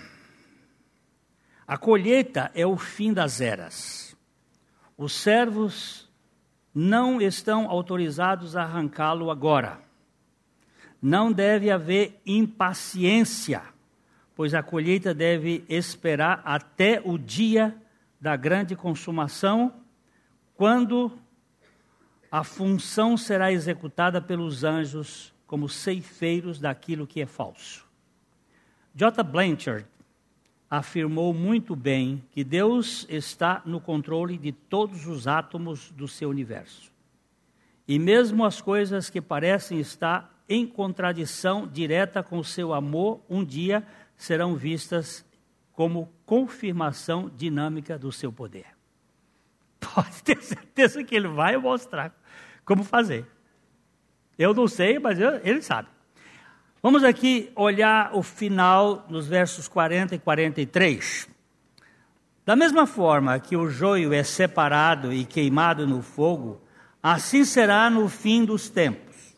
a 1.65 1.75
colheita 1.75 2.51
é 2.53 2.67
o 2.67 2.77
fim 2.77 3.11
das 3.11 3.41
eras. 3.41 4.04
Os 4.97 5.13
servos 5.13 6.09
não 6.73 7.21
estão 7.21 7.69
autorizados 7.69 8.55
a 8.55 8.63
arrancá-lo 8.63 9.29
agora. 9.29 9.79
Não 11.01 11.31
deve 11.31 11.69
haver 11.69 12.19
impaciência, 12.25 13.61
pois 14.35 14.53
a 14.53 14.63
colheita 14.63 15.13
deve 15.13 15.63
esperar 15.69 16.41
até 16.43 17.01
o 17.03 17.17
dia 17.17 17.75
da 18.19 18.35
grande 18.35 18.75
consumação, 18.75 19.73
quando 20.55 21.11
a 22.31 22.43
função 22.43 23.15
será 23.15 23.51
executada 23.51 24.21
pelos 24.21 24.63
anjos 24.63 25.33
como 25.45 25.69
ceifeiros 25.69 26.59
daquilo 26.59 27.05
que 27.05 27.21
é 27.21 27.25
falso. 27.25 27.85
J. 28.93 29.23
Blanchard 29.23 29.85
afirmou 30.69 31.33
muito 31.33 31.75
bem 31.75 32.23
que 32.31 32.43
Deus 32.43 33.05
está 33.09 33.61
no 33.65 33.79
controle 33.79 34.37
de 34.37 34.51
todos 34.51 35.05
os 35.05 35.27
átomos 35.27 35.91
do 35.91 36.07
seu 36.07 36.29
universo. 36.29 36.91
E 37.87 37.99
mesmo 37.99 38.43
as 38.43 38.61
coisas 38.61 39.09
que 39.09 39.21
parecem 39.21 39.79
estar 39.79 40.33
em 40.49 40.65
contradição 40.65 41.67
direta 41.67 42.23
com 42.23 42.39
o 42.39 42.43
seu 42.43 42.73
amor, 42.73 43.21
um 43.29 43.43
dia 43.43 43.85
serão 44.17 44.55
vistas 44.55 45.25
como 45.73 46.11
confirmação 46.25 47.29
dinâmica 47.35 47.97
do 47.97 48.11
seu 48.11 48.31
poder. 48.31 48.65
Pode 49.79 50.23
ter 50.23 50.41
certeza 50.41 51.03
que 51.03 51.15
ele 51.15 51.27
vai 51.27 51.57
mostrar 51.57 52.13
como 52.63 52.83
fazer. 52.83 53.25
Eu 54.37 54.53
não 54.53 54.67
sei, 54.67 54.99
mas 54.99 55.19
eu, 55.19 55.35
ele 55.43 55.61
sabe. 55.61 55.89
Vamos 56.85 57.03
aqui 57.03 57.51
olhar 57.55 58.11
o 58.13 58.21
final 58.21 59.07
nos 59.09 59.27
versos 59.27 59.67
40 59.67 60.13
e 60.13 60.19
43. 60.19 61.27
Da 62.45 62.55
mesma 62.55 62.85
forma 62.85 63.39
que 63.39 63.57
o 63.57 63.67
joio 63.71 64.13
é 64.13 64.21
separado 64.21 65.11
e 65.11 65.25
queimado 65.25 65.87
no 65.87 66.03
fogo, 66.03 66.61
Assim 67.01 67.43
será 67.43 67.89
no 67.89 68.07
fim 68.07 68.45
dos 68.45 68.69
tempos. 68.69 69.35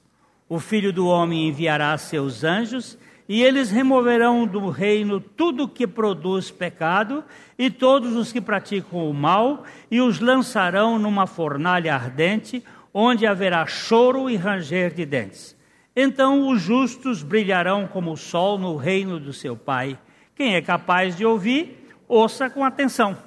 O 0.50 0.60
filho 0.60 0.92
do 0.92 1.08
homem 1.08 1.48
enviará 1.48 1.98
seus 1.98 2.44
anjos 2.44 2.98
e 3.30 3.42
eles 3.42 3.72
removerão 3.72 4.46
do 4.46 4.70
reino 4.70 5.22
tudo 5.22 5.70
que 5.70 5.88
produz 5.88 6.52
pecado 6.52 7.24
e 7.58 7.70
todos 7.70 8.14
os 8.14 8.30
que 8.30 8.42
praticam 8.42 9.10
o 9.10 9.14
mal, 9.14 9.64
e 9.90 10.02
os 10.02 10.20
lançarão 10.20 11.00
numa 11.00 11.26
fornalha 11.26 11.96
ardente, 11.96 12.62
onde 12.94 13.26
haverá 13.26 13.66
choro 13.66 14.30
e 14.30 14.36
ranger 14.36 14.94
de 14.94 15.06
dentes. 15.06 15.57
Então 16.00 16.48
os 16.50 16.62
justos 16.62 17.24
brilharão 17.24 17.88
como 17.88 18.12
o 18.12 18.16
sol 18.16 18.60
no 18.60 18.76
reino 18.76 19.20
do 19.20 19.34
seu 19.34 19.58
Pai. 19.58 19.98
Quem 20.36 20.54
é 20.54 20.62
capaz 20.62 21.18
de 21.18 21.26
ouvir, 21.26 21.90
ouça 22.08 22.52
com 22.52 22.64
atenção. 22.64 23.18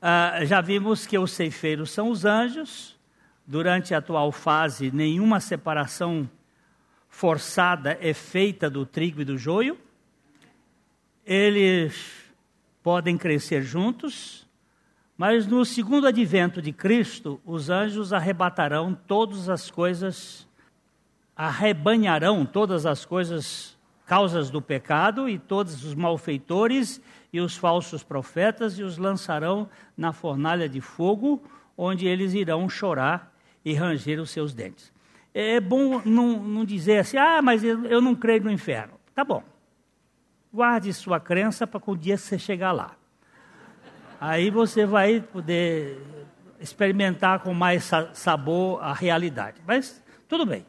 Ah, 0.00 0.40
já 0.44 0.60
vimos 0.60 1.06
que 1.06 1.16
os 1.16 1.30
ceifeiros 1.30 1.92
são 1.92 2.10
os 2.10 2.24
anjos. 2.24 2.98
Durante 3.46 3.94
a 3.94 3.98
atual 3.98 4.32
fase, 4.32 4.90
nenhuma 4.90 5.38
separação 5.38 6.28
forçada 7.08 7.96
é 8.00 8.12
feita 8.12 8.68
do 8.68 8.84
trigo 8.84 9.20
e 9.20 9.24
do 9.24 9.38
joio. 9.38 9.78
Eles 11.24 11.94
podem 12.82 13.16
crescer 13.16 13.62
juntos, 13.62 14.48
mas 15.16 15.46
no 15.46 15.64
segundo 15.64 16.08
advento 16.08 16.60
de 16.60 16.72
Cristo, 16.72 17.40
os 17.46 17.70
anjos 17.70 18.12
arrebatarão 18.12 18.98
todas 19.06 19.48
as 19.48 19.70
coisas, 19.70 20.44
arrebanharão 21.42 22.46
todas 22.46 22.86
as 22.86 23.04
coisas, 23.04 23.76
causas 24.06 24.48
do 24.48 24.62
pecado 24.62 25.28
e 25.28 25.40
todos 25.40 25.84
os 25.84 25.92
malfeitores 25.92 27.00
e 27.32 27.40
os 27.40 27.56
falsos 27.56 28.04
profetas 28.04 28.78
e 28.78 28.84
os 28.84 28.96
lançarão 28.96 29.68
na 29.96 30.12
fornalha 30.12 30.68
de 30.68 30.80
fogo, 30.80 31.42
onde 31.76 32.06
eles 32.06 32.32
irão 32.32 32.68
chorar 32.68 33.34
e 33.64 33.74
ranger 33.74 34.20
os 34.20 34.30
seus 34.30 34.54
dentes. 34.54 34.92
É 35.34 35.58
bom 35.58 36.00
não, 36.04 36.40
não 36.40 36.64
dizer 36.64 36.98
assim, 36.98 37.16
ah, 37.16 37.42
mas 37.42 37.64
eu, 37.64 38.00
não 38.00 38.14
creio 38.14 38.44
no 38.44 38.50
inferno. 38.50 38.92
Tá 39.12 39.24
bom. 39.24 39.42
Guarde 40.54 40.92
sua 40.92 41.18
crença 41.18 41.66
para 41.66 41.80
o 41.84 41.96
dia 41.96 42.14
que 42.14 42.22
você 42.22 42.38
chegar 42.38 42.70
lá. 42.70 42.94
Aí 44.20 44.48
você 44.48 44.86
vai 44.86 45.20
poder 45.20 46.00
experimentar 46.60 47.40
com 47.40 47.52
mais 47.52 47.90
sabor 48.12 48.80
a 48.80 48.92
realidade. 48.92 49.60
Mas 49.66 50.00
tudo 50.28 50.46
bem. 50.46 50.64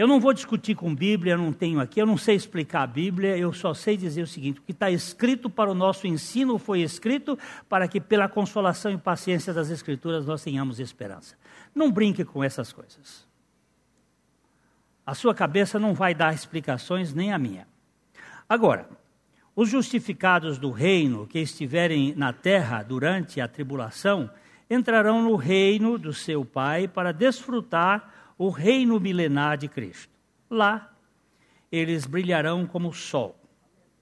Eu 0.00 0.06
não 0.06 0.18
vou 0.18 0.32
discutir 0.32 0.74
com 0.74 0.94
Bíblia, 0.94 1.34
eu 1.34 1.38
não 1.38 1.52
tenho 1.52 1.78
aqui, 1.78 2.00
eu 2.00 2.06
não 2.06 2.16
sei 2.16 2.34
explicar 2.34 2.84
a 2.84 2.86
Bíblia, 2.86 3.36
eu 3.36 3.52
só 3.52 3.74
sei 3.74 3.98
dizer 3.98 4.22
o 4.22 4.26
seguinte: 4.26 4.58
o 4.58 4.62
que 4.62 4.72
está 4.72 4.90
escrito 4.90 5.50
para 5.50 5.70
o 5.70 5.74
nosso 5.74 6.06
ensino 6.06 6.56
foi 6.56 6.80
escrito 6.80 7.38
para 7.68 7.86
que, 7.86 8.00
pela 8.00 8.26
consolação 8.26 8.90
e 8.90 8.96
paciência 8.96 9.52
das 9.52 9.68
Escrituras, 9.68 10.24
nós 10.24 10.42
tenhamos 10.42 10.80
esperança. 10.80 11.36
Não 11.74 11.92
brinque 11.92 12.24
com 12.24 12.42
essas 12.42 12.72
coisas. 12.72 13.28
A 15.04 15.14
sua 15.14 15.34
cabeça 15.34 15.78
não 15.78 15.92
vai 15.92 16.14
dar 16.14 16.32
explicações, 16.32 17.12
nem 17.12 17.30
a 17.30 17.38
minha. 17.38 17.68
Agora, 18.48 18.88
os 19.54 19.68
justificados 19.68 20.56
do 20.56 20.70
reino 20.70 21.26
que 21.26 21.40
estiverem 21.40 22.14
na 22.14 22.32
terra 22.32 22.82
durante 22.82 23.38
a 23.38 23.46
tribulação 23.46 24.30
entrarão 24.70 25.20
no 25.22 25.36
reino 25.36 25.98
do 25.98 26.14
seu 26.14 26.42
Pai 26.42 26.88
para 26.88 27.12
desfrutar 27.12 28.19
o 28.40 28.48
reino 28.48 28.98
milenar 28.98 29.58
de 29.58 29.68
Cristo. 29.68 30.10
Lá, 30.48 30.90
eles 31.70 32.06
brilharão 32.06 32.66
como 32.66 32.88
o 32.88 32.94
sol, 32.94 33.38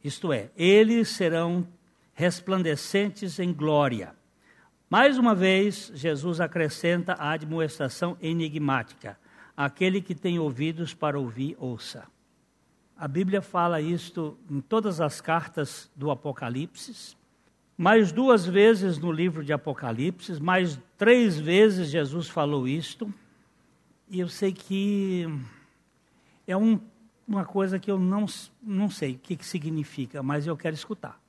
isto 0.03 0.33
é, 0.33 0.49
eles 0.57 1.09
serão 1.09 1.67
resplandecentes 2.15 3.41
em 3.41 3.53
glória. 3.53 4.15
Mais 4.89 5.19
uma 5.19 5.35
vez, 5.35 5.91
Jesus 5.93 6.41
acrescenta 6.41 7.15
a 7.15 7.33
admoestação 7.33 8.17
enigmática: 8.23 9.19
aquele 9.57 10.01
que 10.01 10.15
tem 10.15 10.39
ouvidos 10.39 10.95
para 10.95 11.19
ouvir, 11.19 11.57
ouça. 11.59 12.07
A 12.97 13.09
Bíblia 13.09 13.43
fala 13.43 13.81
isto 13.81 14.39
em 14.49 14.61
todas 14.61 15.01
as 15.01 15.21
cartas 15.21 15.91
do 15.97 16.13
Apocalipse, 16.13 17.17
mais 17.77 18.13
duas 18.13 18.47
vezes 18.47 18.99
no 18.99 19.11
livro 19.11 19.43
de 19.43 19.53
Apocalipse, 19.53 20.41
mais 20.41 20.79
três 20.97 21.41
vezes 21.41 21.89
Jesus 21.89 22.29
falou 22.29 22.69
isto, 22.69 23.13
e 24.11 24.21
eu 24.21 24.29
sei 24.29 24.53
que 24.53 25.27
é 26.47 26.57
um, 26.57 26.81
uma 27.27 27.45
coisa 27.45 27.79
que 27.79 27.91
eu 27.91 27.99
não, 27.99 28.25
não 28.63 28.91
sei 28.91 29.13
o 29.13 29.19
que, 29.19 29.37
que 29.37 29.47
significa, 29.47 30.23
mas 30.23 30.47
eu 30.47 30.57
quero 30.57 30.75
escutar. 30.75 31.21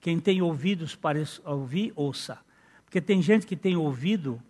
Quem 0.00 0.18
tem 0.18 0.42
ouvidos 0.42 0.96
para 0.96 1.20
ouvir, 1.44 1.92
ouça. 1.94 2.38
Porque 2.84 3.00
tem 3.00 3.22
gente 3.22 3.46
que 3.46 3.54
tem 3.54 3.76
ouvido, 3.76 4.42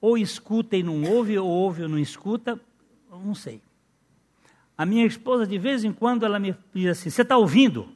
ou 0.00 0.18
escuta 0.18 0.76
e 0.76 0.82
não 0.82 1.02
ouve, 1.04 1.38
ou 1.38 1.48
ouve 1.48 1.84
e 1.84 1.88
não 1.88 1.98
escuta, 1.98 2.60
não 3.10 3.34
sei. 3.34 3.62
A 4.76 4.84
minha 4.84 5.06
esposa, 5.06 5.46
de 5.46 5.58
vez 5.58 5.84
em 5.84 5.92
quando, 5.92 6.24
ela 6.24 6.38
me 6.38 6.54
diz 6.74 6.98
assim: 6.98 7.10
Você 7.10 7.22
está 7.22 7.36
ouvindo? 7.36 7.88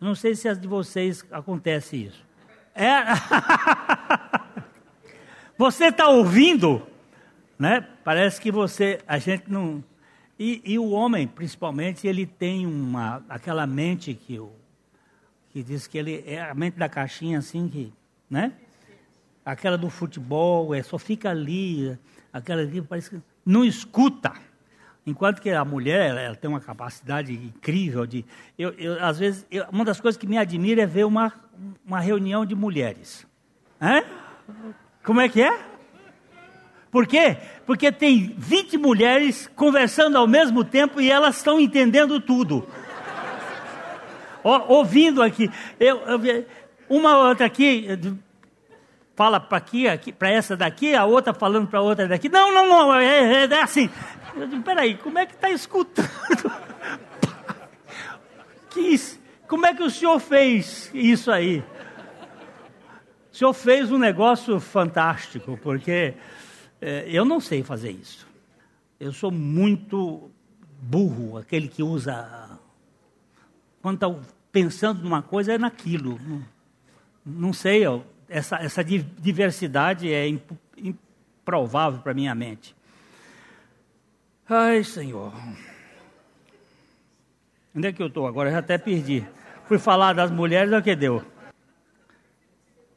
Eu 0.00 0.06
não 0.06 0.14
sei 0.14 0.34
se 0.34 0.48
as 0.48 0.60
de 0.60 0.68
vocês 0.68 1.24
acontece 1.30 1.96
isso. 1.96 2.24
É. 2.74 3.02
você 5.56 5.86
está 5.86 6.08
ouvindo? 6.08 6.86
Né? 7.62 7.86
Parece 8.02 8.40
que 8.40 8.50
você, 8.50 8.98
a 9.06 9.18
gente 9.18 9.44
não. 9.48 9.84
E, 10.36 10.60
e, 10.64 10.80
o 10.80 10.90
homem, 10.90 11.28
principalmente, 11.28 12.08
ele 12.08 12.26
tem 12.26 12.66
uma, 12.66 13.22
aquela 13.28 13.68
mente 13.68 14.14
que, 14.14 14.36
o, 14.36 14.50
que 15.50 15.62
diz 15.62 15.86
que 15.86 15.96
ele 15.96 16.24
é 16.26 16.42
a 16.42 16.52
mente 16.56 16.76
da 16.76 16.88
caixinha 16.88 17.38
assim 17.38 17.68
que, 17.68 17.92
né? 18.28 18.52
Aquela 19.44 19.78
do 19.78 19.88
futebol, 19.88 20.74
é, 20.74 20.82
só 20.82 20.98
fica 20.98 21.30
ali, 21.30 21.96
aquela 22.32 22.62
ali 22.62 22.82
parece 22.82 23.10
que 23.10 23.22
não 23.46 23.64
escuta. 23.64 24.32
Enquanto 25.06 25.40
que 25.40 25.48
a 25.48 25.64
mulher, 25.64 26.10
ela, 26.10 26.20
ela 26.20 26.34
tem 26.34 26.50
uma 26.50 26.60
capacidade 26.60 27.32
incrível 27.32 28.04
de. 28.04 28.24
Eu, 28.58 28.70
eu 28.70 29.04
às 29.04 29.20
vezes, 29.20 29.46
eu, 29.48 29.66
uma 29.70 29.84
das 29.84 30.00
coisas 30.00 30.18
que 30.18 30.26
me 30.26 30.36
admira 30.36 30.82
é 30.82 30.86
ver 30.86 31.04
uma, 31.04 31.32
uma 31.86 32.00
reunião 32.00 32.44
de 32.44 32.56
mulheres. 32.56 33.24
Como 35.04 35.20
é 35.20 35.28
que 35.28 35.40
é? 35.40 35.71
Por 36.92 37.06
quê? 37.06 37.38
Porque 37.64 37.90
tem 37.90 38.34
20 38.36 38.76
mulheres 38.76 39.50
conversando 39.56 40.18
ao 40.18 40.26
mesmo 40.26 40.62
tempo 40.62 41.00
e 41.00 41.10
elas 41.10 41.38
estão 41.38 41.58
entendendo 41.58 42.20
tudo. 42.20 42.68
Ouvindo 44.44 45.22
aqui. 45.22 45.50
Eu, 45.80 45.96
eu, 46.00 46.46
uma 46.90 47.16
outra 47.16 47.46
aqui 47.46 47.88
fala 49.16 49.40
para 49.40 49.56
aqui, 49.56 49.88
aqui 49.88 50.12
para 50.12 50.30
essa 50.30 50.54
daqui, 50.54 50.94
a 50.94 51.06
outra 51.06 51.32
falando 51.32 51.66
para 51.66 51.80
outra 51.80 52.06
daqui. 52.06 52.28
Não, 52.28 52.52
não, 52.52 52.68
não, 52.68 52.94
é, 52.94 53.44
é, 53.44 53.46
é 53.46 53.62
assim. 53.62 53.88
Eu 54.36 54.46
digo, 54.46 54.62
peraí, 54.62 54.98
como 54.98 55.18
é 55.18 55.24
que 55.24 55.32
está 55.32 55.48
escutando? 55.48 56.08
que 58.68 58.80
isso? 58.80 59.18
Como 59.48 59.64
é 59.64 59.72
que 59.72 59.82
o 59.82 59.88
senhor 59.88 60.20
fez 60.20 60.90
isso 60.92 61.32
aí? 61.32 61.64
O 63.32 63.34
senhor 63.34 63.54
fez 63.54 63.90
um 63.90 63.98
negócio 63.98 64.60
fantástico, 64.60 65.58
porque 65.62 65.90
é, 65.90 66.14
eu 67.06 67.24
não 67.24 67.38
sei 67.38 67.62
fazer 67.62 67.92
isso. 67.92 68.26
Eu 68.98 69.12
sou 69.12 69.30
muito 69.30 70.30
burro, 70.80 71.38
aquele 71.38 71.68
que 71.68 71.82
usa. 71.82 72.58
Quando 73.80 73.94
está 73.94 74.28
pensando 74.50 75.02
numa 75.02 75.22
coisa, 75.22 75.52
é 75.52 75.58
naquilo. 75.58 76.18
Não, 76.20 76.44
não 77.24 77.52
sei, 77.52 77.86
eu, 77.86 78.04
essa, 78.28 78.56
essa 78.56 78.82
diversidade 78.82 80.12
é 80.12 80.26
improvável 80.76 82.00
para 82.00 82.14
minha 82.14 82.34
mente. 82.34 82.74
Ai, 84.48 84.82
Senhor. 84.82 85.32
Onde 87.74 87.88
é 87.88 87.92
que 87.92 88.02
eu 88.02 88.08
estou 88.08 88.26
agora? 88.26 88.48
Eu 88.48 88.54
já 88.54 88.58
até 88.58 88.76
perdi. 88.76 89.24
Fui 89.66 89.78
falar 89.78 90.14
das 90.14 90.30
mulheres, 90.30 90.72
é 90.72 90.78
o 90.78 90.82
que 90.82 90.96
deu. 90.96 91.24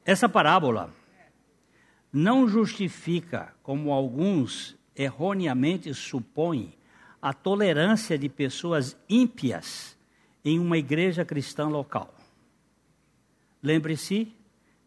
Essa 0.04 0.28
parábola 0.28 0.94
não 2.16 2.48
justifica, 2.48 3.54
como 3.62 3.92
alguns 3.92 4.74
erroneamente 4.96 5.94
supõem, 5.94 6.74
a 7.22 7.34
tolerância 7.34 8.18
de 8.18 8.30
pessoas 8.30 8.96
ímpias 9.10 9.98
em 10.46 10.58
uma 10.58 10.78
igreja 10.78 11.26
cristã 11.26 11.68
local. 11.68 12.16
Lembre-se 13.62 14.34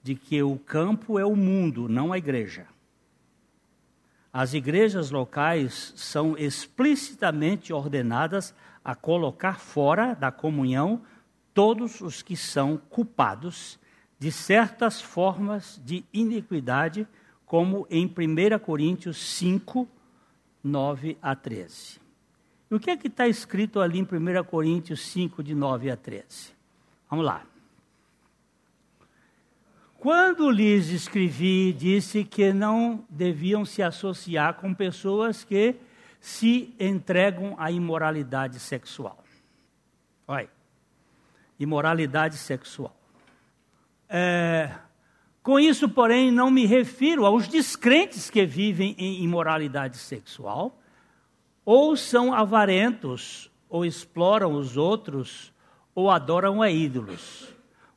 de 0.03 0.15
que 0.15 0.43
o 0.43 0.57
campo 0.57 1.19
é 1.19 1.27
o 1.27 1.37
mundo, 1.37 1.87
não 1.87 2.15
a 2.15 2.17
igreja. 2.17 2.67
As 4.33 4.55
igrejas 4.55 5.11
locais 5.11 5.93
são 5.97 6.35
explicitamente 6.39 7.75
ordenadas 7.75 8.55
a 8.83 8.95
colocar 8.95 9.61
fora 9.61 10.15
da 10.15 10.33
comunhão 10.33 11.03
todos 11.53 12.01
os 12.01 12.23
que 12.23 12.39
são 12.39 12.79
culpados 12.89 13.79
de 14.19 14.33
certas 14.33 15.01
formas 15.01 15.81
de 15.85 16.05
iniquidade, 16.13 17.07
como 17.49 17.87
em 17.91 18.05
1 18.07 18.59
Coríntios 18.59 19.17
5, 19.17 19.89
9 20.63 21.17
a 21.23 21.35
13. 21.35 21.99
E 22.71 22.75
o 22.75 22.79
que 22.79 22.91
é 22.91 22.97
que 22.97 23.09
está 23.09 23.27
escrito 23.27 23.81
ali 23.81 23.99
em 23.99 24.03
1 24.03 24.45
Coríntios 24.45 25.01
5, 25.01 25.43
de 25.43 25.55
9 25.55 25.91
a 25.91 25.97
13? 25.97 26.53
Vamos 27.09 27.25
lá. 27.25 27.43
Quando 29.97 30.51
lhes 30.51 30.91
escrevi, 30.91 31.73
disse 31.73 32.23
que 32.23 32.53
não 32.53 33.03
deviam 33.09 33.65
se 33.65 33.83
associar 33.83 34.55
com 34.55 34.75
pessoas 34.75 35.43
que 35.43 35.75
se 36.21 36.75
entregam 36.79 37.57
à 37.59 37.71
imoralidade 37.71 38.61
sexual. 38.61 39.25
Olha, 40.27 40.51
imoralidade 41.59 42.37
sexual. 42.37 42.95
É, 44.07 44.71
com 45.49 45.59
isso, 45.59 45.89
porém, 45.89 46.31
não 46.31 46.51
me 46.51 46.67
refiro 46.67 47.25
aos 47.25 47.49
descrentes 47.49 48.29
que 48.29 48.45
vivem 48.45 48.95
em 48.99 49.25
imoralidade 49.25 49.97
sexual, 49.97 50.79
ou 51.65 51.97
são 51.97 52.35
avarentos, 52.35 53.51
ou 53.67 53.83
exploram 53.83 54.53
os 54.53 54.77
outros, 54.77 55.51
ou 55.95 56.11
adoram 56.11 56.61
a 56.61 56.71
ídolos. 56.71 57.49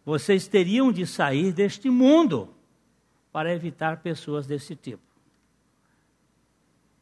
Vocês 0.06 0.48
teriam 0.48 0.94
de 0.94 1.06
sair 1.06 1.52
deste 1.52 1.90
mundo 1.90 2.56
para 3.34 3.54
evitar 3.54 3.98
pessoas 3.98 4.48
desse 4.48 4.74
tipo. 4.74 5.04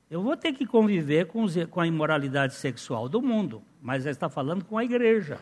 Eu 0.10 0.24
vou 0.24 0.36
ter 0.36 0.54
que 0.54 0.66
conviver 0.66 1.28
com, 1.28 1.46
a 1.80 1.86
imoralidade 1.86 2.56
sexual 2.56 3.08
do 3.08 3.22
mundo, 3.22 3.62
mas 3.80 4.08
está 4.08 4.28
falando 4.28 4.66
com 4.66 4.80
a 4.80 4.84
igreja. 4.84 5.40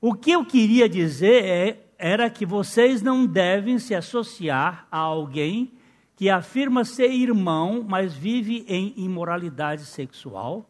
O 0.00 0.14
que 0.14 0.30
eu 0.30 0.44
queria 0.46 0.88
dizer 0.88 1.44
é, 1.44 1.87
era 1.98 2.30
que 2.30 2.46
vocês 2.46 3.02
não 3.02 3.26
devem 3.26 3.78
se 3.78 3.92
associar 3.92 4.86
a 4.90 4.98
alguém 4.98 5.72
que 6.14 6.30
afirma 6.30 6.84
ser 6.84 7.10
irmão, 7.10 7.84
mas 7.86 8.14
vive 8.14 8.64
em 8.68 8.94
imoralidade 8.96 9.84
sexual, 9.84 10.68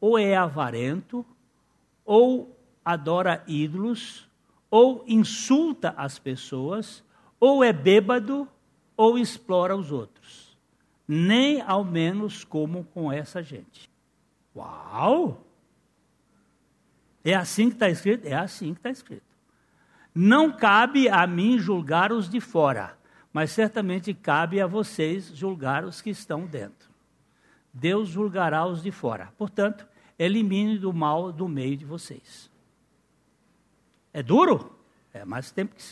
ou 0.00 0.18
é 0.18 0.34
avarento, 0.34 1.24
ou 2.04 2.56
adora 2.84 3.44
ídolos, 3.46 4.28
ou 4.70 5.04
insulta 5.06 5.94
as 5.96 6.18
pessoas, 6.18 7.04
ou 7.38 7.62
é 7.62 7.72
bêbado, 7.72 8.48
ou 8.96 9.18
explora 9.18 9.76
os 9.76 9.92
outros. 9.92 10.56
Nem 11.06 11.60
ao 11.60 11.84
menos 11.84 12.44
como 12.44 12.84
com 12.84 13.12
essa 13.12 13.42
gente. 13.42 13.88
Uau! 14.54 15.44
É 17.22 17.34
assim 17.34 17.68
que 17.68 17.74
está 17.76 17.90
escrito? 17.90 18.26
É 18.26 18.34
assim 18.34 18.72
que 18.72 18.80
está 18.80 18.90
escrito. 18.90 19.29
Não 20.14 20.50
cabe 20.50 21.08
a 21.08 21.26
mim 21.26 21.58
julgar 21.58 22.12
os 22.12 22.28
de 22.28 22.40
fora, 22.40 22.96
mas 23.32 23.50
certamente 23.52 24.12
cabe 24.12 24.60
a 24.60 24.66
vocês 24.66 25.26
julgar 25.34 25.84
os 25.84 26.00
que 26.00 26.10
estão 26.10 26.46
dentro. 26.46 26.90
Deus 27.72 28.08
julgará 28.08 28.66
os 28.66 28.82
de 28.82 28.90
fora. 28.90 29.32
Portanto, 29.38 29.86
elimine 30.18 30.78
do 30.78 30.92
mal 30.92 31.30
do 31.30 31.48
meio 31.48 31.76
de 31.76 31.84
vocês. 31.84 32.50
É 34.12 34.22
duro? 34.22 34.76
É, 35.12 35.24
mais 35.24 35.50
tempo 35.50 35.74
que. 35.74 35.82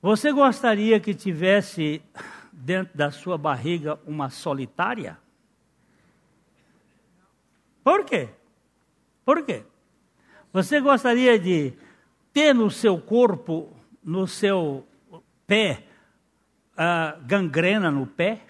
Você 0.00 0.32
gostaria 0.32 0.98
que 1.00 1.14
tivesse 1.14 2.02
dentro 2.52 2.96
da 2.96 3.10
sua 3.10 3.36
barriga 3.36 3.98
uma 4.06 4.30
solitária? 4.30 5.18
Por 7.84 8.04
quê? 8.04 8.28
Por 9.24 9.44
quê? 9.44 9.64
Você 10.52 10.80
gostaria 10.80 11.38
de 11.38 11.74
ter 12.36 12.54
no 12.54 12.70
seu 12.70 13.00
corpo, 13.00 13.74
no 14.04 14.26
seu 14.26 14.86
pé, 15.46 15.84
uh, 16.74 17.18
gangrena 17.24 17.90
no 17.90 18.06
pé? 18.06 18.42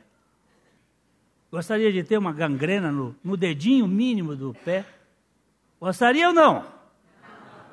Gostaria 1.53 1.93
de 1.93 2.03
ter 2.03 2.19
uma 2.19 2.33
gangrena 2.33 2.91
no, 2.91 3.15
no 3.23 3.37
dedinho 3.37 3.87
mínimo 3.87 4.35
do 4.35 4.53
pé? 4.65 4.85
Gostaria 5.81 6.27
ou 6.27 6.35
não? 6.35 6.67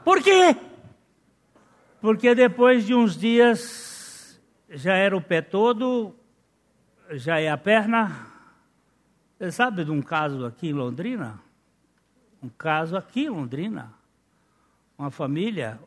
Por 0.06 0.22
quê? 0.22 0.56
Porque 2.00 2.36
depois 2.36 2.86
de 2.86 2.94
uns 2.94 3.18
dias 3.18 4.40
já 4.70 4.94
era 4.94 5.18
o 5.18 5.22
pé 5.22 5.42
todo, 5.42 6.16
já 7.14 7.40
é 7.40 7.50
a 7.50 7.58
perna. 7.58 8.28
Você 9.40 9.52
sabe 9.52 9.84
de 9.84 9.90
um 9.90 10.04
caso 10.04 10.46
aqui 10.46 10.68
em 10.68 10.74
Londrina? 10.74 11.42
Um 12.40 12.50
caso 12.50 12.96
aqui 12.96 13.22
em 13.22 13.30
Londrina. 13.30 13.92
Uma 14.96 15.10
família, 15.10 15.80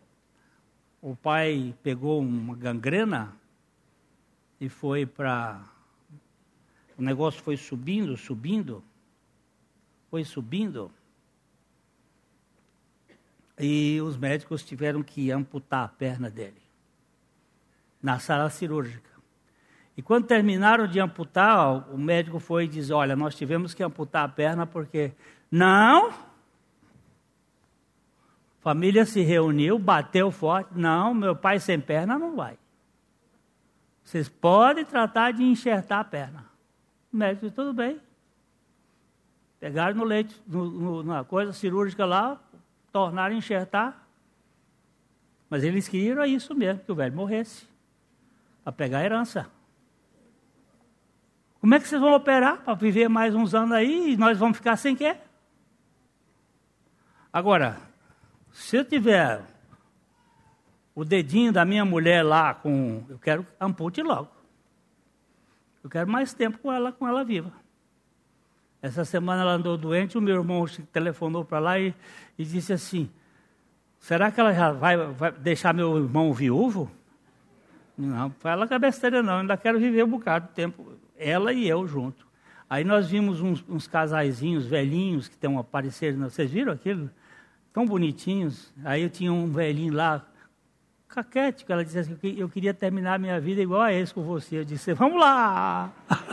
o 1.07 1.14
pai 1.14 1.72
pegou 1.84 2.20
uma 2.20 2.57
gangrena 2.57 3.32
e 4.61 4.68
foi 4.68 5.07
para. 5.07 5.64
O 6.98 7.02
negócio 7.02 7.40
foi 7.44 7.57
subindo, 7.57 8.16
subindo, 8.16 8.82
foi 10.11 10.24
subindo. 10.24 10.90
E 13.57 14.00
os 14.02 14.16
médicos 14.16 14.64
tiveram 14.64 15.00
que 15.00 15.30
amputar 15.30 15.84
a 15.84 15.88
perna 15.88 16.28
dele 16.28 16.61
na 18.02 18.18
sala 18.18 18.50
cirúrgica. 18.50 19.11
E 19.96 20.02
quando 20.02 20.26
terminaram 20.26 20.88
de 20.88 20.98
amputar, 20.98 21.88
o 21.88 21.96
médico 21.96 22.40
foi 22.40 22.64
e 22.64 22.68
disse: 22.68 22.92
Olha, 22.92 23.14
nós 23.14 23.36
tivemos 23.36 23.72
que 23.72 23.82
amputar 23.84 24.24
a 24.24 24.28
perna 24.28 24.66
porque. 24.66 25.12
Não! 25.48 26.12
Família 28.66 29.06
se 29.06 29.20
reuniu, 29.20 29.78
bateu 29.78 30.28
forte. 30.32 30.70
Não, 30.74 31.14
meu 31.14 31.36
pai 31.36 31.60
sem 31.60 31.80
perna 31.80 32.18
não 32.18 32.34
vai. 32.34 32.58
Vocês 34.02 34.28
podem 34.28 34.84
tratar 34.84 35.30
de 35.30 35.44
enxertar 35.44 36.00
a 36.00 36.04
perna. 36.04 36.46
O 37.12 37.16
médico 37.16 37.48
Tudo 37.48 37.72
bem. 37.72 38.00
Pegaram 39.60 39.94
no 39.94 40.02
leite, 40.02 40.42
no, 40.44 40.68
no, 40.68 41.02
na 41.04 41.22
coisa 41.22 41.52
cirúrgica 41.52 42.04
lá, 42.04 42.40
tornar 42.90 43.30
a 43.30 43.34
enxertar. 43.34 44.04
Mas 45.48 45.62
eles 45.62 45.86
queriam 45.86 46.24
isso 46.24 46.52
mesmo, 46.52 46.82
que 46.82 46.90
o 46.90 46.96
velho 46.96 47.14
morresse. 47.14 47.68
Para 48.64 48.72
pegar 48.72 48.98
a 48.98 49.04
herança. 49.04 49.48
Como 51.60 51.72
é 51.72 51.78
que 51.78 51.86
vocês 51.86 52.00
vão 52.00 52.14
operar 52.14 52.64
para 52.64 52.74
viver 52.74 53.06
mais 53.08 53.32
uns 53.32 53.54
anos 53.54 53.70
aí 53.70 54.14
e 54.14 54.16
nós 54.16 54.36
vamos 54.36 54.56
ficar 54.56 54.74
sem 54.76 54.96
quê? 54.96 55.16
Agora, 57.32 57.86
se 58.57 58.74
eu 58.74 58.84
tiver 58.84 59.42
o 60.94 61.04
dedinho 61.04 61.52
da 61.52 61.62
minha 61.64 61.84
mulher 61.84 62.22
lá 62.22 62.54
com. 62.54 63.04
Eu 63.07 63.18
quero 63.18 63.46
ampute 63.61 64.02
logo. 64.02 64.30
Eu 65.84 65.90
quero 65.90 66.11
mais 66.11 66.32
tempo 66.32 66.59
com 66.59 66.72
ela, 66.72 66.90
com 66.90 67.07
ela 67.07 67.22
viva. 67.22 67.52
Essa 68.80 69.04
semana 69.04 69.42
ela 69.42 69.52
andou 69.52 69.76
doente, 69.76 70.16
o 70.16 70.22
meu 70.22 70.36
irmão 70.36 70.64
telefonou 70.90 71.44
para 71.44 71.59
lá 71.59 71.78
e, 71.78 71.94
e, 72.38 72.44
disse 72.44 72.72
assim: 72.72 73.11
Será 74.00 74.32
que 74.32 74.40
ela 74.40 74.54
já 74.54 74.72
vai, 74.72 74.96
vai, 74.96 75.32
deixar 75.32 75.74
meu 75.74 75.94
irmão 75.98 76.32
viúvo? 76.32 76.90
Não, 77.96 78.30
fala 78.30 78.66
com 78.66 78.74
a 78.74 78.78
besteira 78.78 79.22
não, 79.22 79.40
ainda 79.40 79.57
quero 79.57 79.78
viver 79.78 80.02
um 80.02 80.11
bocado 80.11 80.48
de 80.48 80.54
tempo, 80.54 80.92
ela 81.18 81.52
e 81.52 81.68
eu 81.68 81.86
junto. 81.86 82.26
Aí 82.68 82.84
nós 82.84 83.11
vimos 83.11 83.40
uns, 83.42 83.62
uns 83.68 83.86
casaizinhos 83.86 84.66
velhinhos 84.66 85.28
que 85.28 85.34
estão 85.34 85.59
aparecendo, 85.59 86.18
vocês 86.28 86.50
viram 86.50 86.72
aquilo? 86.72 87.11
Tão 87.76 87.84
bonitinhos. 87.84 88.72
Aí 88.82 89.02
eu 89.02 89.10
tinha 89.10 89.30
um 89.30 89.52
velhinho 89.52 89.92
lá, 89.92 90.26
caquético, 91.06 91.70
ela 91.70 91.84
disse 91.84 91.98
assim, 91.98 92.16
eu 92.22 92.48
queria 92.48 92.72
terminar 92.72 93.16
a 93.16 93.18
minha 93.18 93.38
vida 93.38 93.60
igual 93.60 93.82
a 93.82 93.92
esse 93.92 94.14
com 94.14 94.22
você. 94.22 94.60
Eu 94.60 94.64
disse, 94.64 94.94
vamos 94.94 95.20
lá! 95.20 95.92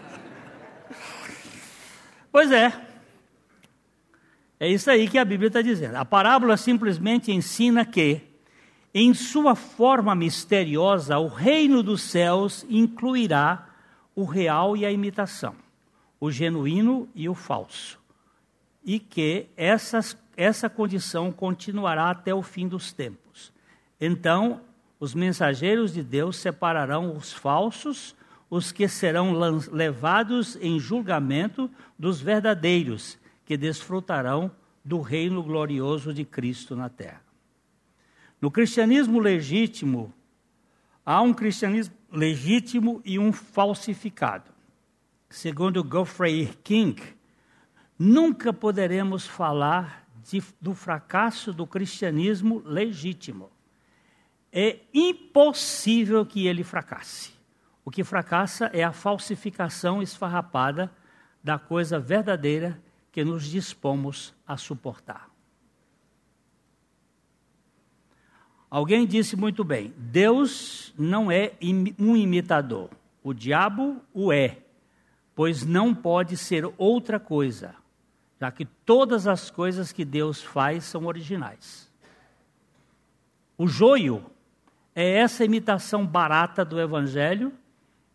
Pois 2.31 2.49
é. 2.49 2.73
É 4.57 4.69
isso 4.69 4.89
aí 4.89 5.07
que 5.09 5.17
a 5.17 5.25
Bíblia 5.25 5.49
está 5.49 5.61
dizendo. 5.61 5.97
A 5.97 6.05
parábola 6.05 6.55
simplesmente 6.55 7.29
ensina 7.29 7.85
que, 7.85 8.21
em 8.93 9.13
sua 9.13 9.53
forma 9.53 10.15
misteriosa, 10.15 11.19
o 11.19 11.27
reino 11.27 11.83
dos 11.83 12.03
céus 12.03 12.65
incluirá 12.69 13.67
o 14.15 14.23
real 14.23 14.77
e 14.77 14.85
a 14.85 14.91
imitação, 14.91 15.53
o 16.21 16.31
genuíno 16.31 17.07
e 17.13 17.27
o 17.27 17.35
falso, 17.35 17.99
e 18.83 18.97
que 18.97 19.47
essas, 19.55 20.17
essa 20.35 20.69
condição 20.69 21.31
continuará 21.31 22.09
até 22.09 22.33
o 22.33 22.41
fim 22.41 22.67
dos 22.67 22.91
tempos. 22.91 23.51
Então, 23.99 24.61
os 24.99 25.13
mensageiros 25.13 25.93
de 25.93 26.03
Deus 26.03 26.37
separarão 26.37 27.15
os 27.15 27.31
falsos 27.31 28.15
os 28.55 28.71
que 28.71 28.87
serão 28.87 29.33
levados 29.71 30.55
em 30.61 30.79
julgamento 30.79 31.67
dos 31.97 32.21
verdadeiros, 32.21 33.17
que 33.45 33.57
desfrutarão 33.57 34.51
do 34.85 35.01
reino 35.01 35.41
glorioso 35.41 36.13
de 36.13 36.23
Cristo 36.23 36.75
na 36.75 36.87
terra. 36.87 37.23
No 38.39 38.51
cristianismo 38.51 39.17
legítimo, 39.17 40.13
há 41.03 41.19
um 41.19 41.33
cristianismo 41.33 41.95
legítimo 42.11 43.01
e 43.03 43.17
um 43.17 43.33
falsificado. 43.33 44.51
Segundo 45.31 45.83
Geoffrey 45.83 46.55
King, 46.63 47.01
nunca 47.97 48.53
poderemos 48.53 49.25
falar 49.25 50.02
de, 50.29 50.43
do 50.59 50.73
fracasso 50.73 51.53
do 51.53 51.65
cristianismo 51.67 52.61
legítimo. 52.65 53.51
É 54.51 54.79
impossível 54.93 56.25
que 56.25 56.47
ele 56.47 56.63
fracasse. 56.63 57.33
O 57.83 57.91
que 57.91 58.03
fracassa 58.03 58.69
é 58.73 58.83
a 58.83 58.91
falsificação 58.91 60.01
esfarrapada 60.01 60.91
da 61.43 61.59
coisa 61.59 61.99
verdadeira 61.99 62.81
que 63.11 63.23
nos 63.23 63.45
dispomos 63.45 64.33
a 64.47 64.55
suportar. 64.55 65.29
Alguém 68.69 69.05
disse 69.05 69.35
muito 69.35 69.63
bem: 69.63 69.93
Deus 69.97 70.93
não 70.97 71.31
é 71.31 71.53
um 71.99 72.15
imitador, 72.15 72.89
o 73.21 73.33
diabo 73.33 74.01
o 74.13 74.31
é, 74.31 74.57
pois 75.35 75.65
não 75.65 75.93
pode 75.93 76.37
ser 76.37 76.71
outra 76.77 77.19
coisa, 77.19 77.75
já 78.43 78.51
que 78.51 78.65
todas 78.65 79.25
as 79.25 79.49
coisas 79.49 79.93
que 79.93 80.03
Deus 80.03 80.43
faz 80.43 80.83
são 80.83 81.05
originais. 81.05 81.89
O 83.57 83.69
joio 83.69 84.21
é 84.93 85.19
essa 85.19 85.45
imitação 85.45 86.05
barata 86.05 86.65
do 86.65 86.77
Evangelho, 86.77 87.53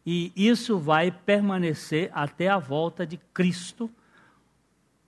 e 0.05 0.31
isso 0.37 0.79
vai 0.79 1.11
permanecer 1.11 2.11
até 2.13 2.47
a 2.47 2.59
volta 2.59 3.07
de 3.07 3.17
Cristo. 3.33 3.91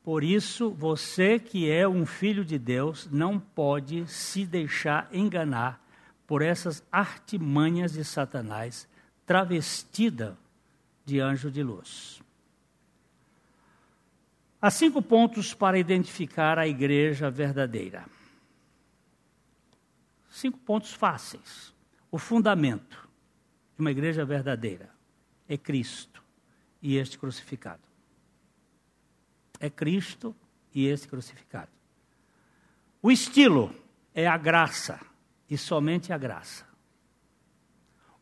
Por 0.02 0.24
isso, 0.24 0.70
você 0.70 1.38
que 1.38 1.70
é 1.70 1.86
um 1.86 2.06
filho 2.06 2.42
de 2.42 2.58
Deus 2.58 3.06
não 3.12 3.38
pode 3.38 4.06
se 4.06 4.46
deixar 4.46 5.06
enganar 5.12 5.84
por 6.26 6.40
essas 6.40 6.82
artimanhas 6.90 7.92
de 7.92 8.04
Satanás, 8.06 8.88
travestida 9.26 10.34
de 11.04 11.20
anjo 11.20 11.50
de 11.50 11.62
luz. 11.62 12.22
Há 14.62 14.70
cinco 14.70 15.00
pontos 15.00 15.54
para 15.54 15.78
identificar 15.78 16.58
a 16.58 16.68
igreja 16.68 17.30
verdadeira. 17.30 18.04
Cinco 20.28 20.58
pontos 20.58 20.92
fáceis. 20.92 21.74
O 22.10 22.18
fundamento 22.18 23.08
de 23.74 23.80
uma 23.80 23.90
igreja 23.90 24.24
verdadeira 24.24 24.90
é 25.48 25.56
Cristo 25.56 26.22
e 26.82 26.96
este 26.96 27.18
crucificado. 27.18 27.82
É 29.58 29.70
Cristo 29.70 30.36
e 30.74 30.86
este 30.86 31.08
crucificado. 31.08 31.70
O 33.02 33.10
estilo 33.10 33.74
é 34.14 34.26
a 34.26 34.36
graça 34.36 35.00
e 35.48 35.56
somente 35.56 36.12
a 36.12 36.18
graça. 36.18 36.66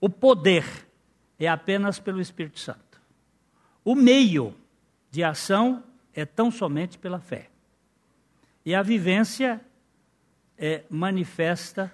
O 0.01 0.09
poder 0.09 0.65
é 1.39 1.49
apenas 1.49 1.99
pelo 1.99 2.21
Espírito 2.21 2.61
Santo. 2.61 3.01
O 3.85 3.97
meio 3.97 4.55
de 5.11 5.25
ação 5.25 5.83
é 6.19 6.25
tão 6.25 6.51
somente 6.51 6.99
pela 6.99 7.21
fé. 7.21 7.49
E 8.65 8.75
a 8.75 8.83
vivência 8.83 9.61
é 10.57 10.83
manifesta 10.91 11.93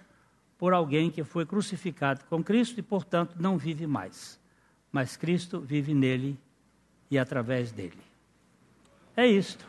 por 0.56 0.72
alguém 0.72 1.10
que 1.10 1.22
foi 1.22 1.44
crucificado 1.44 2.24
com 2.24 2.42
Cristo 2.42 2.78
e, 2.80 2.82
portanto, 2.82 3.36
não 3.38 3.58
vive 3.58 3.86
mais. 3.86 4.40
Mas 4.90 5.14
Cristo 5.14 5.60
vive 5.60 5.92
nele 5.92 6.38
e 7.10 7.18
através 7.18 7.70
dele. 7.70 8.00
É 9.14 9.26
isto. 9.26 9.66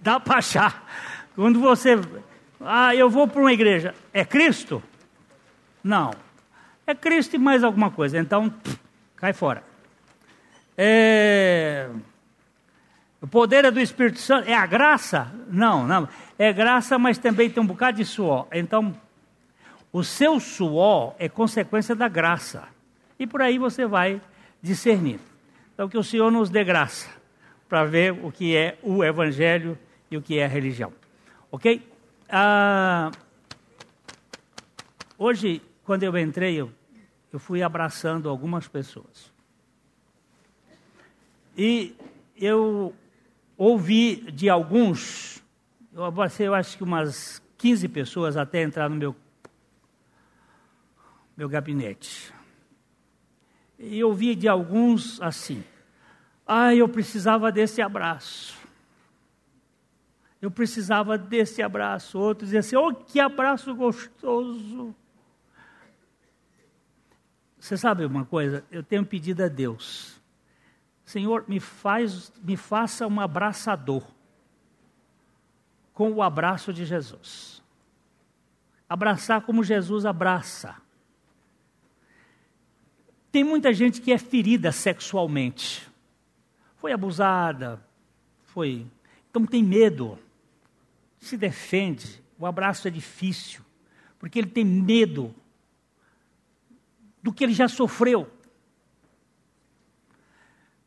Dá 0.00 0.18
para 0.18 0.38
achar. 0.38 1.28
Quando 1.34 1.60
você. 1.60 1.90
Ah, 2.58 2.94
eu 2.94 3.10
vou 3.10 3.28
para 3.28 3.42
uma 3.42 3.52
igreja. 3.52 3.94
É 4.14 4.24
Cristo? 4.24 4.82
Não. 5.84 6.10
É 6.86 6.94
Cristo 6.94 7.36
e 7.36 7.38
mais 7.38 7.62
alguma 7.62 7.90
coisa. 7.90 8.18
Então, 8.18 8.52
cai 9.14 9.34
fora. 9.34 9.69
É... 10.82 11.90
O 13.20 13.26
poder 13.26 13.66
é 13.66 13.70
do 13.70 13.78
Espírito 13.78 14.18
Santo. 14.18 14.48
É 14.48 14.54
a 14.54 14.64
graça? 14.64 15.30
Não, 15.48 15.86
não. 15.86 16.08
É 16.38 16.50
graça, 16.54 16.98
mas 16.98 17.18
também 17.18 17.50
tem 17.50 17.62
um 17.62 17.66
bocado 17.66 17.98
de 17.98 18.04
suor. 18.06 18.46
Então, 18.50 18.96
o 19.92 20.02
seu 20.02 20.40
suor 20.40 21.14
é 21.18 21.28
consequência 21.28 21.94
da 21.94 22.08
graça. 22.08 22.66
E 23.18 23.26
por 23.26 23.42
aí 23.42 23.58
você 23.58 23.84
vai 23.84 24.22
discernir. 24.62 25.20
Então, 25.74 25.86
que 25.86 25.98
o 25.98 26.02
Senhor 26.02 26.32
nos 26.32 26.48
dê 26.48 26.64
graça 26.64 27.10
para 27.68 27.84
ver 27.84 28.12
o 28.12 28.32
que 28.32 28.56
é 28.56 28.78
o 28.82 29.04
Evangelho 29.04 29.78
e 30.10 30.16
o 30.16 30.22
que 30.22 30.38
é 30.38 30.46
a 30.46 30.48
religião. 30.48 30.94
Ok? 31.52 31.86
Ah, 32.26 33.10
hoje, 35.18 35.60
quando 35.84 36.04
eu 36.04 36.16
entrei, 36.16 36.58
eu, 36.58 36.72
eu 37.30 37.38
fui 37.38 37.62
abraçando 37.62 38.30
algumas 38.30 38.66
pessoas. 38.66 39.30
E 41.62 41.94
eu 42.34 42.94
ouvi 43.54 44.16
de 44.32 44.48
alguns, 44.48 45.44
eu 45.92 46.02
abracei, 46.02 46.48
eu 46.48 46.54
acho 46.54 46.74
que 46.74 46.82
umas 46.82 47.42
15 47.58 47.86
pessoas 47.88 48.34
até 48.38 48.62
entrar 48.62 48.88
no 48.88 48.96
meu, 48.96 49.14
meu 51.36 51.50
gabinete. 51.50 52.32
E 53.78 54.02
ouvi 54.02 54.34
de 54.34 54.48
alguns 54.48 55.20
assim: 55.20 55.62
ah, 56.46 56.74
eu 56.74 56.88
precisava 56.88 57.52
desse 57.52 57.82
abraço. 57.82 58.58
Eu 60.40 60.50
precisava 60.50 61.18
desse 61.18 61.60
abraço. 61.60 62.18
Outros 62.18 62.48
diziam 62.48 62.60
assim: 62.60 62.76
oh, 62.76 62.94
que 62.94 63.20
abraço 63.20 63.74
gostoso. 63.74 64.94
Você 67.58 67.76
sabe 67.76 68.06
uma 68.06 68.24
coisa? 68.24 68.64
Eu 68.72 68.82
tenho 68.82 69.04
pedido 69.04 69.44
a 69.44 69.48
Deus 69.48 70.19
Senhor, 71.10 71.44
me, 71.48 71.58
faz, 71.58 72.32
me 72.40 72.56
faça 72.56 73.04
um 73.04 73.18
abraçador 73.18 74.06
com 75.92 76.12
o 76.12 76.22
abraço 76.22 76.72
de 76.72 76.84
Jesus. 76.84 77.60
Abraçar 78.88 79.40
como 79.40 79.64
Jesus 79.64 80.06
abraça. 80.06 80.76
Tem 83.32 83.42
muita 83.42 83.72
gente 83.72 84.00
que 84.00 84.12
é 84.12 84.18
ferida 84.18 84.70
sexualmente. 84.70 85.90
Foi 86.76 86.92
abusada, 86.92 87.84
foi. 88.44 88.86
Então 89.28 89.44
tem 89.44 89.64
medo, 89.64 90.16
se 91.18 91.36
defende. 91.36 92.22
O 92.38 92.46
abraço 92.46 92.86
é 92.86 92.90
difícil, 92.90 93.64
porque 94.16 94.38
ele 94.38 94.50
tem 94.50 94.64
medo 94.64 95.34
do 97.20 97.32
que 97.32 97.42
ele 97.42 97.52
já 97.52 97.66
sofreu. 97.66 98.30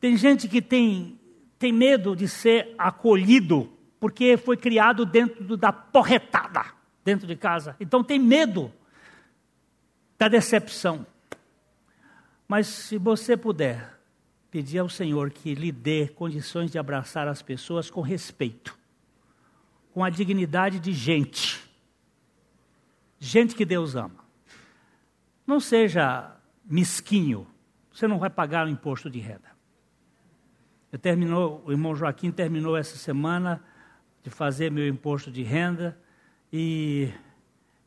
Tem 0.03 0.17
gente 0.17 0.49
que 0.49 0.61
tem, 0.61 1.17
tem 1.57 1.71
medo 1.71 2.13
de 2.13 2.27
ser 2.27 2.75
acolhido, 2.77 3.71
porque 4.01 4.35
foi 4.35 4.57
criado 4.57 5.05
dentro 5.05 5.55
da 5.55 5.71
porretada, 5.71 6.65
dentro 7.05 7.25
de 7.25 7.37
casa. 7.37 7.77
Então 7.79 8.03
tem 8.03 8.19
medo 8.19 8.69
da 10.19 10.27
decepção. 10.27 11.07
Mas 12.45 12.67
se 12.67 12.97
você 12.97 13.37
puder 13.37 13.97
pedir 14.51 14.79
ao 14.79 14.89
Senhor 14.89 15.31
que 15.31 15.55
lhe 15.55 15.71
dê 15.71 16.09
condições 16.09 16.69
de 16.69 16.77
abraçar 16.77 17.29
as 17.29 17.41
pessoas 17.41 17.89
com 17.89 18.01
respeito, 18.01 18.77
com 19.93 20.03
a 20.03 20.09
dignidade 20.09 20.81
de 20.81 20.91
gente, 20.91 21.63
gente 23.17 23.55
que 23.55 23.63
Deus 23.63 23.95
ama. 23.95 24.19
Não 25.47 25.61
seja 25.61 26.35
mesquinho, 26.65 27.47
você 27.89 28.05
não 28.05 28.19
vai 28.19 28.29
pagar 28.29 28.67
o 28.67 28.69
imposto 28.69 29.09
de 29.09 29.19
renda. 29.19 29.52
Eu 30.93 30.99
terminou, 30.99 31.63
o 31.65 31.71
irmão 31.71 31.95
Joaquim 31.95 32.29
terminou 32.29 32.77
essa 32.77 32.95
semana 32.97 33.59
de 34.21 34.29
fazer 34.29 34.69
meu 34.69 34.87
imposto 34.87 35.31
de 35.31 35.41
renda 35.41 35.97
e 36.51 37.11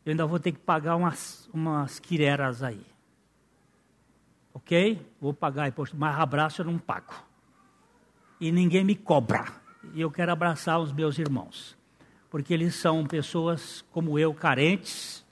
eu 0.05 0.11
ainda 0.11 0.27
vou 0.27 0.41
ter 0.41 0.51
que 0.51 0.59
pagar 0.59 0.97
umas, 0.97 1.49
umas 1.55 2.01
quireras 2.01 2.65
aí. 2.65 2.85
Ok? 4.53 5.01
Vou 5.21 5.33
pagar 5.33 5.69
imposto, 5.69 5.97
mas 5.97 6.19
abraço 6.19 6.63
eu 6.63 6.65
não 6.65 6.79
pago. 6.79 7.15
E 8.41 8.51
ninguém 8.51 8.83
me 8.83 8.97
cobra. 8.97 9.45
E 9.95 10.01
eu 10.01 10.11
quero 10.11 10.33
abraçar 10.33 10.81
os 10.81 10.93
meus 10.93 11.17
irmãos. 11.17 11.79
Porque 12.29 12.53
eles 12.53 12.75
são 12.75 13.07
pessoas 13.07 13.85
como 13.93 14.19
eu, 14.19 14.35
carentes, 14.35 15.25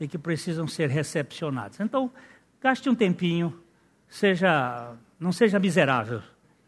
e 0.00 0.08
que 0.08 0.16
precisam 0.16 0.66
ser 0.66 0.88
recepcionados. 0.88 1.78
Então, 1.78 2.10
gaste 2.58 2.88
um 2.88 2.94
tempinho, 2.94 3.62
seja, 4.08 4.96
não 5.20 5.30
seja 5.30 5.58
miserável 5.58 6.22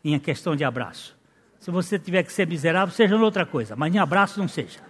em 0.04 0.18
questão 0.18 0.56
de 0.56 0.64
abraço. 0.64 1.16
Se 1.58 1.70
você 1.70 1.98
tiver 1.98 2.22
que 2.22 2.32
ser 2.32 2.46
miserável, 2.46 2.94
seja 2.94 3.16
outra 3.16 3.44
coisa, 3.44 3.76
mas 3.76 3.94
em 3.94 3.98
abraço 3.98 4.40
não 4.40 4.48
seja. 4.48 4.80